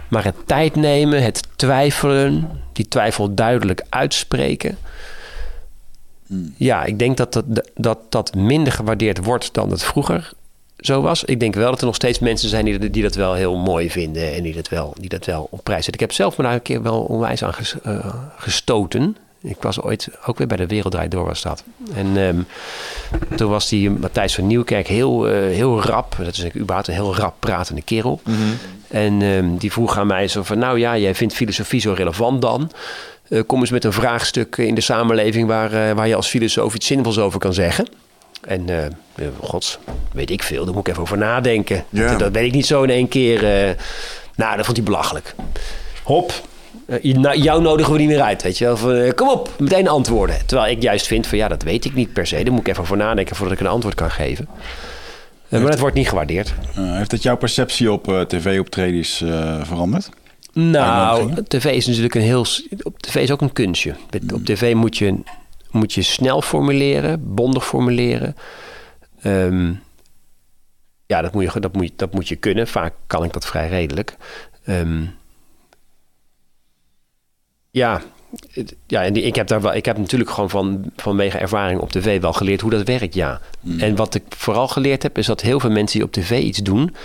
[0.09, 4.78] Maar het tijd nemen, het twijfelen, die twijfel duidelijk uitspreken.
[6.55, 7.45] Ja, ik denk dat dat,
[7.76, 10.32] dat dat minder gewaardeerd wordt dan het vroeger
[10.80, 11.23] zo was.
[11.23, 13.89] Ik denk wel dat er nog steeds mensen zijn die, die dat wel heel mooi
[13.89, 16.01] vinden en die dat wel, die dat wel op prijs zetten.
[16.01, 18.05] Ik heb zelf me daar een keer wel onwijs aan ges, uh,
[18.38, 19.17] gestoten.
[19.41, 21.63] Ik was ooit ook weer bij de Wereldrijd Door was dat.
[21.93, 22.47] En um,
[23.36, 26.15] toen was die Matthijs van Nieuwkerk heel, uh, heel rap.
[26.17, 28.21] Dat is überhaupt een heel rap pratende kerel.
[28.23, 28.57] Mm -hmm.
[28.88, 30.59] En um, die vroeg aan mij zo van...
[30.59, 32.71] Nou ja, jij vindt filosofie zo relevant dan.
[33.30, 35.47] Uh, kom eens met een vraagstuk in de samenleving...
[35.47, 37.88] waar, waar je als filosoof iets zinvols over kan zeggen.
[38.41, 39.79] En uh, gods,
[40.11, 41.83] weet ik veel, daar moet ik even over nadenken.
[41.89, 42.09] Ja.
[42.09, 43.43] Dat, dat weet ik niet zo in één keer.
[43.43, 43.75] Uh,
[44.35, 45.35] nou, dat vond hij belachelijk.
[46.03, 46.33] Hop,
[46.85, 48.77] uh, jou nodigen we niet meer uit, weet je wel.
[48.77, 50.35] Van, kom op, meteen antwoorden.
[50.45, 52.43] Terwijl ik juist vind van, ja, dat weet ik niet per se.
[52.43, 54.47] Daar moet ik even over nadenken voordat ik een antwoord kan geven.
[55.49, 56.53] maar dat wordt niet gewaardeerd.
[56.73, 59.23] heeft dat jouw perceptie op tv-optredens
[59.63, 60.09] veranderd?
[60.53, 62.45] Nou, tv is natuurlijk een heel...
[62.83, 63.95] Op tv is ook een kunstje.
[64.33, 65.15] Op tv moet je
[65.72, 68.36] moet je snel formuleren, bondig formuleren.
[69.24, 69.82] Um,
[71.05, 72.67] ja, dat moet, je, dat, moet je, dat moet je kunnen.
[72.67, 74.15] Vaak kan ik dat vrij redelijk.
[74.65, 75.15] Um,
[77.72, 78.01] ja,
[78.88, 81.91] ja en die, ik, heb daar wel, ik heb natuurlijk gewoon van, vanwege ervaring op
[81.91, 83.41] tv wel geleerd hoe dat werkt, ja.
[83.59, 83.80] Mm.
[83.80, 86.59] En wat ik vooral geleerd heb, is dat heel veel mensen die op tv iets
[86.59, 86.95] doen...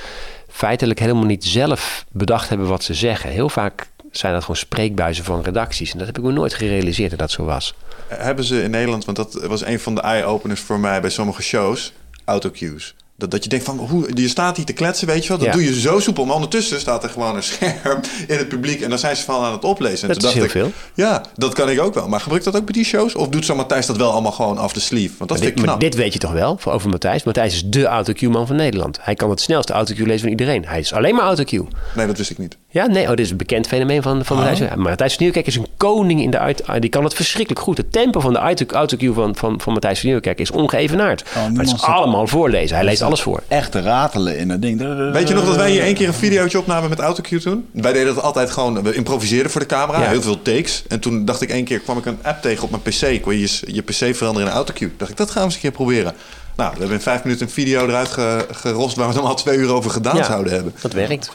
[0.49, 3.31] feitelijk helemaal niet zelf bedacht hebben wat ze zeggen.
[3.31, 3.89] Heel vaak
[4.19, 5.93] zijn dat gewoon spreekbuizen van redacties.
[5.93, 7.75] En dat heb ik me nooit gerealiseerd dat dat zo was.
[8.09, 11.43] Hebben ze in Nederland, want dat was een van de eye-openers voor mij bij sommige
[11.43, 11.93] shows,
[12.25, 12.95] autocues.
[13.17, 15.39] Dat, dat je denkt van, hoe, je staat hier te kletsen, weet je wel.
[15.39, 15.53] Dat Ja.
[15.53, 16.25] doe je zo soepel.
[16.25, 18.81] Maar ondertussen staat er gewoon een scherm in het publiek.
[18.81, 20.09] En dan zijn ze van aan het oplezen.
[20.09, 20.73] En Dat is heel ik, veel.
[20.95, 22.09] Ja, dat kan ik ook wel.
[22.09, 23.15] Maar gebruikt dat ook bij die shows?
[23.15, 25.15] Of doet zo Matthijs dat wel allemaal gewoon af de sleeve?
[25.19, 25.91] Want dat Maar vind dit, ik maar knap.
[25.93, 27.23] dit weet je toch wel voor- over Matthijs?
[27.25, 28.99] Matthijs is de autocue-man van Nederland.
[29.01, 30.67] Hij kan het snelste autocue lezen van iedereen.
[30.67, 31.67] Hij is alleen maar autocue.
[31.97, 32.57] Nee, dat wist ik niet.
[32.75, 34.59] Ja, nee, oh, dit is een bekend fenomeen van, van Matthijs.
[34.59, 36.63] Ja, Matthijs van Nieuwkerk is een koning in de uit.
[36.79, 37.77] Die kan het verschrikkelijk goed.
[37.77, 41.25] Het tempo van de auto- autocue van, van, van Matthijs van Nieuwkerk is ongeëvenaard.
[41.35, 42.77] maar het is allemaal voorlezen.
[42.77, 43.43] Hij leest alles voor.
[43.49, 44.81] Echt te ratelen in dat ding.
[45.13, 47.67] Weet je nog dat wij hier één keer een videootje opnamen met autocue toen?
[47.73, 50.09] Wij deden dat altijd gewoon, we improviseerden voor de camera, Ja.
[50.09, 50.83] heel veel takes.
[50.89, 53.23] En toen dacht ik één keer, kwam ik een app tegen op mijn pc.
[53.23, 54.93] Kon je je, je pc veranderen in een autocue.
[54.97, 56.13] Dacht ik, dat gaan we eens een keer proberen.
[56.57, 59.35] Nou, we hebben in vijf minuten een video eruit ge- gerost waar we dan al
[59.35, 60.75] twee uur over gedaan Ja, zouden hebben.
[60.81, 61.31] Dat werkt.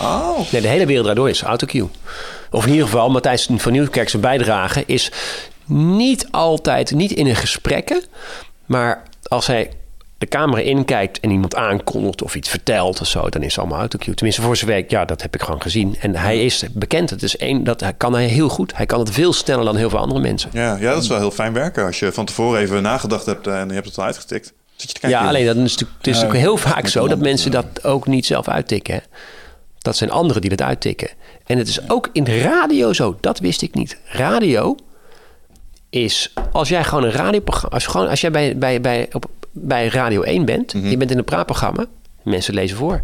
[0.00, 1.88] Oh, Nee, de hele wereld daardoor is autocue.
[2.50, 5.10] Of in ieder geval, Matthijs van Nieuwkerk zijn bijdrage is
[5.64, 8.02] niet altijd, niet in een gesprekken,
[8.66, 9.70] maar als hij
[10.18, 13.78] de camera inkijkt en iemand aankondigt of iets vertelt of zo, dan is het allemaal
[13.78, 14.14] autocue.
[14.14, 15.96] Tenminste, voor zijn werk, ja, dat heb ik gewoon gezien.
[16.00, 17.10] En hij is bekend.
[17.10, 18.76] Het is één, dat kan hij heel goed.
[18.76, 20.50] Hij kan het veel sneller dan heel veel andere mensen.
[20.52, 21.84] ja, ja, dat is wel heel fijn werken.
[21.84, 24.52] Als je van tevoren even nagedacht hebt en je hebt het al uitgetikt.
[24.76, 25.08] Je?
[25.08, 28.06] Ja, alleen dat is natuurlijk, het is natuurlijk heel vaak zo dat mensen dat ook
[28.06, 28.94] niet zelf uittikken.
[28.94, 29.00] hè.
[29.88, 31.08] Dat zijn anderen die dat uittikken.
[31.46, 33.16] En het is ook in de radio zo.
[33.20, 33.98] Dat wist ik niet.
[34.04, 34.76] Radio
[35.90, 37.74] is, als jij gewoon een radioprogramma...
[37.74, 41.18] Als, gewoon, als jij bij, bij, bij, op, bij Radio 1 bent, je bent in
[41.18, 41.86] een praatprogramma...
[42.22, 43.02] mensen lezen voor.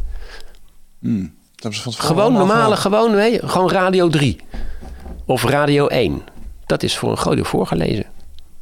[1.54, 4.40] Dat van tevoren Gewoon normale, gewoon, gewoon Radio 3.
[5.24, 6.22] Of Radio 1.
[6.66, 8.04] Dat is voor een deel voorgelezen.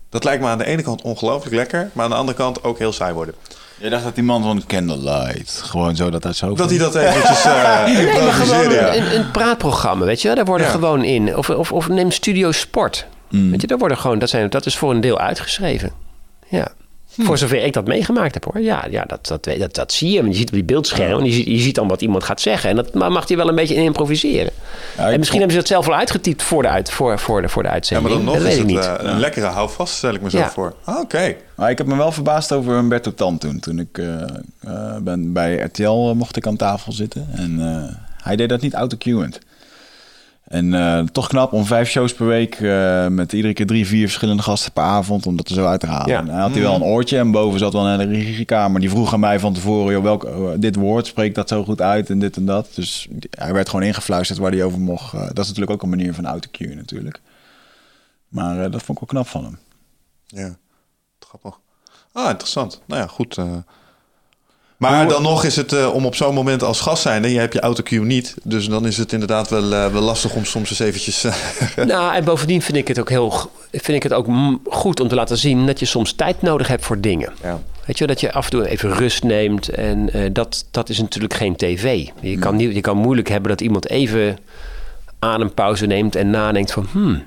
[0.09, 2.79] Dat lijkt me aan de ene kant ongelooflijk lekker, maar aan de andere kant ook
[2.79, 3.35] heel saai worden.
[3.83, 6.61] Je dacht dat die man van Candlelight gewoon zo dat zijn hoofd...
[6.63, 8.95] Dat hij dat eventjes eh Nee, maar gewoon ja.
[8.97, 10.35] een, een praatprogramma, weet je.
[10.35, 10.73] Daar worden Ja.
[10.73, 11.37] gewoon in.
[11.37, 13.07] Of, of, of neem Studio Sport.
[13.31, 13.51] Mm.
[13.51, 15.93] Weet je, daar worden gewoon, dat, zijn, dat is voor een deel uitgeschreven.
[16.49, 16.69] Ja.
[17.15, 17.23] Hm.
[17.23, 18.61] Voor zover ik dat meegemaakt heb hoor.
[18.61, 20.21] Ja, ja dat, dat, weet- dat, dat zie je.
[20.21, 21.19] Want je ziet op die beeldscherm.
[21.19, 22.71] En je ziet, je ziet dan wat iemand gaat zeggen.
[22.71, 24.53] En dat ma- mag hij wel een beetje in improviseren.
[24.97, 27.43] Ja, en misschien vond- hebben ze dat zelf al uitgetypt voor de, uit, voor, voor
[27.43, 28.09] de, voor de Ja, uitzending.
[28.09, 29.01] maar dan nog dat is weet ik het niet.
[29.07, 30.51] eh, een lekkere houvast, stel ik me zo Ja.
[30.51, 30.75] voor.
[30.85, 31.35] Ah, Oké.
[31.55, 33.61] Maar ik heb me wel verbaasd over Humberto Tan toen.
[33.61, 34.23] Toen ik eh,
[34.61, 37.29] eh, ben bij RTL mocht ik aan tafel zitten.
[37.35, 39.39] En eh, hij deed dat niet autocueend.
[40.53, 44.03] En eh, toch knap om vijf shows per week eh, met iedere keer drie, vier
[44.03, 46.09] verschillende gasten per avond om dat er zo uit te halen.
[46.09, 46.19] Ja.
[46.19, 48.81] En hij had hij wel een oortje en boven zat wel een hele regiekamer.
[48.81, 51.81] Die vroeg aan mij van tevoren, joh, welk, eh, dit woord spreekt dat zo goed
[51.81, 52.73] uit en dit en dat.
[52.75, 55.15] Dus hij werd gewoon ingefluisterd waar hij over mocht.
[55.15, 57.21] Eh, dat is natuurlijk ook een manier van autocue natuurlijk.
[58.29, 59.59] Maar eh, dat vond ik wel knap van hem.
[60.27, 60.57] Ja,
[61.19, 61.61] grappig.
[62.13, 62.81] Ah, interessant.
[62.87, 63.39] Nou ja, goed.
[64.91, 67.31] Maar dan nog is het eh, om op zo'n moment als gast zijn.
[67.31, 68.35] Je hebt je autocue niet.
[68.43, 71.25] Dus dan is het inderdaad wel, eh, wel lastig om soms eens eventjes...
[71.25, 71.35] eh,
[71.85, 74.27] Nou, en bovendien vind ik het ook heel vind ik het ook
[74.65, 77.33] goed om te laten zien dat je soms tijd nodig hebt voor dingen.
[77.43, 77.61] ja.
[77.87, 79.69] Weet je, dat je af en toe even rust neemt.
[79.69, 82.07] En eh, dat, dat is natuurlijk geen tv.
[82.21, 84.39] Je kan, niet, je kan moeilijk hebben dat iemand even
[85.19, 86.89] adempauze neemt en nadenkt van...
[86.93, 87.25] Hmm,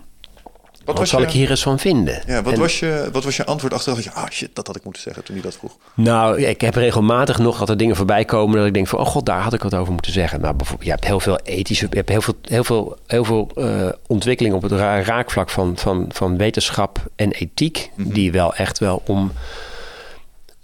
[0.85, 2.21] wat, zal je- ik hier eens van vinden?
[2.27, 3.95] Ja, wat, En- was je, wat was je antwoord achteraf?
[3.95, 5.77] Dat je, ah shit, dat had ik moeten zeggen toen hij dat vroeg.
[5.93, 9.05] Nou, ik heb regelmatig nog dat er dingen voorbij komen dat ik denk van, oh
[9.05, 10.41] god, daar had ik wat over moeten zeggen.
[10.41, 13.49] Nou, bijvoorbeeld, je hebt heel veel ethische, je hebt heel veel, heel veel, heel veel
[13.55, 18.79] eh, ontwikkelingen op het ra- raakvlak van, van, van wetenschap en ethiek, die wel echt
[18.79, 19.31] wel om,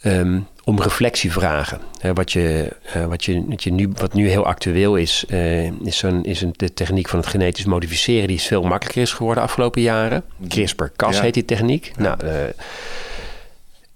[0.02, 1.80] ehm, om reflectie vragen.
[2.14, 5.97] Wat, je, eh, wat, je, wat, je nu, wat nu heel actueel is, eh, is,
[5.97, 9.43] zo'n, is een, de techniek van het genetisch modificeren, die is veel makkelijker is geworden
[9.43, 10.24] de afgelopen jaren.
[10.47, 11.22] CRISPR-Cas Ja.
[11.22, 11.91] heet die techniek.
[11.97, 12.30] Nou, eh,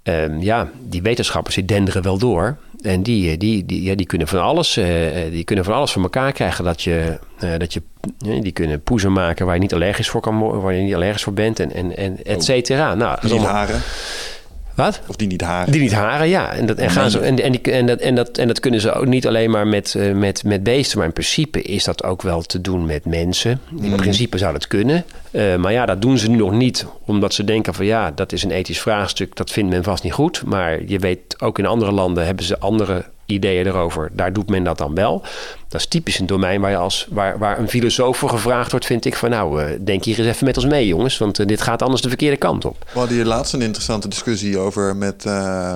[0.05, 2.57] Ehm, ja, die wetenschappers die denderen wel door.
[2.81, 4.73] En die, die, die, ja, die, kunnen van alles,
[5.31, 6.63] die kunnen van alles van elkaar krijgen.
[6.63, 7.19] Dat je,
[7.57, 7.81] dat je,
[8.17, 11.33] die kunnen poezen maken waar je niet allergisch voor, kan, waar je niet allergisch voor
[11.33, 11.59] bent.
[11.59, 12.95] En, en, en et cetera.
[12.95, 13.31] Nou, dat
[14.75, 15.01] Wat?
[15.07, 15.71] Of die niet haren.
[15.71, 16.53] Die niet haren, ja.
[16.53, 18.81] En dat, en gaan ze, en, en, die, en, dat, en, dat, en dat kunnen
[18.81, 20.97] ze ook niet alleen maar met, eh, met, met beesten.
[20.97, 23.61] Maar in principe is dat ook wel te doen met mensen.
[23.81, 25.05] In principe zou dat kunnen.
[25.31, 26.85] Eh, maar ja, dat doen ze nu nog niet.
[27.05, 29.35] Omdat ze denken van ja, dat is een ethisch vraagstuk.
[29.35, 30.43] Dat vindt men vast niet goed.
[30.45, 34.09] Maar je weet, ook in andere landen hebben ze andere ideeën erover.
[34.13, 35.23] Daar doet men dat dan wel.
[35.67, 38.85] Dat is typisch een domein waar, je als, waar, waar een filosoof voor gevraagd wordt.
[38.85, 41.17] Vind ik van nou, eh, denk hier eens even met ons mee jongens.
[41.17, 42.85] Want eh, dit gaat anders de verkeerde kant op.
[42.93, 45.73] We hadden hier laatst een interessante discussie over met eh,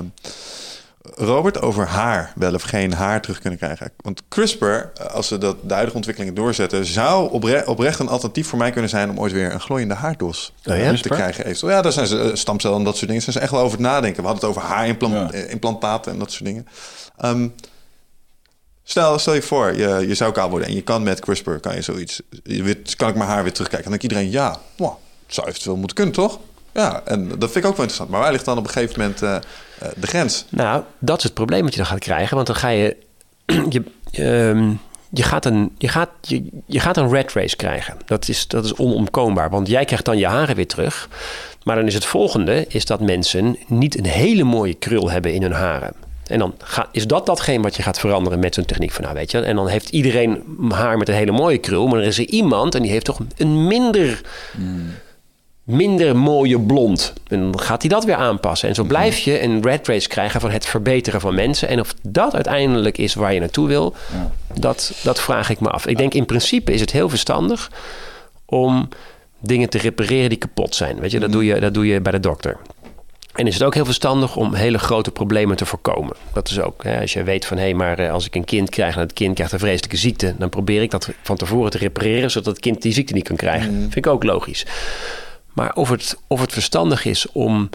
[1.21, 2.33] Robert over haar.
[2.35, 3.91] Wel of geen haar terug kunnen krijgen.
[3.97, 8.47] Want CRISPR, eh, als ze dat de huidige ontwikkelingen doorzetten, zou opre- oprecht een alternatief
[8.47, 10.73] voor mij kunnen zijn om ooit weer een glooiende haardos Oh ja?
[10.73, 11.07] eh, te CRISPR?
[11.13, 11.45] krijgen.
[11.45, 11.71] Eventueel.
[11.71, 13.21] Ja, daar zijn ze eh, stamcellen en dat soort dingen.
[13.21, 14.21] Zijn ze echt wel over het nadenken.
[14.23, 16.67] We hadden het over haarimplantaten en dat soort dingen.
[17.17, 17.47] Ehm,
[18.83, 21.75] Stel, stel je voor, je, je zou kaal worden en je kan met CRISPR kan
[21.75, 22.21] je zoiets.
[22.43, 23.89] Je weet, kan ik mijn haar weer terugkijken?
[23.89, 24.93] Dan denkt iedereen, ja, wow,
[25.25, 26.39] het zou eventueel moeten kunnen, toch?
[26.73, 28.09] Ja, en dat vind ik ook wel interessant.
[28.09, 29.41] Maar waar ligt dan op een gegeven moment eh, eh,
[29.95, 30.45] de grens?
[30.49, 32.35] Nou, dat is het probleem wat je dan gaat krijgen.
[32.35, 32.97] Want dan ga je.
[33.69, 34.71] je, ehm,
[35.09, 37.97] je, gaat een, je, gaat, je, je gaat een red race krijgen.
[38.05, 39.49] Dat is, dat is onomkoombaar.
[39.49, 41.09] Want jij krijgt dan je haren weer terug.
[41.63, 45.41] Maar dan is het volgende: is dat mensen niet een hele mooie krul hebben in
[45.41, 45.93] hun haren.
[46.29, 49.15] En dan ga, is dat datgene wat je gaat veranderen met zo'n techniek van nou
[49.15, 49.39] weet je.
[49.39, 51.87] En dan heeft iedereen haar met een hele mooie krul.
[51.87, 54.21] Maar er is er iemand en die heeft toch een minder
[55.69, 57.13] minder mooie blond.
[57.27, 58.69] En dan gaat hij dat weer aanpassen.
[58.69, 61.67] En zo blijf je een red race krijgen van het verbeteren van mensen.
[61.67, 63.95] En of dat uiteindelijk is waar je naartoe wil,
[64.53, 65.87] dat, dat vraag ik me af.
[65.87, 67.71] Ik denk in principe is het heel verstandig
[68.45, 68.89] om
[69.39, 70.99] dingen te repareren die kapot zijn.
[70.99, 72.57] Weet je, dat doe je, dat doe je bij de dokter.
[73.33, 76.15] En is het ook heel verstandig om hele grote problemen te voorkomen.
[76.33, 78.69] Dat is ook, hè, als je weet van hé, maar eh, als ik een kind
[78.69, 81.77] krijg en het kind krijgt een vreselijke ziekte, dan probeer ik dat van tevoren te
[81.77, 83.73] repareren, zodat het kind die ziekte niet kan krijgen.
[83.73, 84.65] Vind ik ook logisch.
[85.59, 87.69] Maar of het, of het verstandig is om,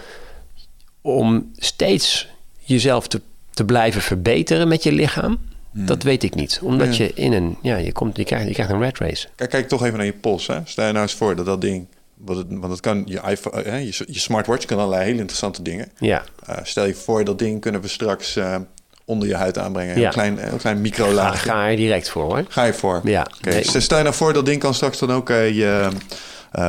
[1.01, 2.29] om steeds
[2.59, 3.21] jezelf te,
[3.51, 5.39] te blijven verbeteren met je lichaam,
[5.73, 6.61] dat weet ik niet.
[6.63, 7.05] Omdat Ja.
[7.05, 9.29] je in een, ja, je, komt, je, krijgt, je krijgt een red race.
[9.35, 10.47] Kijk, kijk toch even naar je pols.
[10.47, 10.59] Hè?
[10.65, 11.87] Stel je nou eens voor dat dat ding...
[12.15, 15.63] Wat het, want het kan je, iPhone, eh, je, je smartwatch kan allerlei hele interessante
[15.63, 15.89] dingen.
[15.99, 18.57] Ja, Eh, stel je voor, dat ding kunnen we straks eh,
[19.05, 19.99] onder je huid aanbrengen.
[19.99, 20.07] Ja.
[20.07, 21.49] Een klein, een klein ga, microlaagje.
[21.51, 22.45] ga er direct voor hoor.
[22.49, 23.01] Ga je voor?
[23.05, 23.63] Ja, nee.
[23.73, 25.89] dus Stel je nou voor, dat ding kan straks dan ook eh, je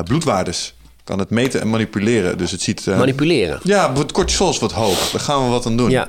[0.03, 0.73] bloedwaardes...
[1.05, 2.37] kan het meten en manipuleren.
[2.37, 2.87] Dus het ziet...
[2.87, 3.59] eh, Manipuleren.
[3.63, 5.09] ja, het cortisol is wat hoog.
[5.11, 5.89] Daar gaan we wat aan doen.
[5.89, 6.07] Ja,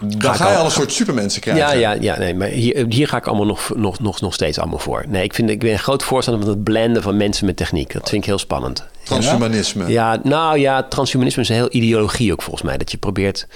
[0.00, 1.64] Dan ga je al- al een soort supermensen krijgen.
[1.64, 4.58] Ja, ja, ja nee, maar hier, hier ga ik allemaal nog, nog, nog, nog steeds
[4.58, 5.04] allemaal voor.
[5.08, 7.92] Nee, ik, vind, ik ben een groot voorstander van het blenden van mensen met techniek.
[7.92, 8.84] Dat vind ik heel spannend.
[9.04, 9.88] Transhumanisme.
[9.88, 12.76] Ja, nou ja, transhumanisme is een heel ideologie ook volgens mij.
[12.78, 13.46] Dat je probeert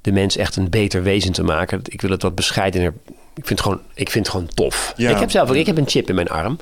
[0.00, 1.80] de mens echt een beter wezen te maken.
[1.84, 2.92] Ik wil het wat bescheidener.
[3.34, 4.92] Ik vind het gewoon, ik vind het gewoon tof.
[4.96, 5.10] Ja.
[5.10, 6.58] Ik heb zelf ook, ik heb een chip in mijn arm.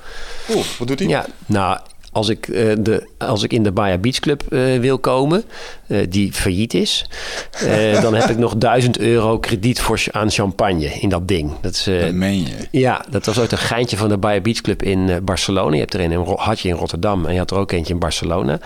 [0.55, 1.09] Oeh, wat doet hij?
[1.09, 1.79] Ja, nou,
[2.13, 5.45] als ik, eh, de, als ik in de Baja Beach Club eh, wil komen,
[5.87, 7.07] eh, die failliet is,
[8.03, 11.53] dan heb ik nog 1000 euro krediet voor, aan champagne in dat ding.
[11.61, 12.69] Dat is, Dat meen je.
[12.71, 15.75] ja, dat was ooit een geintje van de Baja Beach Club in Barcelona.
[15.75, 17.93] Je hebt er een in, had je in Rotterdam en je had er ook eentje
[17.93, 18.61] in Barcelona.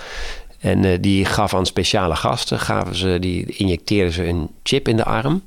[0.58, 5.04] En die gaf aan speciale gasten, gaven ze, die injecteerden ze een chip in de
[5.04, 5.42] arm.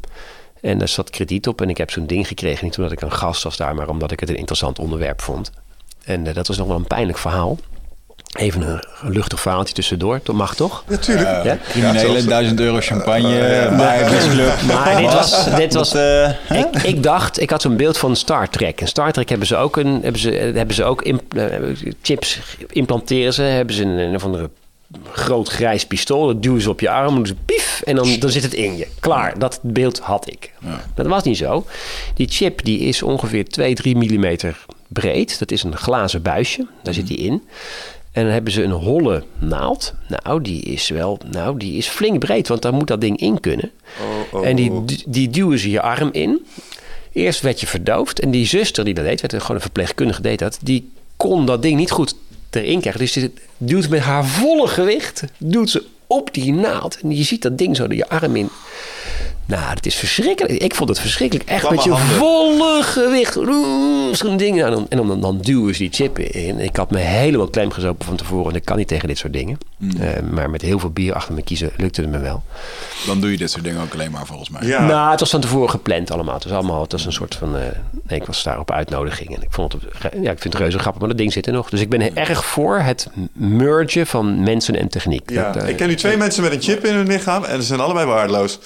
[0.62, 1.62] En daar zat krediet op.
[1.62, 4.12] En ik heb zo'n ding gekregen, niet omdat ik een gast was daar, maar omdat
[4.12, 5.52] ik het een interessant onderwerp vond.
[6.04, 7.58] En dat was nog wel een pijnlijk verhaal.
[8.38, 10.20] Even een luchtig verhaaltje tussendoor.
[10.24, 10.84] Dat mag toch?
[10.88, 11.44] Natuurlijk.
[11.44, 11.58] Ja?
[11.70, 14.62] Criminelen, 1000 euro champagne, bij een club.
[14.68, 18.50] Maar dit was, dit was eh, ik, ik dacht, ik had zo'n beeld van Star
[18.50, 18.82] Trek.
[18.82, 21.46] En Star Trek hebben ze ook, een, hebben ze, hebben ze ook imp- eh,
[22.02, 23.42] chips implanteren ze.
[23.42, 24.50] Hebben ze een, een of andere
[25.12, 26.28] groot grijs pistool.
[26.28, 27.16] Dat duwen ze op je arm.
[27.16, 27.82] Doen ze pief.
[27.86, 28.88] En dan, dan zit het in je.
[29.00, 29.40] Klaar.
[29.40, 30.52] Dat beeld had ik.
[30.96, 31.66] Dat was niet zo.
[32.14, 34.58] Die chip die is ongeveer 2, 3 millimeter
[34.88, 35.40] breed.
[35.40, 36.68] Dat is een glazen buisje.
[36.84, 37.44] Daar zit die in.
[38.20, 39.94] En dan hebben ze een holle naald.
[40.08, 43.40] Nou, die is wel, nou, die is flink breed, want daar moet dat ding in
[43.40, 43.72] kunnen.
[44.02, 44.72] Oh, oh, en die,
[45.08, 46.46] die duwen ze je arm in.
[47.14, 48.20] Eerst werd je verdoofd.
[48.20, 51.62] En die zuster die dat deed, werd gewoon een verpleegkundige deed dat, die kon dat
[51.62, 52.16] ding niet goed
[52.50, 53.02] erin krijgen.
[53.02, 57.00] Dus die duwt met haar volle gewicht, duwt ze op die naald.
[57.02, 58.50] En je ziet dat ding zo door je arm in.
[59.50, 60.62] Nou, het is verschrikkelijk.
[60.62, 61.50] Ik vond het verschrikkelijk.
[61.50, 62.16] Echt met je handen.
[62.18, 63.34] volle gewicht.
[64.18, 64.56] Zo'n ding.
[64.58, 66.60] Nou, dan- en dan, dan duwen ze die chip in.
[66.60, 68.50] Ik had me helemaal klem gezopen van tevoren.
[68.52, 69.58] En ik kan niet tegen dit soort dingen.
[69.78, 69.92] Mm.
[70.00, 72.44] Eh, maar met heel veel bier achter me kiezen lukte het me wel.
[73.06, 74.68] Dan doe je dit soort dingen ook alleen maar volgens mij.
[74.68, 74.86] Ja.
[74.86, 76.34] Nou, het was van tevoren gepland allemaal.
[76.34, 77.62] Het was allemaal, het was een soort van, eh,
[78.08, 80.80] nee, ik was daar op uitnodiging en ik vond het, ja, ik vind het reuze
[80.80, 81.70] grappig, maar dat ding zit er nog.
[81.70, 85.30] Dus ik ben erg voor het mergen van mensen en techniek.
[85.30, 87.62] Ja, Dat, eh, ik ken nu twee mensen met een chip in hun lichaam en
[87.62, 88.60] ze zijn allebei waardeloos.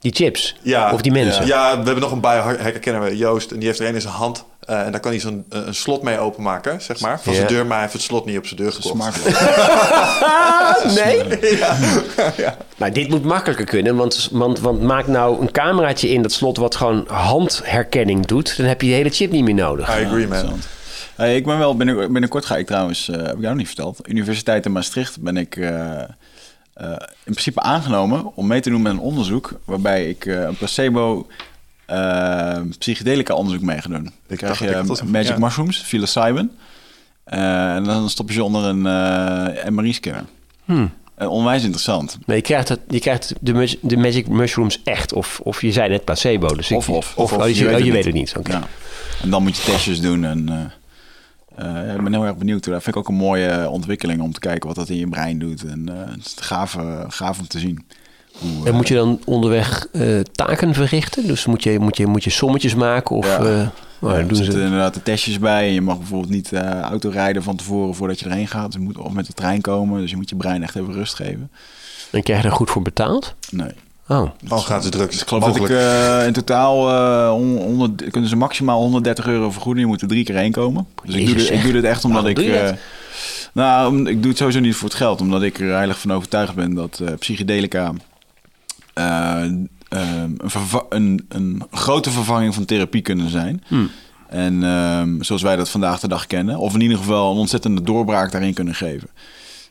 [0.00, 0.92] Die chips, Ja.
[0.92, 1.46] of die mensen.
[1.46, 3.50] Ja, we hebben nog een biohacker, kennen we, Joost.
[3.50, 4.44] En die heeft er een in zijn hand.
[4.60, 7.20] eh, en daar kan hij zo'n eh, een slot mee openmaken, zeg maar.
[7.20, 7.38] Van Ja.
[7.38, 8.94] zijn deur, maar hij heeft het slot niet op zijn deur gekocht.
[8.94, 9.16] Smart.
[11.04, 11.22] Nee?
[12.78, 16.56] Maar dit moet makkelijker kunnen, want, want, want maak nou een cameraatje in dat slot
[16.56, 18.56] wat gewoon handherkenning doet.
[18.56, 20.00] Dan heb je de hele chip niet meer nodig.
[20.00, 20.60] I agree, man.
[21.16, 23.66] Hey, ik ben wel binnenkort, binnenkort ga ik trouwens, eh, heb ik jou nog niet
[23.66, 24.08] verteld.
[24.08, 25.56] Universiteit in Maastricht ben ik
[26.78, 26.90] eh,
[27.24, 31.26] in principe aangenomen om mee te doen met een onderzoek waarbij ik eh, een placebo
[31.86, 34.02] eh, psychedelica onderzoek mee ga doen.
[34.02, 35.38] Dan Ik krijg je magic ja.
[35.38, 36.50] mushrooms, psilocybin.
[37.24, 40.24] Eh, en dan stop je ze onder een eh MRI-scanner.
[40.64, 40.90] Hmm.
[41.18, 42.18] Onwijs interessant.
[42.26, 45.12] Nee, je krijgt, het, je krijgt de, de magic mushrooms echt.
[45.12, 46.46] Of, of je zei net placebo.
[46.46, 48.32] Dus ik- Of, of, of, of, oh, je, je weet oh, het je weet niet.
[48.32, 48.52] het niet.
[48.52, 48.62] Ja.
[49.22, 50.24] En dan moet je testjes doen.
[50.24, 50.72] En,
[51.58, 52.64] eh, ik ben heel erg benieuwd.
[52.64, 55.38] Dat vind ik ook een mooie ontwikkeling om te kijken wat dat in je brein
[55.38, 55.64] doet.
[55.64, 57.86] En eh, het is gaaf, eh, gaaf om te zien.
[58.38, 59.86] Hoe, En moet je dan onderweg
[60.32, 61.26] taken verrichten?
[61.26, 63.16] Dus moet je, moet je, moet je sommetjes maken?
[63.16, 63.72] Of, Ja.
[64.00, 65.66] oh, doen ze, inderdaad de testjes bij.
[65.66, 66.52] En je mag bijvoorbeeld niet
[66.82, 68.66] auto rijden van tevoren voordat je erheen gaat.
[68.66, 70.00] Dus je moet of met de trein komen.
[70.00, 71.50] Dus je moet je brein echt even rust geven.
[72.10, 73.34] en krijg je er goed voor betaald?
[73.50, 73.72] Nee.
[74.08, 75.10] Oh, Al gaat drugs.
[75.12, 79.26] Dus ik geloof dat ik eh, in totaal eh, hon- 100, kunnen ze maximaal 130
[79.26, 79.82] euro vergoeden.
[79.82, 80.86] Je moet er drie keer heen komen.
[81.04, 82.46] Dus ik doe, dit, ik doe dit echt omdat Waarom ik...
[82.48, 82.70] doe je dat?
[82.72, 82.78] eh,
[83.52, 85.20] nou, ik doe het sowieso niet voor het geld.
[85.20, 87.92] Omdat ik er heilig van overtuigd ben dat eh, psychedelica...
[88.94, 89.50] eh, eh,
[89.88, 90.38] een,
[90.88, 93.62] een, een grote vervanging van therapie kunnen zijn.
[93.66, 93.90] Hmm.
[94.28, 96.58] En ehm, zoals wij dat vandaag de dag kennen.
[96.58, 99.08] Of in ieder geval een ontzettende doorbraak daarin kunnen geven.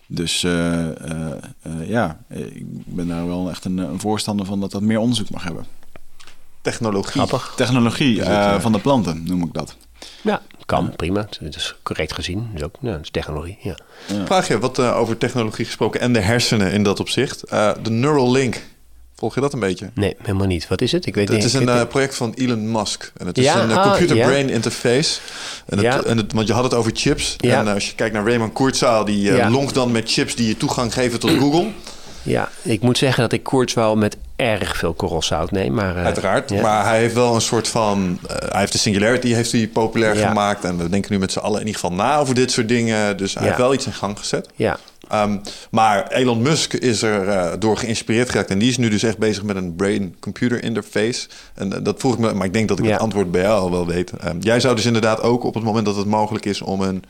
[0.07, 1.31] Dus eh, eh,
[1.61, 5.29] eh, ja, ik ben daar wel echt een, een voorstander van dat dat meer onderzoek
[5.29, 5.65] mag hebben.
[6.61, 7.11] Technologie.
[7.11, 7.53] grappig.
[7.55, 9.75] Technologie Is eh, eh, van de planten, noem ik dat.
[10.21, 11.27] Ja, kan, prima.
[11.39, 12.49] Het is correct gezien.
[12.53, 13.77] Dus ook, ja, het is technologie, ja.
[14.25, 17.43] Vraag je wat eh, over technologie gesproken en de hersenen in dat opzicht.
[17.43, 18.63] Eh, de Neural Link.
[19.17, 19.89] Volg je dat een beetje?
[19.93, 20.67] Nee, helemaal niet.
[20.67, 21.05] Wat is het?
[21.05, 21.45] Ik weet Het niet.
[21.45, 23.11] is een eh, project van Elon Musk.
[23.17, 25.19] En het is Ja, een eh, ah, computer-brain interface.
[25.65, 26.03] En het, Ja.
[26.03, 27.35] en het, want je had het over chips.
[27.37, 27.59] Ja.
[27.59, 30.57] En eh, als je kijkt naar Raymond Kurzweil, die lonkt dan met chips die je
[30.57, 31.67] toegang geven tot Google.
[32.23, 35.73] Ja, ik moet zeggen dat ik wel met erg veel korrelzout neem.
[35.73, 36.49] Maar, Uiteraard.
[36.49, 36.61] ja.
[36.61, 38.19] Maar hij heeft wel een soort van...
[38.27, 40.27] hij heeft de Singularity heeft hij populair Ja.
[40.27, 40.63] gemaakt.
[40.63, 43.17] En we denken nu met z'n allen in ieder geval na over dit soort dingen.
[43.17, 43.47] Dus hij Ja.
[43.47, 44.49] heeft wel iets in gang gezet.
[44.55, 44.77] Ja,
[45.09, 45.37] Ehm,
[45.71, 48.49] maar Elon Musk is er eh, door geïnspireerd geraakt.
[48.49, 51.27] En die is nu dus echt bezig met een brain-computer interface.
[51.55, 52.91] En eh, dat vroeg ik me, maar ik denk dat ik Ja.
[52.91, 54.11] het antwoord bij jou al wel weet.
[54.11, 57.03] Ehm, jij zou dus inderdaad ook op het moment dat het mogelijk is om een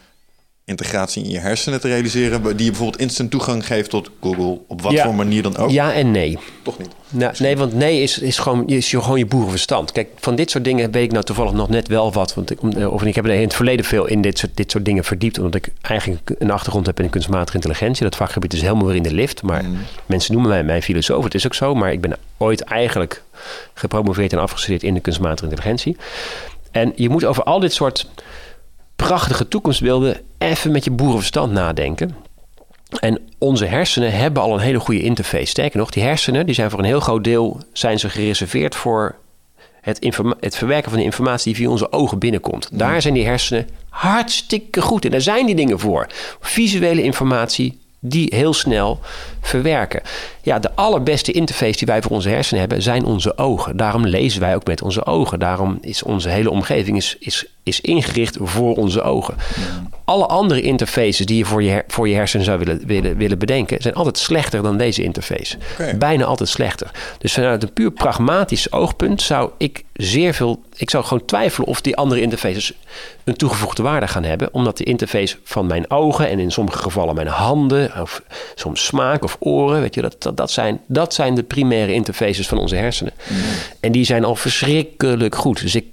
[0.77, 4.81] integratie in je hersenen te realiseren, die je bijvoorbeeld instant toegang geeft tot Google, op
[4.81, 5.03] wat Ja.
[5.03, 5.69] voor manier dan ook.
[5.69, 6.38] ja en nee.
[6.64, 6.88] Toch niet.
[7.10, 9.91] Nou, nee, want nee is, is, gewoon, is je- gewoon je boerenverstand.
[9.91, 12.34] Kijk, van dit soort dingen weet ik nou toevallig nog net wel wat.
[12.34, 14.72] Want ik, eh, of ik heb er in het verleden veel in dit soort, dit
[14.72, 15.38] soort dingen verdiept.
[15.38, 18.03] Omdat ik eigenlijk een achtergrond heb in kunstmatige intelligentie.
[18.03, 19.41] Dat vakgebied is helemaal weer in de lift.
[19.41, 19.65] Maar
[20.06, 21.23] mensen noemen mij mijn filosoof.
[21.23, 21.76] Het is ook zo.
[21.76, 23.23] Maar ik ben ooit eigenlijk
[23.73, 25.98] gepromoveerd en afgestudeerd in de kunstmatige intelligentie.
[26.72, 28.07] En je moet over al dit soort
[29.08, 32.16] prachtige toekomstbeelden even met je boerenverstand nadenken.
[33.00, 35.46] En onze hersenen hebben al een hele goede interface.
[35.46, 39.16] Sterker nog, die hersenen die zijn voor een heel groot deel zijn ze gereserveerd voor
[39.82, 40.10] het,
[40.40, 42.70] het verwerken van de informatie die via onze ogen binnenkomt.
[42.72, 45.12] Daar zijn die hersenen hartstikke goed in.
[45.12, 46.08] Daar zijn die dingen voor.
[46.40, 48.99] Visuele informatie die heel snel
[49.41, 50.02] verwerken.
[50.41, 53.78] Ja, de allerbeste interface die wij voor onze hersenen hebben zijn onze ogen.
[53.78, 55.40] Daarom lezen wij ook met onze ogen.
[55.40, 59.36] Daarom is onze hele omgeving is, is, is ingericht voor onze ogen.
[60.08, 63.40] Alle andere interfaces die je voor je, her- voor je hersenen zou willen, willen, willen
[63.40, 65.58] bedenken, zijn altijd slechter dan deze interface.
[65.98, 66.92] Bijna altijd slechter.
[67.18, 70.62] Dus vanuit een puur pragmatisch oogpunt zou ik zeer veel.
[70.76, 72.74] Ik zou gewoon twijfelen of die andere interfaces
[73.24, 74.50] een toegevoegde waarde gaan hebben.
[74.54, 78.22] Omdat de interface van mijn ogen en in sommige gevallen mijn handen, of
[78.56, 82.48] soms smaak of oren, weet je, dat, dat, dat, zijn, dat zijn de primaire interfaces
[82.48, 83.14] van onze hersenen.
[83.80, 85.62] En die zijn al verschrikkelijk goed.
[85.62, 85.86] Dus ik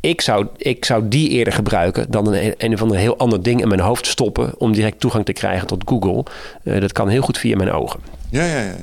[0.00, 3.60] ik zou, ik zou die eerder gebruiken dan een, een of ander heel ander ding
[3.60, 6.24] in mijn hoofd stoppen om direct toegang te krijgen tot Google.
[6.64, 8.00] Eh, dat kan heel goed via mijn ogen.
[8.30, 8.62] Ja, ja, ja.
[8.64, 8.74] ja.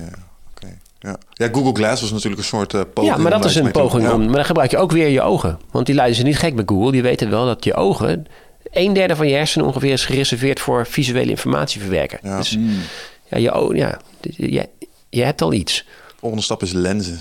[0.51, 0.77] Oké.
[0.99, 1.17] Ja.
[1.33, 3.15] ja, Google Glass was natuurlijk een soort eh, poging.
[3.15, 4.25] Ja, maar dat is een poging om.
[4.25, 5.59] Maar dan gebruik je ook weer je ogen.
[5.71, 6.91] Want die luiden ze niet gek bij Google.
[6.91, 8.25] Die weten wel dat je ogen.
[8.71, 12.19] Een derde van je hersenen ongeveer is gereserveerd voor visuele informatie verwerken.
[12.23, 12.37] Ja.
[12.37, 12.57] Dus
[13.29, 14.69] ja, je, o- ja, je,
[15.09, 15.85] je hebt al iets.
[16.19, 17.19] Volgende stap is lenzen.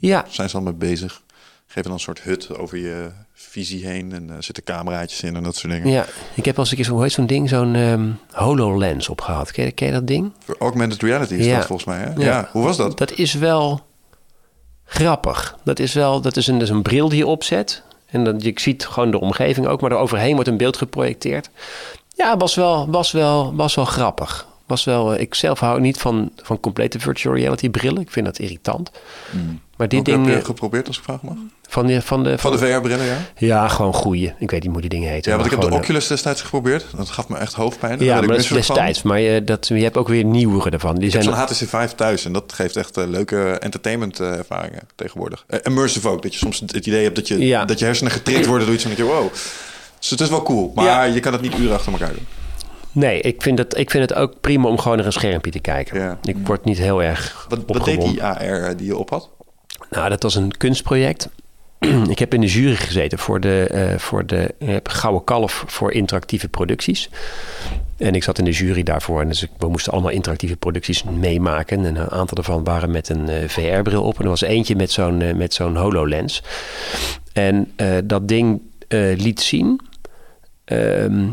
[0.00, 1.22] Ja, Daar zijn ze al mee bezig.
[1.70, 4.12] Geven dan een soort hut over je visie heen.
[4.12, 5.88] En er zitten cameraatjes in en dat soort dingen.
[5.88, 6.06] ja.
[6.34, 9.50] ik heb al eens een keer zo'n hoe heet zo'n ding, zo'n ehm, HoloLens opgehad.
[9.52, 10.32] Ken je, ken je dat ding?
[10.44, 11.56] Voor augmented reality is Ja.
[11.56, 11.98] dat volgens mij.
[11.98, 12.12] Hè?
[12.24, 12.48] Ja.
[12.52, 12.98] Hoe was dat?
[12.98, 13.80] Dat is wel
[14.84, 15.56] grappig.
[15.64, 17.82] Dat is wel, dat is een, is een bril die je opzet.
[18.06, 21.50] En dan, je ziet gewoon de omgeving ook, maar er overheen wordt een beeld geprojecteerd.
[22.16, 24.46] Ja, was wel, was wel, was wel grappig.
[24.68, 28.00] Was wel, eh, ik zelf hou niet van, van complete virtual reality brillen.
[28.00, 28.90] Ik vind dat irritant.
[29.76, 31.34] Maar dit Ook heb ding je eh, geprobeerd als ik vraag mag?
[31.70, 33.16] van de, van de, Van de VR-brillen, ja?
[33.36, 34.34] ja, gewoon goeie.
[34.38, 35.30] Ik weet niet hoe die dingen heten.
[35.30, 36.84] Ja, want ik heb de eh, Oculus destijds geprobeerd.
[36.96, 38.00] Dat gaf me echt hoofdpijn.
[38.00, 38.74] Ja, maar dat is misselijk van.
[38.74, 39.02] destijds.
[39.02, 40.94] Maar je, dat, je hebt ook weer nieuwere ervan.
[40.94, 44.36] Die Ik zijn zo'n HTC Vive thuis en dat geeft echt eh, leuke entertainment eh,
[44.38, 45.44] ervaringen tegenwoordig.
[45.46, 47.64] Eh, immersive ook, dat je soms het idee hebt dat je, Ja.
[47.64, 49.32] dat je hersenen getrikt worden door iets van dat je wow.
[49.98, 51.02] Dus het is wel cool, maar Ja.
[51.02, 52.26] je kan het niet uren achter elkaar doen.
[52.92, 55.58] Nee, ik vind, het, ik vind het ook prima om gewoon naar een schermpje te
[55.58, 56.00] kijken.
[56.00, 56.18] Ja.
[56.22, 59.30] Ik word niet heel erg Wat, wat deed die AR die je op had?
[59.90, 61.28] Nou, dat was een kunstproject.
[62.08, 65.92] ik heb in de jury gezeten voor de, eh, voor de heb Gouden Kalf voor
[65.92, 67.10] interactieve producties.
[67.96, 69.20] En ik zat in de jury daarvoor.
[69.20, 71.84] En dus ik- we moesten allemaal interactieve producties meemaken.
[71.84, 74.16] En een aantal daarvan waren met een eh, VR-bril op.
[74.18, 76.42] En er was eentje met zo'n eh, met zo'n HoloLens.
[77.32, 79.80] En eh, dat ding eh, liet zien
[80.64, 81.26] ehm,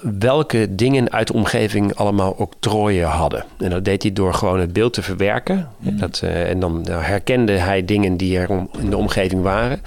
[0.00, 3.44] welke dingen uit de omgeving allemaal octrooien hadden.
[3.58, 5.68] En dat deed hij door gewoon het beeld te verwerken.
[5.78, 9.82] Dat, eh, en dan nou, herkende hij dingen die er om- in de omgeving waren.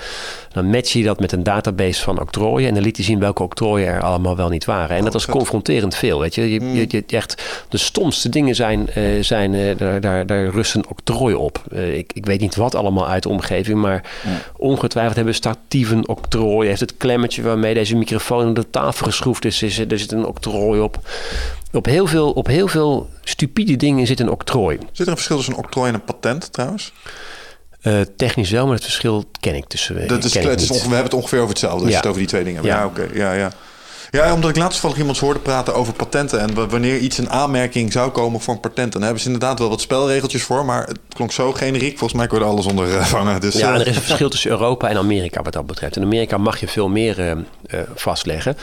[0.54, 2.68] Dan matchte hij dat met een database van octrooien.
[2.68, 4.98] En dan liet hij zien welke octrooien er allemaal wel niet waren.
[4.98, 5.34] En dat was vet.
[5.36, 6.20] confronterend veel.
[6.20, 6.52] Weet je?
[6.54, 10.76] Je, je, je- echt, de stomste dingen zijn, eh, zijn eh, daar, daar, daar rust
[10.76, 11.64] een octrooi op.
[11.94, 13.80] Ik, ik weet niet wat allemaal uit de omgeving.
[13.82, 14.04] Maar
[14.58, 16.68] ongetwijfeld hebben statieven octrooi.
[16.68, 19.64] Heeft het klemmetje waarmee deze microfoon op de tafel geschroefd is.
[19.64, 21.00] is er zit een octrooi op.
[21.72, 24.78] Op heel, veel, op heel veel stupide dingen zit een octrooi.
[24.92, 26.94] Zit er een verschil tussen een octrooi en een patent trouwens?
[27.82, 30.08] Eh, technisch wel, maar het verschil ken ik tussen.
[30.08, 31.90] Dat is, het is ongeveer, we hebben het ongeveer over hetzelfde als Ja.
[31.92, 32.74] je het over die twee dingen hebt.
[32.74, 32.86] Ja, Ja.
[32.86, 33.08] oké.
[33.14, 33.52] Ja, ja.
[34.12, 36.40] Ja, omdat ik laatst toevallig iemand hoorde praten over patenten.
[36.40, 38.94] En wa- wanneer iets een aanmerking zou komen voor een patent.
[38.94, 40.66] Dan hebben ze inderdaad wel wat spelregeltjes voor.
[40.66, 41.98] Maar het klonk zo generiek.
[41.98, 43.40] Volgens mij kon alles onder eh.
[43.40, 45.96] Dus, Ja, eh, en er is een verschil tussen Europa en Amerika wat dat betreft.
[45.96, 47.20] In Amerika mag je veel meer
[47.68, 48.58] eh, vastleggen.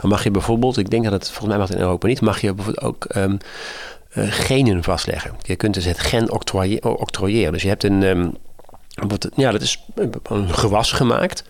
[0.00, 2.40] Dan mag je bijvoorbeeld, ik denk dat het volgens mij mag in Europa niet, mag
[2.40, 3.36] je bijvoorbeeld ook ehm,
[4.10, 5.30] eh, genen vastleggen.
[5.42, 6.30] Je kunt dus het gen
[6.82, 7.52] octrooieren.
[7.52, 8.28] Dus je hebt een, ehm,
[9.34, 9.84] ja, dat is
[10.24, 11.44] een gewas gemaakt.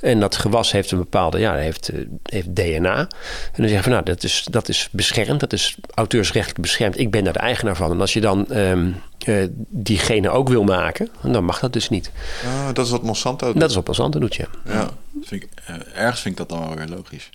[0.00, 2.96] En dat gewas heeft een bepaalde, ja, heeft, eh, heeft DNA.
[2.98, 3.08] En
[3.56, 5.40] dan zeg je van, nou, dat is, dat is beschermd.
[5.40, 6.98] Dat is auteursrechtelijk beschermd.
[6.98, 7.90] Ik ben daar de eigenaar van.
[7.90, 11.88] En als je dan ehm eh, die genen ook wil maken, dan mag dat dus
[11.88, 12.10] niet.
[12.44, 13.60] ah, dat is wat Monsanto doet.
[13.60, 14.46] Dat is wat Monsanto doet, ja.
[14.64, 14.90] Ja.
[15.22, 17.30] Vind ik, eh, ergens vind ik dat dan wel weer logisch.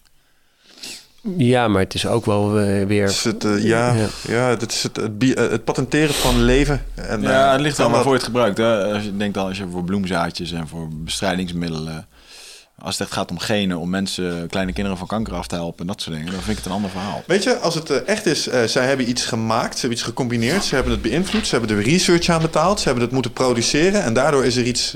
[1.37, 3.01] Ja, maar het is ook wel eh, weer...
[3.03, 4.07] Het is het, eh, ja, ja.
[4.27, 4.55] Ja.
[4.55, 6.81] dat is het, eh, het patenteren van leven.
[6.95, 8.57] En, Ja, eh, het ligt kan wel maar dat- voor je het gebruikt.
[8.57, 8.93] Hè?
[8.93, 12.07] Als je denkt dan als je voor bloemzaadjes en voor bestrijdingsmiddelen.
[12.79, 15.79] Als het echt gaat om genen, om mensen, kleine kinderen van kanker af te helpen
[15.79, 17.23] en dat soort dingen, dan vind ik het een ander verhaal.
[17.27, 20.63] Weet je, als het echt is, eh, zij hebben iets gemaakt, ze hebben iets gecombineerd,
[20.63, 24.03] ze hebben het beïnvloed, ze hebben er research aan betaald, ze hebben het moeten produceren
[24.03, 24.95] en daardoor is er iets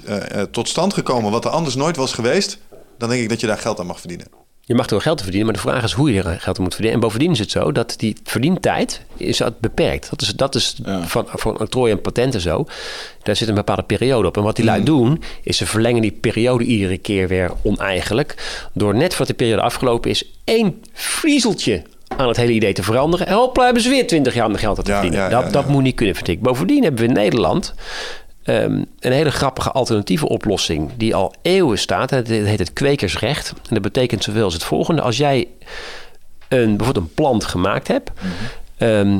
[0.52, 2.58] tot stand gekomen wat er anders nooit was geweest,
[2.98, 4.28] dan denk ik dat je daar geld aan mag verdienen.
[4.68, 6.58] Je mag er wel geld te verdienen, maar de vraag is hoe je er geld
[6.58, 6.94] aan moet verdienen.
[7.02, 10.10] En bovendien is het zo dat die verdientijd is beperkt.
[10.10, 11.08] Dat is, dat is Ja.
[11.08, 12.66] van, van octrooi en patenten zo.
[13.24, 14.38] Daar zit een bepaalde periode op.
[14.38, 18.60] En wat die lui doen, is ze verlengen die periode iedere keer weer oneigenlijk.
[18.74, 21.82] Door net voordat de periode afgelopen is, één vriezeltje
[22.18, 23.28] aan het hele idee te veranderen.
[23.28, 25.20] En hopla, hebben ze weer 20 jaar aan de geld te verdienen.
[25.20, 26.42] ja, ja, dat, dat moet niet kunnen, vind ik.
[26.42, 27.74] Bovendien hebben we in Nederland
[28.48, 32.10] ehm, een hele grappige alternatieve oplossing die al eeuwen staat.
[32.10, 33.50] Het heet het kwekersrecht.
[33.50, 35.02] En dat betekent zoveel als het volgende.
[35.02, 35.48] Als jij
[36.48, 38.12] een, bijvoorbeeld een plant gemaakt hebt...
[38.78, 39.20] ehm,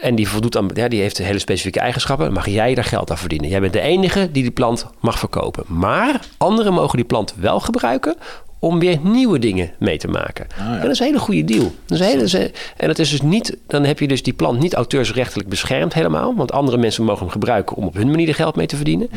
[0.00, 2.32] en die voldoet aan, ja, die heeft hele specifieke eigenschappen.
[2.32, 3.48] Mag jij daar geld aan verdienen.
[3.48, 5.64] Jij bent de enige die die plant mag verkopen.
[5.66, 8.16] Maar anderen mogen die plant wel gebruiken
[8.64, 10.46] om weer nieuwe dingen mee te maken.
[10.58, 11.74] En dat is een hele goede deal.
[11.86, 14.58] Dat is hele, dat en dat is dus niet, dan heb je dus die plant
[14.58, 16.34] niet auteursrechtelijk beschermd helemaal.
[16.36, 19.10] Want andere mensen mogen hem gebruiken om op hun manier er geld mee te verdienen.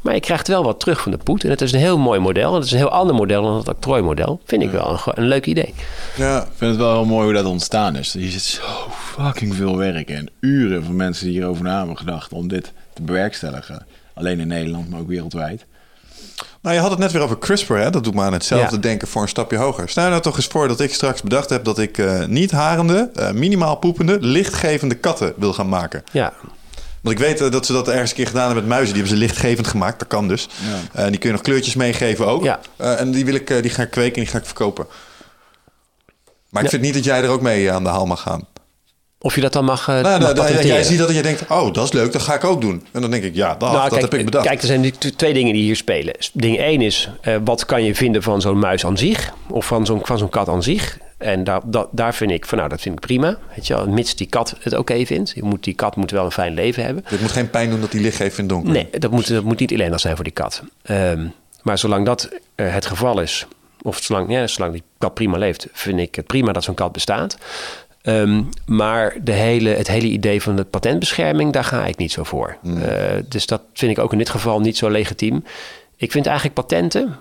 [0.00, 1.44] Maar je krijgt wel wat terug van de poet.
[1.44, 2.48] En het is een heel mooi model.
[2.48, 4.40] En het is een heel ander model dan het octrooimodel.
[4.44, 5.74] Vind ik wel een, leuk idee.
[6.16, 8.12] Ja, Ik vind het wel heel mooi hoe dat ontstaan is.
[8.12, 10.30] Hier zit zo fucking veel werk in.
[10.40, 13.86] Uren van mensen die hierover na hebben gedacht om dit te bewerkstelligen.
[14.14, 15.66] Alleen in Nederland, maar ook wereldwijd.
[16.62, 17.90] Nou, je had het net weer over CRISPR, hè?
[17.90, 18.80] Dat doet me aan hetzelfde Ja.
[18.82, 19.88] denken voor een stapje hoger.
[19.88, 22.50] Stel je nou toch eens voor dat ik straks bedacht heb dat ik eh, niet
[22.50, 26.04] harende, eh, minimaal poepende, lichtgevende katten wil gaan maken.
[26.12, 26.32] Ja,
[27.00, 28.94] Want ik weet eh, dat ze dat ergens een keer gedaan hebben met muizen.
[28.94, 29.98] Die hebben ze lichtgevend gemaakt.
[29.98, 30.48] Dat kan dus.
[30.92, 32.42] Eh, die kun je nog kleurtjes meegeven ook.
[32.44, 32.60] Ja.
[32.76, 34.86] Eh, en die, wil ik, eh, die ga ik kweken en die ga ik verkopen.
[36.50, 36.78] Maar ik Ja.
[36.78, 38.46] vind niet dat jij er ook mee aan de haal mag gaan.
[39.20, 40.66] Of je dat dan mag, eh, Nou, mag nou, nou, patenteren.
[40.66, 42.86] jij ziet dat en je denkt, oh, dat is leuk, dat ga ik ook doen.
[42.92, 44.46] En dan denk ik, ja, dat, Nou, dat kijk, heb ik bedacht.
[44.46, 46.14] Kijk, er zijn twee dingen die hier spelen.
[46.32, 49.32] Ding één is, eh, wat kan je vinden van zo'n muis aan zich?
[49.48, 50.98] Of van zo'n, kat aan zich?
[51.18, 53.38] En daar, dat, daar vind ik van, nou, dat vind ik prima.
[53.54, 55.32] Weet je wel, mits die kat het oké vindt.
[55.34, 57.04] Je moet, die kat moet wel een fijn leven hebben.
[57.06, 58.72] Het moet geen pijn doen dat die licht geeft in het donker.
[58.72, 60.62] Nee, dat moet, dat moet niet ellendig zijn voor die kat.
[60.82, 61.26] Ehm,
[61.62, 63.46] maar zolang dat eh, het geval is,
[63.82, 66.92] of zolang, ja, zolang die kat prima leeft, vind ik het prima dat zo'n kat
[66.92, 67.36] bestaat.
[68.08, 72.22] Ehm, maar de hele, het hele idee van de patentbescherming, daar ga ik niet zo
[72.22, 72.56] voor.
[72.64, 75.44] Eh, dus dat vind ik ook in dit geval niet zo legitiem.
[75.96, 77.16] Ik vind eigenlijk patenten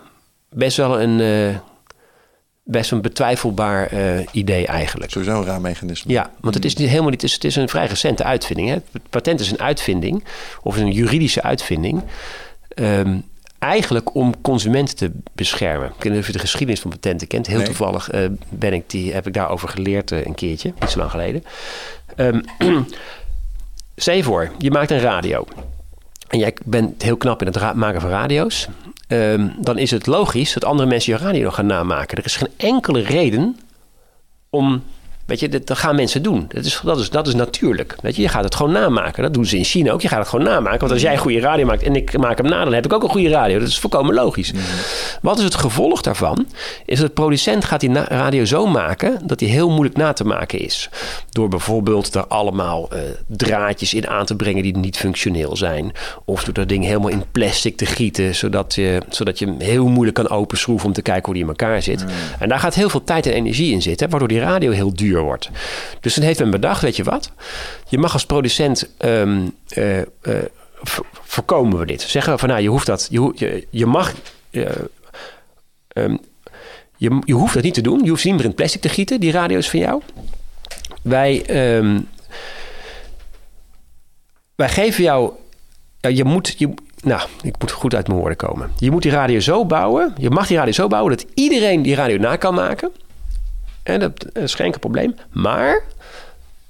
[0.50, 1.60] best wel een, eh,
[2.64, 5.12] best een betwijfelbaar eh, idee eigenlijk.
[5.12, 6.12] Sowieso een raar mechanisme.
[6.12, 7.22] Ja, want het is niet helemaal niet.
[7.22, 8.70] Het is, het is een vrij recente uitvinding.
[8.70, 8.74] Hè?
[8.74, 10.24] Het patent is een uitvinding,
[10.64, 12.04] of een juridische uitvinding.
[12.68, 13.18] ehm,
[13.60, 15.88] eigenlijk om consumenten te beschermen.
[15.88, 17.48] Ik weet niet of je de geschiedenis van patenten kent.
[17.48, 17.66] Heel Nee.
[17.66, 21.12] toevallig eh, ben ik die, heb ik daarover geleerd eh, een keertje, niet zo lang
[21.12, 21.44] geleden.
[23.96, 25.46] Stel je voor, je maakt een radio.
[26.28, 28.68] En jij bent heel knap in het maken van radio's.
[29.08, 32.18] Ehm, dan is het logisch dat andere mensen je radio gaan namaken.
[32.18, 33.60] Er is geen enkele reden
[34.50, 34.84] om.
[35.28, 36.46] Weet je, dat, dat gaan mensen doen.
[36.48, 37.96] Dat is, dat, is, dat is natuurlijk.
[38.02, 39.24] Weet je, je gaat het gewoon namaken.
[39.24, 40.02] Dat doen ze in China ook.
[40.02, 40.80] Je gaat het gewoon namaken.
[40.80, 42.94] Want als jij een goede radio maakt en ik maak hem na, dan heb ik
[42.94, 43.60] ook een goede radio.
[43.60, 44.54] Dat is volkomen logisch.
[45.22, 46.48] Wat is het gevolg daarvan?
[46.86, 50.24] Is dat de producent gaat die radio zo maken dat die heel moeilijk na te
[50.24, 50.90] maken is.
[51.30, 55.92] Door bijvoorbeeld er allemaal eh, draadjes in aan te brengen die niet functioneel zijn.
[56.26, 59.88] Of door dat ding helemaal in plastic te gieten, zodat je, zodat je hem heel
[59.88, 62.06] moeilijk kan openschroeven om te kijken hoe die in elkaar zit.
[62.40, 65.17] En daar gaat heel veel tijd en energie in zitten, waardoor die radio heel duur
[65.22, 65.50] wordt.
[66.00, 67.32] Dus dan heeft men bedacht, weet je wat?
[67.90, 70.06] Je mag als producent ehm, eh, eh,
[71.12, 72.02] voorkomen we dit.
[72.02, 74.14] Zeggen we van nou, je hoeft dat, je, je, mag.
[74.50, 74.70] eh,
[75.88, 76.18] ehm,
[76.98, 78.04] je, hoeft dat niet te doen.
[78.04, 80.02] Je hoeft ze niet meer in plastic te gieten, die radio's van jou.
[81.02, 82.00] Wij, ehm,
[84.56, 85.32] wij geven jou.
[86.00, 86.56] je moet.
[86.58, 86.74] Je,
[87.04, 88.72] nou, ik moet goed uit mijn woorden komen.
[88.78, 90.14] Je moet die radio zo bouwen.
[90.18, 92.92] Je mag die radio zo bouwen dat iedereen die radio na kan maken.
[93.88, 95.16] En dat is geen enkel probleem.
[95.32, 95.84] Maar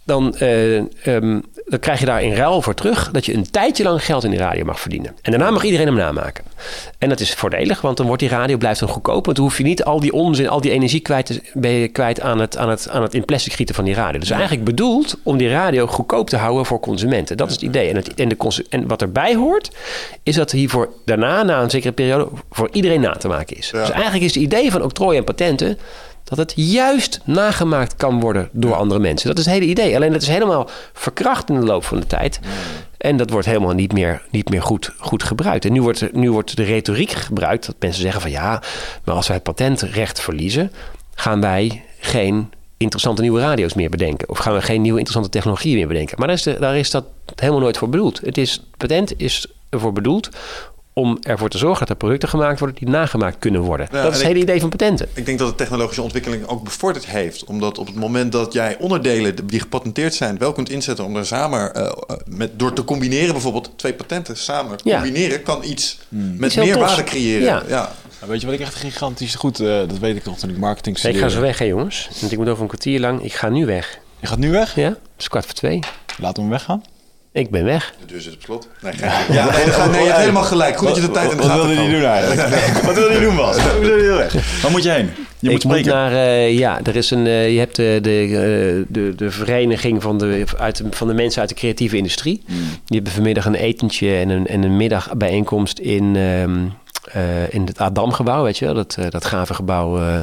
[0.04, 3.84] dan, eh, ehm, dan krijg je daar in ruil voor terug dat je een tijdje
[3.84, 5.16] lang geld in die radio mag verdienen.
[5.22, 6.44] En daarna mag iedereen hem namaken.
[6.98, 9.26] En dat is voordelig, want dan wordt die radio blijft dan goedkoop.
[9.26, 11.88] Want dan hoef je niet al die onzin, al die energie kwijt, te, ben je
[11.88, 14.20] kwijt aan het, aan, het, aan het in plastic gieten van die radio.
[14.20, 17.38] Dus eigenlijk bedoeld om die radio goedkoop te houden voor consumenten.
[17.38, 17.90] Dat is het idee.
[17.90, 19.72] En, het, en, de en wat erbij hoort,
[20.24, 23.70] is dat hiervoor daarna, na een zekere periode, voor iedereen na te maken is.
[23.70, 25.78] Dus eigenlijk is het idee van octrooi en patenten
[26.30, 29.28] dat het juist nagemaakt kan worden door andere mensen.
[29.28, 29.96] Dat is het hele idee.
[29.96, 32.40] Alleen dat is helemaal verkracht in de loop van de tijd.
[32.98, 35.66] En dat wordt helemaal niet meer, niet meer goed, goed gebruikt.
[35.66, 38.62] En nu wordt, nu wordt de retoriek gebruikt dat mensen zeggen van ja,
[39.04, 40.72] maar als wij het patentrecht verliezen,
[41.16, 44.30] gaan wij geen interessante nieuwe radio's meer bedenken.
[44.30, 46.18] Of gaan we geen nieuwe interessante technologieën meer bedenken.
[46.18, 47.06] Maar daar is, de, daar is dat
[47.36, 48.22] helemaal nooit voor bedoeld.
[48.24, 50.30] Het is, patent is ervoor bedoeld
[50.98, 53.88] om ervoor te zorgen dat er producten gemaakt worden die nagemaakt kunnen worden.
[53.92, 55.08] Ja, dat is het hele ik- idee van patenten.
[55.14, 57.44] Ik denk dat de technologische ontwikkeling ook bevorderd heeft.
[57.44, 61.26] Omdat op het moment dat jij onderdelen die gepatenteerd zijn wel kunt inzetten om er
[61.26, 61.92] samen, eh, eh,
[62.30, 65.02] met, door te combineren bijvoorbeeld twee patenten samen Ja.
[65.02, 67.44] combineren, kan iets met Iets heel meer waarde creëren.
[67.44, 67.64] Ja.
[67.68, 67.92] Ja.
[68.28, 70.98] Weet je wat ik echt gigantisch goed, eh, dat weet ik nog toen ik marketing
[71.04, 72.10] Ik ga zo weg, hè jongens.
[72.20, 73.24] Want ik moet over een kwartier lang.
[73.24, 74.00] Ik ga nu weg.
[74.20, 74.76] Je gaat nu weg?
[74.76, 74.88] Ja?
[74.90, 75.80] Het is kwart voor twee.
[76.18, 76.84] Laten we hem weggaan.
[77.38, 77.94] Ik ben weg.
[78.00, 78.68] De deur zit op slot.
[78.82, 80.78] Nee, geen- ja, nee, dat gaat- nee, je hebt helemaal gelijk.
[80.78, 82.42] Goed dat je de tijd in de Wat wilde hij doen eigenlijk?
[82.86, 83.58] Wat wilde hij doen, Bas?
[84.62, 85.06] Waar moet je heen?
[85.40, 85.92] Je moet ik moet spreken.
[85.92, 90.02] naar, eh, ja, er is een, eh, je hebt de, de, eh, de, de vereniging
[90.02, 92.44] van de, uit van de mensen uit de creatieve industrie.
[92.46, 92.56] Hmm.
[92.86, 96.60] Die hebben vanmiddag een etentje en een, en een middagbijeenkomst in, ehm,
[97.14, 100.00] eh, in het Adamgebouw, weet je wel, dat, eh, dat gave gebouw.
[100.00, 100.20] eh.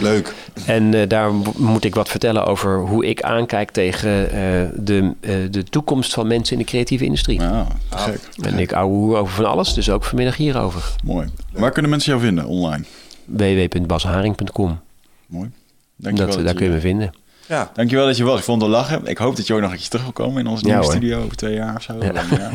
[0.00, 0.34] Leuk.
[0.66, 5.34] en eh, daar moet ik wat vertellen over hoe ik aankijk tegen eh, de, eh,
[5.50, 7.42] de toekomst van mensen in de creatieve industrie.
[7.42, 8.20] Ah, gek.
[8.42, 10.94] En ik ouwe hoer over van alles, dus ook vanmiddag hierover.
[11.04, 11.28] Mooi.
[11.52, 12.84] Waar kunnen mensen jou vinden online?
[13.24, 14.78] www.basharing.com.
[15.26, 15.50] Mooi.
[15.96, 16.44] Dat, Dankjewel.
[16.44, 17.10] daar kun je me vinden.
[17.48, 17.70] Ja.
[17.74, 18.38] Dankjewel dat je was.
[18.38, 19.06] Ik vond het lachen.
[19.06, 20.84] Ik hoop dat je ook nog een keer terug wil komen in onze Ja, nieuwe
[20.84, 20.94] hoor.
[20.94, 21.94] studio over twee jaar of zo.
[22.00, 22.12] Ja.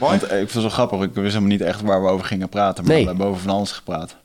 [0.00, 0.06] Ja.
[0.06, 0.18] Mooi.
[0.18, 1.00] Want, eh, ik vond het zo grappig.
[1.02, 2.84] Ik wist helemaal niet echt waar we over gingen praten.
[2.84, 3.02] Maar Nee.
[3.02, 4.16] we hebben over van alles gepraat.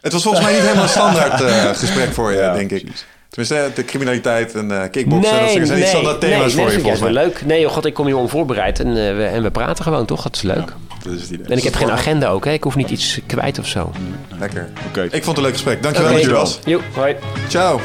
[0.00, 2.82] Het was volgens mij niet helemaal een standaard eh, gesprek voor je, Ja, denk ik.
[2.82, 3.04] precies.
[3.28, 7.00] Tenminste, de criminaliteit en eh kickboksen, dat zijn niet standaard thema's nee, voor je, volgens
[7.02, 7.12] mij.
[7.12, 7.44] leuk.
[7.44, 10.22] Nee, oh god, ik kom hier onvoorbereid en, eh, we, en we praten gewoon, toch?
[10.22, 10.72] Dat is leuk.
[11.04, 11.46] Dat is het idee.
[11.46, 12.52] En ik heb geen agenda ook, hè?
[12.52, 13.92] Ik hoef niet iets kwijt of zo.
[14.38, 14.68] Lekker.
[14.88, 15.02] Oké.
[15.02, 15.82] Ik vond het een leuk gesprek.
[15.82, 16.20] Dankjewel Oké.
[16.20, 16.58] dat je er was.
[16.64, 17.16] Jo, hoi.
[17.48, 17.80] Ciao.